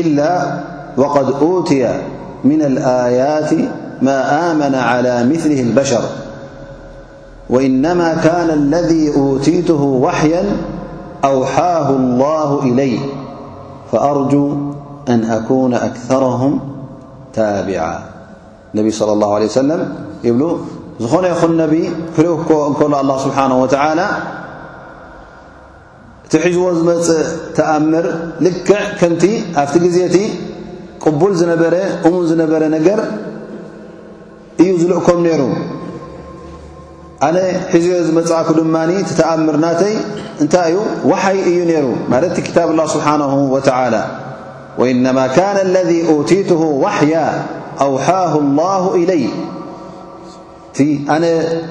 إلا 0.00 0.58
وقد 0.96 1.30
أوتي 1.30 2.00
من 2.44 2.62
الآيات 2.62 3.50
ما 4.02 4.52
آمن 4.52 4.74
على 4.74 5.24
مثله 5.28 5.60
البشر 5.60 6.02
وإنما 7.50 8.14
كان 8.14 8.50
الذي 8.50 9.16
أوتيته 9.16 9.82
وحيا 9.82 10.44
أوحاه 11.24 11.90
الله 11.90 12.62
إليه 12.62 12.98
فأرجو 13.92 14.56
أن 15.08 15.24
أكون 15.24 15.74
أكثرهم 15.74 16.60
تابعا 17.32 17.98
النبي 18.74 18.90
صلى 18.90 19.12
الله 19.12 19.34
عليه 19.34 19.46
وسلم 19.46 19.94
يبلو 20.24 20.56
خنخ 21.00 21.44
النبي 21.44 21.90
كل 22.16 22.94
الله 23.00 23.18
سبحانه 23.18 23.62
وتعالى 23.62 24.08
እቲ 26.26 26.34
ሒዝዎ 26.44 26.70
ዝመፅእ 26.76 27.18
ተኣምር 27.56 28.06
ልክዕ 28.44 28.70
ከምቲ 29.00 29.22
ኣብቲ 29.60 29.74
ግዜ 29.84 29.96
ቲ 30.14 30.18
ቅቡል 31.04 31.32
ዝነበረ 31.40 31.74
እሙን 32.08 32.24
ዝነበረ 32.30 32.62
ነገር 32.76 33.00
እዩ 34.62 34.70
ዝልእኮም 34.80 35.18
ነይሩ 35.26 35.42
ኣነ 37.26 37.36
ሒዝዎ 37.74 37.94
ዝመፅእኣኩ 38.08 38.48
ድማ 38.58 38.76
ተኣምር 39.20 39.56
ናተይ 39.66 39.94
እንታይ 40.42 40.66
እዩ 40.72 40.76
وሓይ 41.10 41.38
እዩ 41.50 41.58
ነይሩ 41.70 41.86
ማለት 42.12 42.32
ቲ 42.38 42.48
ታብ 42.56 42.68
ላه 42.78 42.86
ስብሓه 42.94 43.32
وላ 43.54 43.94
وኢነማ 44.80 45.18
ካነ 45.36 45.56
اለذ 45.68 45.90
ቲትሁ 46.30 46.60
ዋحያ 46.84 47.14
ኣوሓه 47.84 48.32
الላه 48.44 48.84
إለይ 49.00 49.22
ቲ 50.76 50.78
ኣነ 51.14 51.24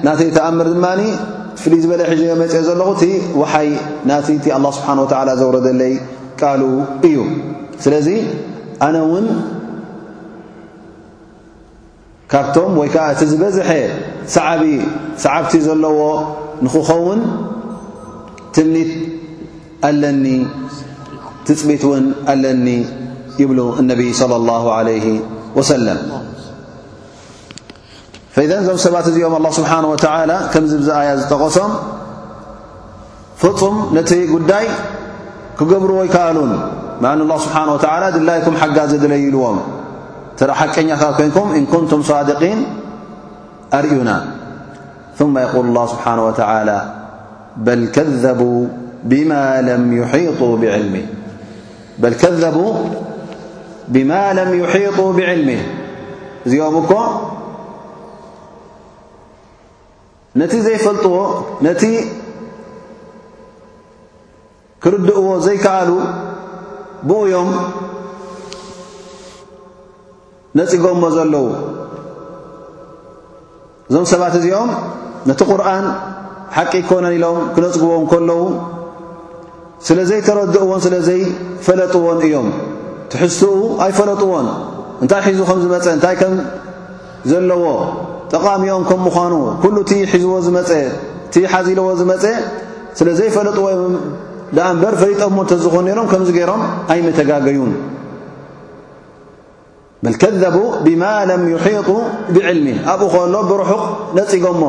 ናተይ 0.06 0.28
ተኣምር 0.38 0.66
ድ 0.74 0.78
ትፍሉይ 1.56 1.78
ዝበለ 1.82 2.00
ሕ 2.08 2.22
መፅአ 2.40 2.60
ዘለኹ 2.68 2.88
እቲ 2.96 3.02
ውሓይ 3.40 3.68
ናቲ 4.08 4.28
እቲ 4.38 4.46
ስብሓ 4.78 4.88
ላ 5.28 5.30
ዘውረደለይ 5.40 5.94
ቃሉ 6.40 6.62
እዩ 7.08 7.16
ስለዚ 7.84 8.08
ኣነ 8.86 8.96
ውን 9.12 9.26
ካብቶም 12.32 12.72
ወይከዓ 12.82 13.04
እቲ 13.14 13.20
ዝበዝሐ 13.32 13.70
ሰዓብቲ 15.22 15.54
ዘለዎ 15.68 16.00
ንክኸውን 16.66 17.20
ትምኒት 18.56 18.92
ኒ 20.24 20.28
ትፅቢት 21.48 21.82
እውን 21.88 22.04
ኣለኒ 22.32 22.68
ይብሉ 23.40 23.58
እነቢ 23.80 24.00
صለ 24.20 24.32
ላه 24.48 24.64
عለ 24.78 24.88
ወሰለም 25.58 26.00
ፈእዘ 28.36 28.50
እዞም 28.62 28.78
ሰባት 28.84 29.06
እዚኦም 29.10 29.34
ኣላه 29.38 29.52
ስብሓንه 29.58 29.86
ወላ 29.92 30.32
ከምዚ 30.52 30.72
ብዚ 30.80 30.88
ኣያ 31.00 31.10
ዝጠቐሶም 31.20 31.70
ፍፁም 33.40 33.76
ነቲ 33.96 34.10
ጉዳይ 34.32 34.66
ክገብሩዎይከኣሉን 35.58 36.50
መዕኒ 37.04 37.20
ላ 37.30 37.34
ስብሓንه 37.44 37.72
ላ 38.02 38.10
ድላይኩም 38.16 38.56
ሓጋዝ 38.62 38.90
ዘድለይልዎም 38.94 39.58
ተራ 40.40 40.50
ሓቀኛካት 40.60 41.12
ኮይንኩም 41.18 41.48
እን 41.58 41.64
ኩንቱም 41.72 42.02
ሳድቂን 42.08 42.60
ኣርእዩና 43.78 44.10
ثመ 45.20 45.34
የቁሉ 45.44 45.66
اላه 45.72 45.86
ስብሓንه 45.94 46.22
ወተላ 46.28 46.70
በል 47.68 47.82
ከዘቡ 47.96 48.40
ብማ 53.94 54.20
ለም 54.38 54.50
ይሒጡ 54.58 55.00
ብዕልሚ 55.18 55.48
እዚኦም 56.46 56.74
እኮ 56.84 56.90
ነቲ 60.40 60.52
ዘይፈልጥዎ 60.64 61.14
ነቲ 61.66 61.82
ክርድእዎ 64.84 65.26
ዘይከኣሉ 65.46 65.90
ብኡዮም 67.08 67.50
ነፂጎሞ 70.58 71.02
ዘለዉ 71.16 71.46
እዞም 73.88 74.04
ሰባት 74.12 74.34
እዚኦም 74.38 74.70
ነቲ 75.30 75.40
ቁርኣን 75.52 75.86
ሓቂ 76.56 76.72
ይኮነን 76.82 77.14
ኢሎም 77.18 77.38
ክነፅግቦ 77.54 77.90
ከለዉ 78.12 78.42
ስለ 79.86 79.98
ዘይተረድእዎን 80.10 80.80
ስለ 80.86 80.94
ዘይ 81.08 81.20
ፈለጥዎን 81.66 82.18
እዮም 82.28 82.48
ትሕዝትኡ 83.12 83.54
ኣይፈለጥዎን 83.86 84.46
እንታይ 85.02 85.20
ሒዙ 85.30 85.40
ከም 85.48 85.58
ዝመፀ 85.62 85.86
እንታይ 85.96 86.14
ከም 86.20 86.34
ዘለዎ 87.30 87.64
ጠቃሚኦም 88.32 88.82
ከም 88.90 89.00
ምዃኑ 89.06 89.34
ኩሉ 89.64 89.76
እቲ 89.86 89.92
ሒዝዎ 90.12 90.36
ዝመፀ 90.46 90.70
እቲ 91.28 91.34
ሓፂለዎ 91.52 91.88
ዝመፀ 92.00 92.24
ስለ 92.98 93.08
ዘይፈለጥዎም 93.18 93.94
ኣ 94.64 94.66
እምበር 94.74 94.94
ፈሊጦሞ 95.02 95.36
እተዝኾኑ 95.46 95.86
ሮም 95.98 96.06
ከምዚ 96.12 96.28
ገይሮም 96.36 96.62
ኣይመተጋገዩን 96.92 97.72
በልከዘቡ 100.04 100.56
ብማ 100.84 101.02
ለም 101.30 101.42
ይሒጡ 101.52 101.88
ብዕልሚ 102.34 102.68
ኣብኡ 102.92 103.04
ከሎ 103.14 103.34
ብርሑቕ 103.50 103.82
ነፂጎሞ 104.18 104.62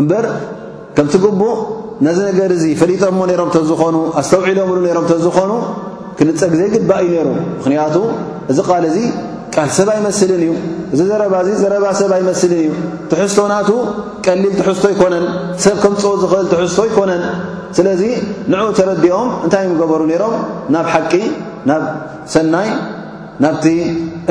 እምበር 0.00 0.24
ከምቲግቡእ 0.96 1.56
ነዝ 2.06 2.18
ነገር 2.28 2.50
እዙ 2.56 2.64
ፈሊጦሞ 2.80 3.18
ነሮም 3.30 3.50
ተዝኾኑ 3.56 3.96
ኣስተውዒሎምሉ 4.20 4.78
ነሮም 4.88 5.06
ተዝኾኑ 5.12 5.52
ክንፀግ 6.18 6.52
ዘይግባእ 6.60 7.00
እዩ 7.06 7.10
ነይሩ 7.14 7.28
ምኽንያቱ 7.56 7.96
እዚ 8.50 8.58
ቃልእዙ 8.68 8.96
ካል 9.56 9.68
ሰብኣይመስልን 9.76 10.40
እዩ 10.44 10.50
እዚ 10.94 11.00
ዘረባ 11.10 11.34
እዚ 11.44 11.52
ዘረባ 11.64 11.84
ሰብኣይመስልን 12.00 12.58
እዩ 12.62 12.70
ትሕዝቶ 13.10 13.38
ናቱ 13.52 13.68
ቀሊል 14.26 14.52
ትሕዝቶ 14.60 14.84
ኣይኮነን 14.90 15.24
ሰብ 15.64 15.76
ከም 15.82 15.94
ፅወት 16.02 16.18
ዝኽእል 16.22 16.46
ትሕዝቶ 16.52 16.78
ይኮነን 16.88 17.22
ስለዚ 17.76 18.02
ንዕኡ 18.54 18.66
ተረዲኦም 18.78 19.28
እንታይ 19.44 19.64
ምገበሩ 19.70 20.00
ነይሮም 20.10 20.34
ናብ 20.74 20.86
ሓቂ 20.94 21.12
ናብ 21.70 21.84
ሰናይ 22.34 22.68
ናብቲ 23.44 23.66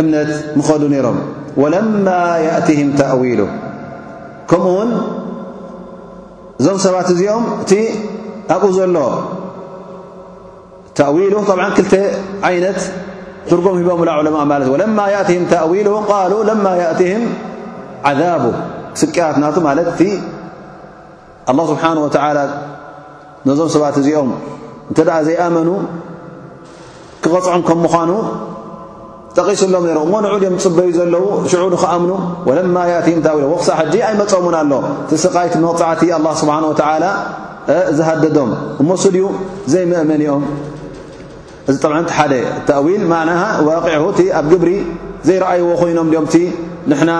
እምነት 0.02 0.32
ምኸዱ 0.60 0.82
ነይሮም 0.94 1.18
ወለማ 1.62 2.08
ያእቲህም 2.48 2.90
ተእዊሉ 3.00 3.42
ከምኡ 4.52 4.70
ውን 4.78 4.92
እዞም 6.60 6.78
ሰባት 6.86 7.10
እዚኦም 7.16 7.46
እቲ 7.64 7.72
ኣብኡ 8.56 8.70
ዘሎ 8.78 8.98
ተእዊሉ 11.00 11.34
ብዓ 11.50 11.62
ክልተ 11.80 11.94
ዓይነት 12.52 12.80
ትርጉም 13.50 13.76
ሂቦምላ 13.80 14.10
ዑለማ 14.20 14.38
ማለት 14.52 14.68
እ 14.70 14.72
ወለማ 14.76 15.00
ያእቲህም 15.16 15.44
ተእዊል 15.52 15.88
ቃሉ 16.12 16.34
ለማ 16.50 16.66
ያእቲህም 16.84 17.26
ዓዛቡ 18.10 18.46
ስቀያት 19.02 19.36
ናቱ 19.44 19.56
ማለት 19.68 19.88
እቲ 19.94 20.02
ኣላ 21.52 21.60
ስብሓንه 21.72 22.00
ወላ 22.06 22.38
ነዞም 23.48 23.70
ሰባት 23.76 23.96
እዚኦም 24.02 24.30
እንተ 24.90 24.98
ደኣ 25.08 25.18
ዘይኣመኑ 25.28 25.70
ክቐፅዖም 27.24 27.62
ከም 27.70 27.80
ምዃኑ 27.86 28.12
ጠቒሱሎም 29.38 29.86
ይሮ 29.92 30.00
ሞ 30.12 30.16
ንዑድዮም 30.26 30.56
ፅበዩ 30.64 30.90
ዘለዉ 31.00 31.24
ሽዑ 31.52 31.64
ንኽኣምኑ 31.74 32.12
ወለማ 32.50 32.78
እቲም 33.00 33.20
ውል 33.38 33.44
ወክሳእ 33.54 33.78
ሕጂ 33.82 33.94
ኣይመፀሙን 34.10 34.56
ኣሎ 34.62 34.72
ቲስቃይቲ 35.10 35.56
መፅዕቲ 35.68 36.02
ኣ 36.18 36.20
ስብሓኑ 36.42 36.64
ወላ 36.82 37.06
ዝሃደዶም 37.98 38.52
እመሱድኡ 38.84 39.20
ዘይመእመኒኦም 39.74 40.44
እዚ 41.72 41.76
ط 41.84 41.86
ቲ 42.10 42.14
ሓደ 42.18 42.34
أዊል 42.80 43.04
ና 43.30 43.32
ዋق 43.68 43.86
እ 44.24 44.26
ኣብ 44.40 44.46
ግብሪ 44.52 44.70
ዘይረኣይዎ 45.28 45.68
ኮይኖም 45.82 46.08
ምቲ 46.26 46.36
ንና 46.92 47.12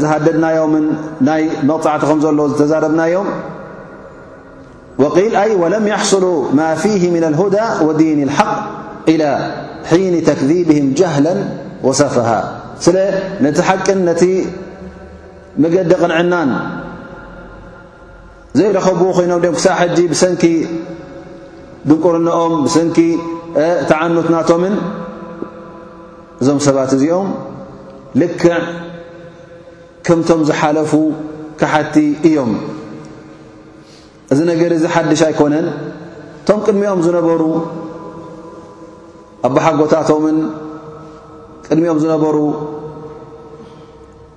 ዝሃደድናዮምን 0.00 0.86
ናይ 1.28 1.42
መغፅዕቲከም 1.70 2.18
ዘሎ 2.24 2.38
ዝተዛረብናዮም 2.52 3.28
وል 5.02 5.18
وለም 5.62 5.84
يحصሉ 5.94 6.24
ማ 6.58 6.60
ፊيه 6.82 7.02
من 7.16 7.22
الهዳى 7.30 7.66
وዲيን 7.86 8.20
الحق 8.28 8.56
إلى 9.12 9.30
حيን 9.90 10.14
ተክذብهም 10.28 10.86
جهلا 10.98 11.34
ወሰፋሃ 11.86 12.28
ስለ 12.84 12.96
ነቲ 13.44 13.56
ሓቅን 13.68 13.98
ነቲ 14.08 14.22
መገዲ 15.62 15.90
ቐንዕናን 16.02 16.50
ዘይረኸብዎ 18.58 19.08
ኮይኖም 19.16 19.40
ም 19.54 19.56
ሳብ 19.64 19.90
ጂ 19.96 19.98
ብሰንኪ 20.12 20.42
ድንቁርኖኦም 21.88 22.54
ሰኪ 22.74 22.98
ተዓኑትናቶምን 23.90 24.74
እዞም 26.42 26.58
ሰባት 26.66 26.90
እዚኦም 26.96 27.28
ልክዕ 28.20 28.56
ከምቶም 30.06 30.40
ዝሓለፉ 30.48 30.92
ካሓቲ 31.60 31.96
እዮም 32.28 32.52
እዚ 34.32 34.40
ነገር 34.50 34.70
እዚ 34.76 34.84
ሓድሽ 34.94 35.20
ኣይኮነን 35.28 35.66
እቶም 36.40 36.60
ቅድሚኦም 36.66 37.00
ዝነበሩ 37.06 37.42
ኣቦሓጎታቶምን 39.46 40.38
ቅድሚኦም 41.68 41.98
ዝነበሩ 42.04 42.36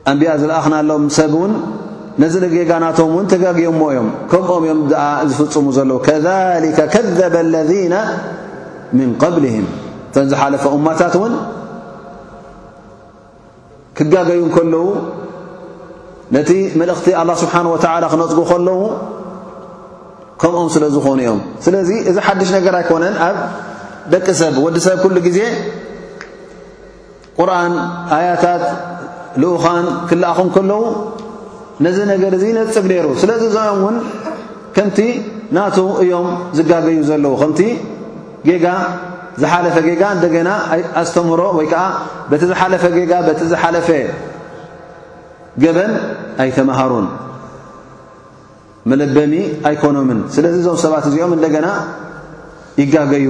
ኣንቢያ 0.09 0.31
ዝለኣኽናሎም 0.41 1.03
ሰብ 1.17 1.33
እውን 1.37 1.51
ነዚ 2.21 2.33
ንጌጋናቶም 2.43 3.09
ውን 3.17 3.25
ተጋግየሞ 3.33 3.81
እዮም 3.93 4.09
ከምኦም 4.31 4.63
እዮም 4.67 4.79
ደኣ 4.91 5.03
ዝፍፅሙ 5.31 5.65
ዘለዉ 5.77 5.97
ከሊከ 6.07 6.77
ከዘበ 6.93 7.35
ለና 7.71 7.93
ም 8.97 9.11
እተምዝሓለፈ 10.11 10.67
እማታት 10.75 11.13
እውን 11.17 11.33
ክጋገዩ 13.97 14.39
ከለዉ 14.55 14.85
ነቲ 16.35 16.51
መልእኽቲ 16.79 17.07
ኣላ 17.21 17.31
ስብሓን 17.41 17.67
ወተላ 17.73 18.03
ክነፅጉ 18.13 18.39
ከለዉ 18.51 18.79
ከምኦም 20.43 20.69
ስለ 20.75 20.83
ዝኾኑ 20.95 21.17
እዮም 21.25 21.39
ስለዚ 21.65 21.89
እዚ 22.09 22.15
ሓድሽ 22.27 22.49
ነገር 22.57 22.73
ኣይኮነን 22.79 23.15
ኣብ 23.27 23.37
ደቂ 24.13 24.25
ሰብ 24.41 24.55
ወዲሰብ 24.65 24.97
ኩሉ 25.03 25.15
ግዜ 25.27 25.39
ቁርኣን 27.37 27.73
ኣያታት 28.17 28.63
ልኡኻን 29.43 29.85
ክልኣኹ 30.09 30.39
ከለዉ 30.57 30.81
ነዚ 31.87 31.97
ነገር 32.13 32.31
እዚ 32.39 32.45
ነፅብ 32.59 32.85
ነይሩ 32.93 33.07
ስለዚ 33.23 33.41
እዚኦም 33.51 33.79
እውን 33.83 33.95
ከምቲ 34.77 34.99
ናቱ 35.57 35.77
እዮም 36.05 36.29
ዝጋገዩ 36.59 36.99
ዘለዉ 37.11 37.33
ከምቲ 37.43 37.61
ጌጋ 38.47 38.65
ዝሓለፈ 39.41 39.75
ጌጋ 39.87 40.01
እንደገና 40.15 40.49
ኣስተምህሮ 41.01 41.41
ወይ 41.57 41.67
ከዓ 41.73 41.83
በቲ 42.29 42.41
ዝሓለፈ 42.51 42.83
ጌጋ 42.97 43.11
በቲ 43.27 43.39
ዝሓለፈ 43.51 43.89
ገበን 45.63 45.93
ኣይተምሃሩን 46.43 47.07
መለበሚ 48.89 49.33
ኣይኮኖምን 49.69 50.19
ስለዚ 50.35 50.53
እዞም 50.61 50.77
ሰባት 50.83 51.05
እዚኦም 51.09 51.31
እንደገና 51.37 51.67
ይጋገዩ 52.81 53.27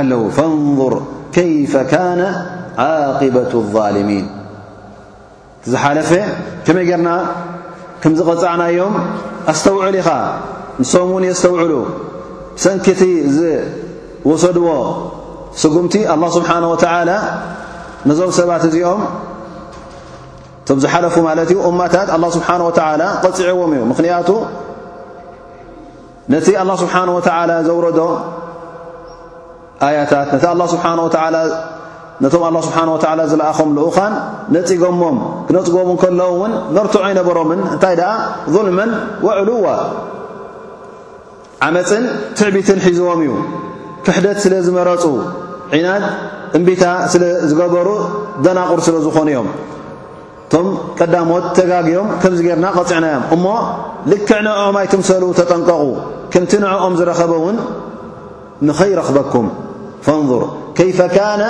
ኣለዉ 0.00 0.22
ፈንظር 0.38 0.94
ከይፈ 1.34 1.74
ካነ 1.92 2.20
ዓقባة 2.86 3.52
ኣظልሚን 3.60 4.26
እቲ 5.60 5.64
ዝሓለፈ 5.72 6.10
ከመይ 6.66 6.84
ጌይርና 6.88 7.10
ከምዝቐፃዕናዮም 8.04 8.94
ኣስተውዕሉ 9.52 9.94
ኢኻ 10.02 10.10
ንሶም 10.82 11.08
ውን 11.16 11.24
የስተውዕሉ 11.30 11.72
ሰንኪ 12.62 12.86
እቲ 12.94 13.02
ወሰድዎ 14.30 14.68
ስጉምቲ 15.62 15.94
ኣላ 16.12 16.22
ስብሓነ 16.36 16.64
ወተዓላ 16.72 17.10
ነዞም 18.08 18.30
ሰባት 18.36 18.62
እዚኦም 18.68 19.02
እቶም 20.62 20.78
ዝሓለፉ 20.84 21.14
ማለት 21.28 21.48
እዩ 21.52 21.58
እማታት 21.70 22.08
ኣ 22.16 22.18
ስብሓ 22.36 22.48
ወላ 22.68 23.00
ቐፅዕዎም 23.24 23.70
እዩ 23.76 23.82
ምክንያቱ 23.92 24.28
ነቲ 26.34 26.46
ኣላه 26.62 26.76
ስብሓን 26.82 27.08
ወተዓላ 27.16 27.50
ዘውረዶ 27.68 27.98
ኣያታት 29.88 30.28
ነቶም 32.24 32.46
ላ 32.56 32.58
ስብሓ 32.66 32.80
ወላ 33.04 33.20
ዝለኣኹም 33.30 33.70
ዝኡኻን 33.76 34.12
ነፅጎሞም 34.54 35.16
ክነፅግምን 35.46 35.96
ከሎ 36.02 36.20
እውን 36.34 36.52
ነርትዖ 36.76 37.00
ይነበሮምን 37.12 37.60
እንታይ 37.74 37.94
ደኣ 38.00 38.10
ظልመን 38.54 38.90
ወዕሉዋ 39.26 39.66
ዓመፅን 41.66 42.04
ትዕቢትን 42.38 42.78
ሒዝዎም 42.86 43.20
እዩ 43.24 43.30
ክሕደት 44.06 44.38
ስለ 44.44 44.52
ዝመረፁ 44.66 45.02
ዒናድ 45.76 46.04
እምቢታ 46.58 46.84
ስለ 47.12 47.24
ዝገበሩ 47.50 47.88
ደናቑር 48.44 48.80
ስለ 48.86 48.96
ዝኾኑ 49.04 49.28
እዮም 49.34 49.48
እቶም 50.44 50.66
ቀዳሞት 51.00 51.44
ተጋግዮም 51.58 52.08
ከምዚ 52.22 52.40
ጌርና 52.46 52.66
ቐፂዕናእዮም 52.76 53.24
እሞ 53.36 53.44
ልክዕ 54.12 54.40
ንኦም 54.46 54.76
ኣይትምሰሉ 54.80 55.24
ተጠንቀቑ 55.38 55.84
ክምቲ 56.34 56.52
ንዕኦም 56.64 56.94
ዝረኸበእውን 56.98 57.56
ንኸይረኽበኩም 58.68 59.46
ፈንظር 60.06 60.42
ከይፈ 60.76 60.98
ካነ 61.14 61.42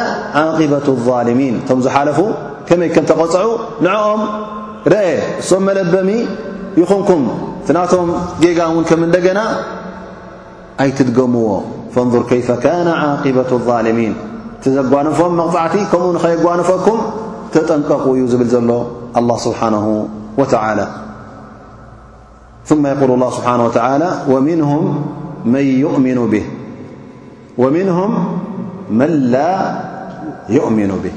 ዓቂበቱ 0.44 0.86
ኣظልሚን 1.00 1.56
እቶም 1.62 1.80
ዝሓለፉ 1.86 2.18
ከመይ 2.70 2.90
ከም 2.94 3.04
ተቐጽዑ 3.10 3.48
ንዕኦም 3.86 4.22
ርአ 4.92 5.02
እሶም 5.42 5.62
መለበሚ 5.68 6.10
ይኹንኩም 6.82 7.22
ቲናቶም 7.66 8.08
ጌጋ 8.44 8.58
እውን 8.72 8.84
ከም 8.90 9.00
እንደገና 9.08 9.40
ኣይትድገምዎ 10.84 11.46
فاንظር 11.94 12.22
كيف 12.30 12.48
كن 12.66 12.88
عقبة 12.88 13.48
الظالሚን 13.58 14.12
ቲዘጓንፎም 14.64 15.32
መቕዕቲ 15.40 15.74
ከምኡ 15.92 16.14
ኸየጓንፈኩም 16.24 16.98
ተጠንቀቁ 17.54 18.04
እዩ 18.16 18.22
ብል 18.40 18.50
ዘሎ 18.54 18.70
الله 19.20 19.36
ስብሓنه 19.46 19.84
وى 20.40 20.46
ثم 22.68 22.82
يقل 22.92 23.10
الله 23.16 23.30
ስه 23.38 23.46
و 24.32 24.34
ؤ 26.32 26.38
ونهም 27.60 28.12
መ 28.94 29.02
لا 29.34 29.50
يؤሚኑ 30.56 30.90
به 31.04 31.14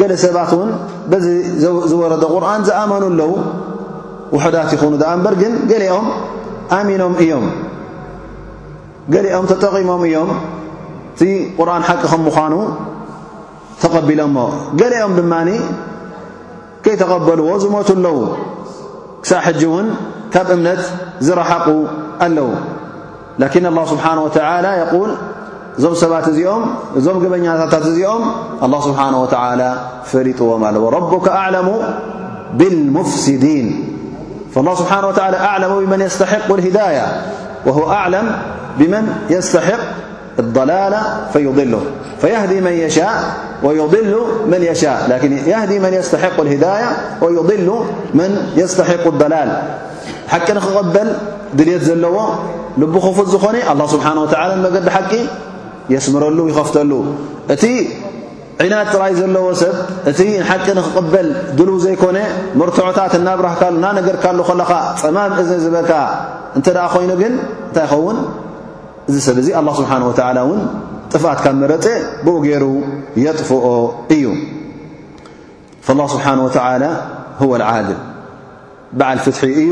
ገለ 0.00 0.12
ሰባት 0.24 0.50
ውን 0.58 0.70
ዝወረ 1.90 2.12
ቁርን 2.34 2.60
ዝኣመኑ 2.68 3.02
ኣለው 3.12 3.30
ውሑዳት 4.34 4.70
ይኹኑ 4.76 4.92
እበር 5.16 5.34
ግን 5.42 5.52
ኦም 5.98 6.06
ኣሚኖም 6.76 7.12
እዮም 7.24 7.44
ገሊኦም 9.12 9.44
ተጠቒሞም 9.52 10.02
እዮም 10.08 10.30
እቲ 11.14 11.20
ቁርን 11.58 11.82
ሓቂ 11.88 12.02
ከም 12.12 12.20
ምዃኑ 12.26 12.54
ተቐቢሎሞ 13.82 14.36
ገሊኦም 14.80 15.12
ድማኒ 15.18 15.48
ከይተቐበልዎ 16.84 17.48
ዝሞቱ 17.64 17.88
ኣለዉ 17.98 18.16
ክሳብ 19.22 19.40
ሕጂ 19.46 19.62
እውን 19.70 19.86
ካብ 20.34 20.48
እምነት 20.56 20.82
ዝረሓቁ 21.26 21.66
ኣለዉ 22.26 22.48
ላኪን 23.42 23.66
ላ 23.78 23.82
ስብሓነ 23.92 24.18
ወተ 24.26 24.36
የል 24.78 25.10
እዞም 25.80 25.94
ሰባት 26.02 26.26
እዚኦም 26.32 26.62
እዞም 26.98 27.18
ግበኛታት 27.24 27.84
እዚኦም 27.90 28.22
ኣላ 28.66 28.74
ስብሓነ 28.88 29.14
ወተላ 29.24 29.60
ፈሊጥዎም 30.12 30.62
ኣለዎ 30.70 30.84
ረቡካ 30.96 31.26
ኣዕለሙ 31.42 31.68
ብልሙፍስድን 32.60 33.66
الله 34.60 34.74
سبحانه 34.74 35.06
وتعالى 35.08 35.36
أعلم 35.36 35.84
بمن 35.86 36.00
يستحق 36.00 36.52
الهداية 36.52 37.22
وهو 37.66 37.90
أعلم 37.92 38.32
بمن 38.78 39.08
يستحق 39.30 39.78
الضلال 40.38 40.94
فيهفيهدي 41.32 42.60
من 42.60 42.72
يشاء 42.72 43.14
ويضل 43.62 44.16
من 44.46 44.62
يشاء 44.62 45.06
لكن 45.10 45.32
يهدي 45.38 45.78
من 45.78 45.92
يستحق 45.94 46.40
الهداية 46.40 46.86
ويضل 47.22 47.84
من 48.14 48.52
يستحق 48.56 49.06
الضلال 49.06 49.62
حقنقبل 50.28 51.12
دليت 51.54 51.88
لو 51.88 52.18
لبخفزخن 52.78 53.54
الله 53.72 53.86
سبحانه 53.86 54.22
وتعالى 54.22 54.70
مج 54.70 54.88
ح 54.88 55.00
يسمرل 55.90 56.50
يخفتله 56.50 57.14
ዒናት 58.64 58.86
ጥራይ 58.92 59.12
ዘለዎ 59.18 59.44
ሰብ 59.60 59.74
እቲ 60.10 60.20
ንሓቂ 60.38 60.64
ንኽቕበል 60.78 61.26
ድልው 61.58 61.76
ዘይኮነ 61.84 62.18
መርትዖታት 62.60 63.12
እናብራህካሉ 63.18 63.74
እና 63.80 63.86
ነገርካሉ 63.98 64.38
ከለኻ 64.48 64.70
ፀማም 65.02 65.32
እዘ 65.42 65.50
ዝበልካ 65.64 65.92
እንተ 66.58 66.66
ደኣ 66.76 66.86
ኮይኑ 66.94 67.10
ግን 67.20 67.32
እንታይ 67.68 67.84
ይኸውን 67.86 68.16
እዚ 69.08 69.16
ሰብ 69.26 69.36
እዙ 69.42 69.48
ኣላ 69.60 69.68
ስብሓን 69.80 70.02
ወዓላ 70.08 70.38
እውን 70.46 70.60
ጥፍኣት 71.12 71.38
ካብ 71.44 71.54
መረፀ 71.62 71.86
ብኡ 72.24 72.34
ገይሩ 72.46 72.64
የጥፍኦ 73.24 73.66
እዩ 74.16 74.24
ፍላ 75.88 76.00
ስብሓን 76.14 76.40
ወተዓላ 76.46 76.84
ወ 77.50 77.60
ልዓድል 77.62 77.98
በዓል 78.98 79.18
ፍትሒ 79.26 79.42
እዩ 79.62 79.70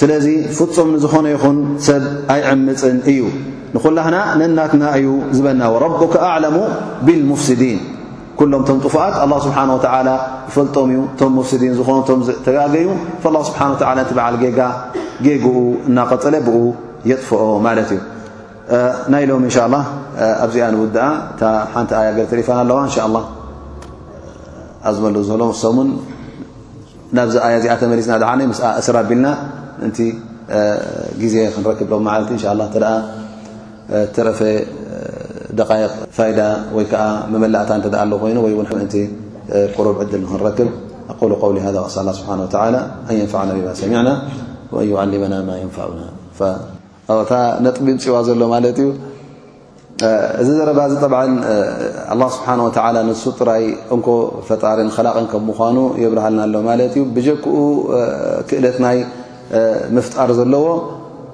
ስለዚ 0.00 0.26
ፍፁም 0.56 0.88
ንዝኾነ 0.94 1.26
ይኹን 1.34 1.56
ሰብ 1.86 2.02
ኣይዕምፅን 2.34 2.96
እዩ 3.10 3.20
ንኹላሕና 3.74 4.16
ነናትና 4.40 4.84
እዩ 4.98 5.06
ዝበና 5.36 5.62
ወረቡካ 5.74 6.14
ኣዕለሙ 6.32 6.56
ብልሙፍስድን 7.06 7.78
ኩሎም 8.38 8.62
ቶም 8.68 8.76
ጥፉኣት 8.84 9.14
ኣ 9.22 9.24
ስብሓ 9.46 9.56
ወዓ 9.76 9.96
ዝፈልጦም 10.04 10.90
እዩ 10.92 10.98
እቶም 11.12 11.32
ሙፍስዲን 11.38 11.72
ዝኾኑቶም 11.78 12.20
ተጋገዩ 12.46 12.86
ስብሓን 13.64 13.72
እንት 14.04 14.10
በዓል 14.18 14.34
ገጉኡ 15.26 15.56
እናቐፅለ 15.90 16.34
ብኡ 16.46 16.58
የጥፍኦ 17.10 17.42
ማለት 17.66 17.90
እዩ 17.96 18.00
ናኢሎም 19.12 19.42
እንሻ 19.48 19.58
ላ 19.72 19.76
ኣብዚኣ 20.44 20.64
ንውድኣ 20.74 21.04
እታ 21.34 21.42
ሓንቲ 21.74 21.92
ኣያ 22.00 22.08
ገ 22.16 22.20
ትሪፋና 22.32 22.58
ኣለዋ 22.64 22.78
እንሻ 22.88 22.96
ላ 23.14 23.18
ኣዝመሉፅ 24.88 25.24
ዝህሎም 25.28 25.50
እሶን 25.54 25.88
ናብዚ 27.18 27.34
ኣያ 27.46 27.54
እዚኣ 27.60 27.74
ተመሊዝና 27.82 28.14
ድሓ 28.22 28.30
ምስኣ 28.52 28.64
እስራ 28.82 28.96
ኣቢልና 29.04 29.28
እ 29.86 29.90
ፅዋ 31.54 31.72
ሎ 32.02 32.92
ዚ 35.58 35.64
ፈሪ 36.16 36.34
ላቀ 36.38 37.56
ኑ 55.10 55.14
የርሃ 55.90 56.36
ኣ 58.86 58.96
ፍጣር 60.06 60.30
ዘለዎ 60.38 60.64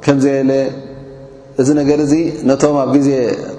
ከምዘ 0.05 0.27
በለ 0.39 0.51
እዚ 1.63 1.69
ነገር 1.79 1.99
እዚ 2.05 2.13
ነቶም 2.49 2.77
ኣብ 2.83 2.89
ግዜ 2.97 3.09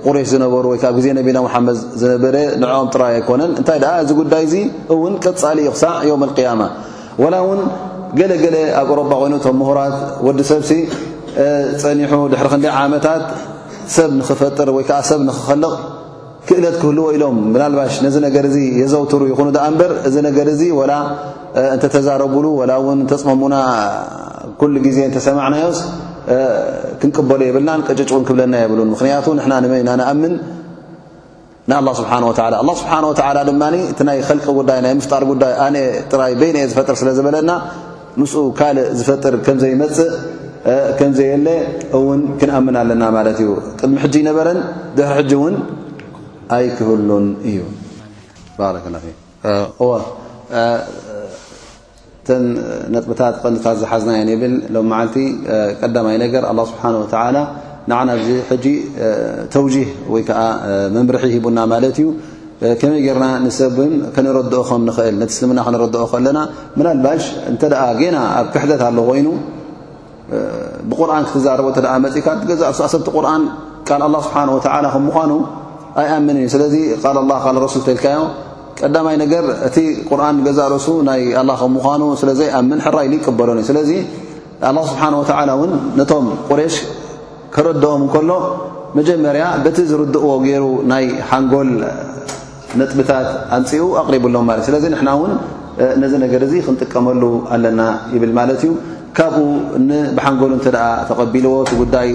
ቁሬሽ 0.06 0.28
ዝነበሩ 0.32 0.64
ወይከ 0.72 0.84
ኣብ 0.90 0.96
ግዜ 1.00 1.08
ነቢና 1.18 1.38
ሙሓመድ 1.46 1.78
ዝነበረ 2.02 2.36
ንዕኦም 2.62 2.88
ጥራይ 2.94 3.14
ኣይኮነን 3.18 3.52
እንታይ 3.60 3.78
ደኣ 3.84 3.94
እዚ 4.04 4.10
ጉዳይ 4.22 4.44
እዚ 4.48 4.56
እውን 4.96 5.14
ቀፃሊ 5.26 5.58
ይክሳዕ 5.68 5.96
ዮም 6.10 6.24
ቅያማ 6.38 6.62
ወላ 7.24 7.36
እውን 7.44 7.62
ገለገለ 8.20 8.58
ኣብ 8.82 8.90
ኦሮጳ 8.96 9.12
ኮይኑ 9.22 9.34
እቶም 9.40 9.56
ምሁራት 9.62 9.96
ወዲ 10.28 10.40
ሰብሲ 10.52 10.72
ፀኒሑ 11.84 12.14
ድሕሪ 12.34 12.48
ክንደ 12.54 12.66
ዓመታት 12.82 13.24
ሰብ 13.96 14.12
ንኽፈጥር 14.20 14.70
ወይከዓ 14.78 15.00
ሰብ 15.12 15.22
ንኽኸልቕ 15.30 15.74
ክእለት 16.50 16.76
ክህልዎ 16.82 17.06
ኢሎም 17.16 17.38
ብናልባሽ 17.54 17.94
ነዚ 18.06 18.16
ነገር 18.28 18.44
እዚ 18.52 18.58
የዘውትሩ 18.82 19.22
ይኹኑ 19.32 19.48
ኣ 19.66 19.68
ንበር 19.74 19.94
እዚ 20.10 20.16
ነገር 20.30 20.48
እ 20.54 20.58
ላ 20.92 20.96
እንተተዛረብሉ 21.74 22.46
ወላ 22.60 22.72
እውን 22.82 23.00
ተፅመሙና 23.12 23.56
ኩሉ 24.60 24.74
ግዜ 24.86 24.98
እንተሰማዕናዮስ 25.10 25.80
ክንቅበሉ 27.02 27.42
የብልናን 27.48 27.82
ቅጭጭ 27.90 28.10
ውን 28.16 28.24
ክብለና 28.30 28.56
የብሉን 28.64 28.90
ምክንያቱ 28.94 29.28
ንና 29.40 29.54
ንመና 29.64 29.90
ንኣምን 30.02 30.34
ንኣላ 31.72 31.90
ስብሓ 32.00 32.12
ወላ 32.30 32.42
ኣላ 32.48 32.56
ስብሓን 32.82 33.06
ወላ 33.12 33.38
ድማ 33.50 33.64
እቲ 33.92 34.00
ናይ 34.10 34.20
ልቂ 34.40 34.46
ጉዳይ 34.60 34.80
ናይ 34.86 34.94
ምፍጣር 35.00 35.24
ጉዳይ 35.32 35.54
ኣነ 35.66 35.76
ጥራይ 36.12 36.34
በይንአ 36.42 36.66
ዝፈጥር 36.72 36.98
ስለ 37.02 37.10
ዝበለና 37.20 37.52
ምስ 38.22 38.34
ካልእ 38.60 38.90
ዝፈጥር 39.00 39.34
ከምዘይመፅእ 39.46 40.12
ከምዘየለ 41.00 41.48
እውን 42.00 42.22
ክንኣምን 42.42 42.76
ኣለና 42.82 43.04
ማለት 43.18 43.40
እዩ 43.44 43.50
ቅድሚ 43.80 43.96
ሕጂ 44.04 44.16
ይነበረን 44.24 44.60
ድሕሪ 44.98 45.16
ሕጂ 45.20 45.32
እውን 45.40 45.56
ኣይክህሉን 46.58 47.28
እዩ 47.52 47.60
ባረ 48.60 48.76
እተን 52.26 52.46
ነጥብታት 52.94 53.36
ቀንዲታት 53.44 53.76
ዝሓዝናየን 53.82 54.30
ይብል 54.32 54.54
ሎም 54.76 54.86
ማዓልቲ 54.92 55.16
ቀዳማይ 55.82 56.16
ነገር 56.24 56.44
ኣላ 56.52 56.60
ስብሓን 56.70 56.96
ወላ 57.00 57.38
ንዓና 57.92 58.10
ዚ 58.28 58.30
ሕጂ 58.50 58.66
ተውጂህ 59.54 59.90
ወይ 60.14 60.24
ከዓ 60.28 60.40
መምርሒ 60.96 61.24
ሂቡና 61.34 61.58
ማለት 61.74 61.98
እዩ 62.02 62.08
ከመይ 62.80 63.02
ገርና 63.08 63.26
ንሰብን 63.44 63.94
ከንረድኦ 64.16 64.62
ከም 64.70 64.82
ንኽእል 64.88 65.16
ነቲ 65.24 65.30
እስልምና 65.36 65.60
ክንረድኦ 65.68 66.02
ከለና 66.14 66.40
ምናልባሽ 66.80 67.24
እንተ 67.52 67.62
ገና 68.02 68.18
ኣብ 68.40 68.48
ክሕተት 68.56 68.82
ኣሎ 68.88 68.98
ኮይኑ 69.10 69.28
ብቁርን 70.90 71.28
ክትዛረቦ 71.32 71.68
እተ 71.74 71.88
መፅካ 72.06 72.28
ገዛ 72.50 72.62
ኣሰሰብቲ 72.74 73.08
ቁርን 73.18 73.46
ቃል 73.90 74.02
ኣላ 74.08 74.16
ስብሓን 74.30 74.50
ወላ 74.56 74.86
ከም 74.96 75.06
ምዃኑ 75.10 75.32
ኣይኣምንን 76.02 76.42
እዩ 76.44 76.50
ስለዚ 76.56 76.76
ቃል 77.04 77.20
ኣላ 77.24 77.32
ል 77.56 77.60
ረሱል 77.66 77.84
ተይልካዮ 77.90 78.20
ቀዳማይ 78.84 79.16
ነገር 79.24 79.46
እቲ 79.68 79.78
ቁርኣን 80.10 80.38
ገዛ 80.46 80.60
ርእሱ 80.74 80.88
ናይ 81.10 81.22
ኣላ 81.42 81.52
ከም 81.60 81.72
ምዃኑ 81.76 82.02
ስለዘይ 82.22 82.50
ኣብምን 82.60 82.80
ሕራ 82.86 82.96
ኢሉ 83.08 83.14
ይቅበሎሉ 83.20 83.58
እዩ 83.62 83.68
ስለዚ 83.70 83.92
ኣላ 84.70 84.78
ስብሓን 84.90 85.14
ወተዓላ 85.22 85.50
እውን 85.58 85.72
ነቶም 86.00 86.26
ቁሬሽ 86.50 86.76
ከረድኦም 87.56 88.02
እንከሎ 88.06 88.32
መጀመርያ 88.98 89.46
በቲ 89.66 89.78
ዝርድእዎ 89.92 90.28
ገይሩ 90.46 90.66
ናይ 90.92 91.06
ሓንጎል 91.30 91.70
ነጥብታት 92.80 93.28
ኣንፅኡ 93.58 93.84
ኣቅሪቡሎም 94.02 94.46
ማለት 94.50 94.64
ዩ 94.66 94.68
ስለዚ 94.72 94.86
ንሕና 94.94 95.10
እውን 95.18 95.34
ነዚ 96.04 96.14
ነገር 96.26 96.42
እዚ 96.48 96.54
ክንጥቀመሉ 96.68 97.24
ኣለና 97.56 97.82
ይብል 98.16 98.32
ማለት 98.40 98.62
እዩ 98.66 98.72
ካብኡ 99.18 99.44
ብሓንጎሉ 100.18 100.52
እንተ 100.60 100.68
ደኣ 100.76 100.86
ተቐቢልዎ 101.10 101.54
ቲ 101.70 101.74
ጉዳይ 101.82 102.10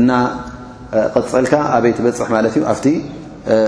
እና 0.00 0.10
ቀፀልካ 1.14 1.52
ኣበይ 1.76 1.92
ትበፅሕ 1.98 2.28
ማለት 2.36 2.54
እዩ 2.58 2.62
ኣ 2.72 2.74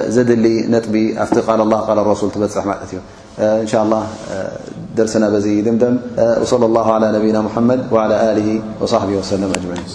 زد 0.08 0.30
اللي 0.30 0.66
نطبي 0.66 1.22
أت 1.22 1.38
قال 1.38 1.60
الله 1.60 1.76
قال 1.80 1.98
الرسول 1.98 2.30
تبح 2.30 2.66
مقتي 2.66 2.96
إن 3.38 3.66
شاء 3.66 3.82
الله 3.84 4.06
درسنا 4.96 5.30
بز 5.30 5.46
دمدم 5.48 5.98
وصلى 6.42 6.66
الله 6.66 6.92
على 6.92 7.12
نبينا 7.12 7.40
محمد 7.42 7.92
وعلى 7.92 8.32
آله 8.32 8.60
وصحبه 8.80 9.12
وسلم 9.12 9.50
أجمعين 9.50 9.92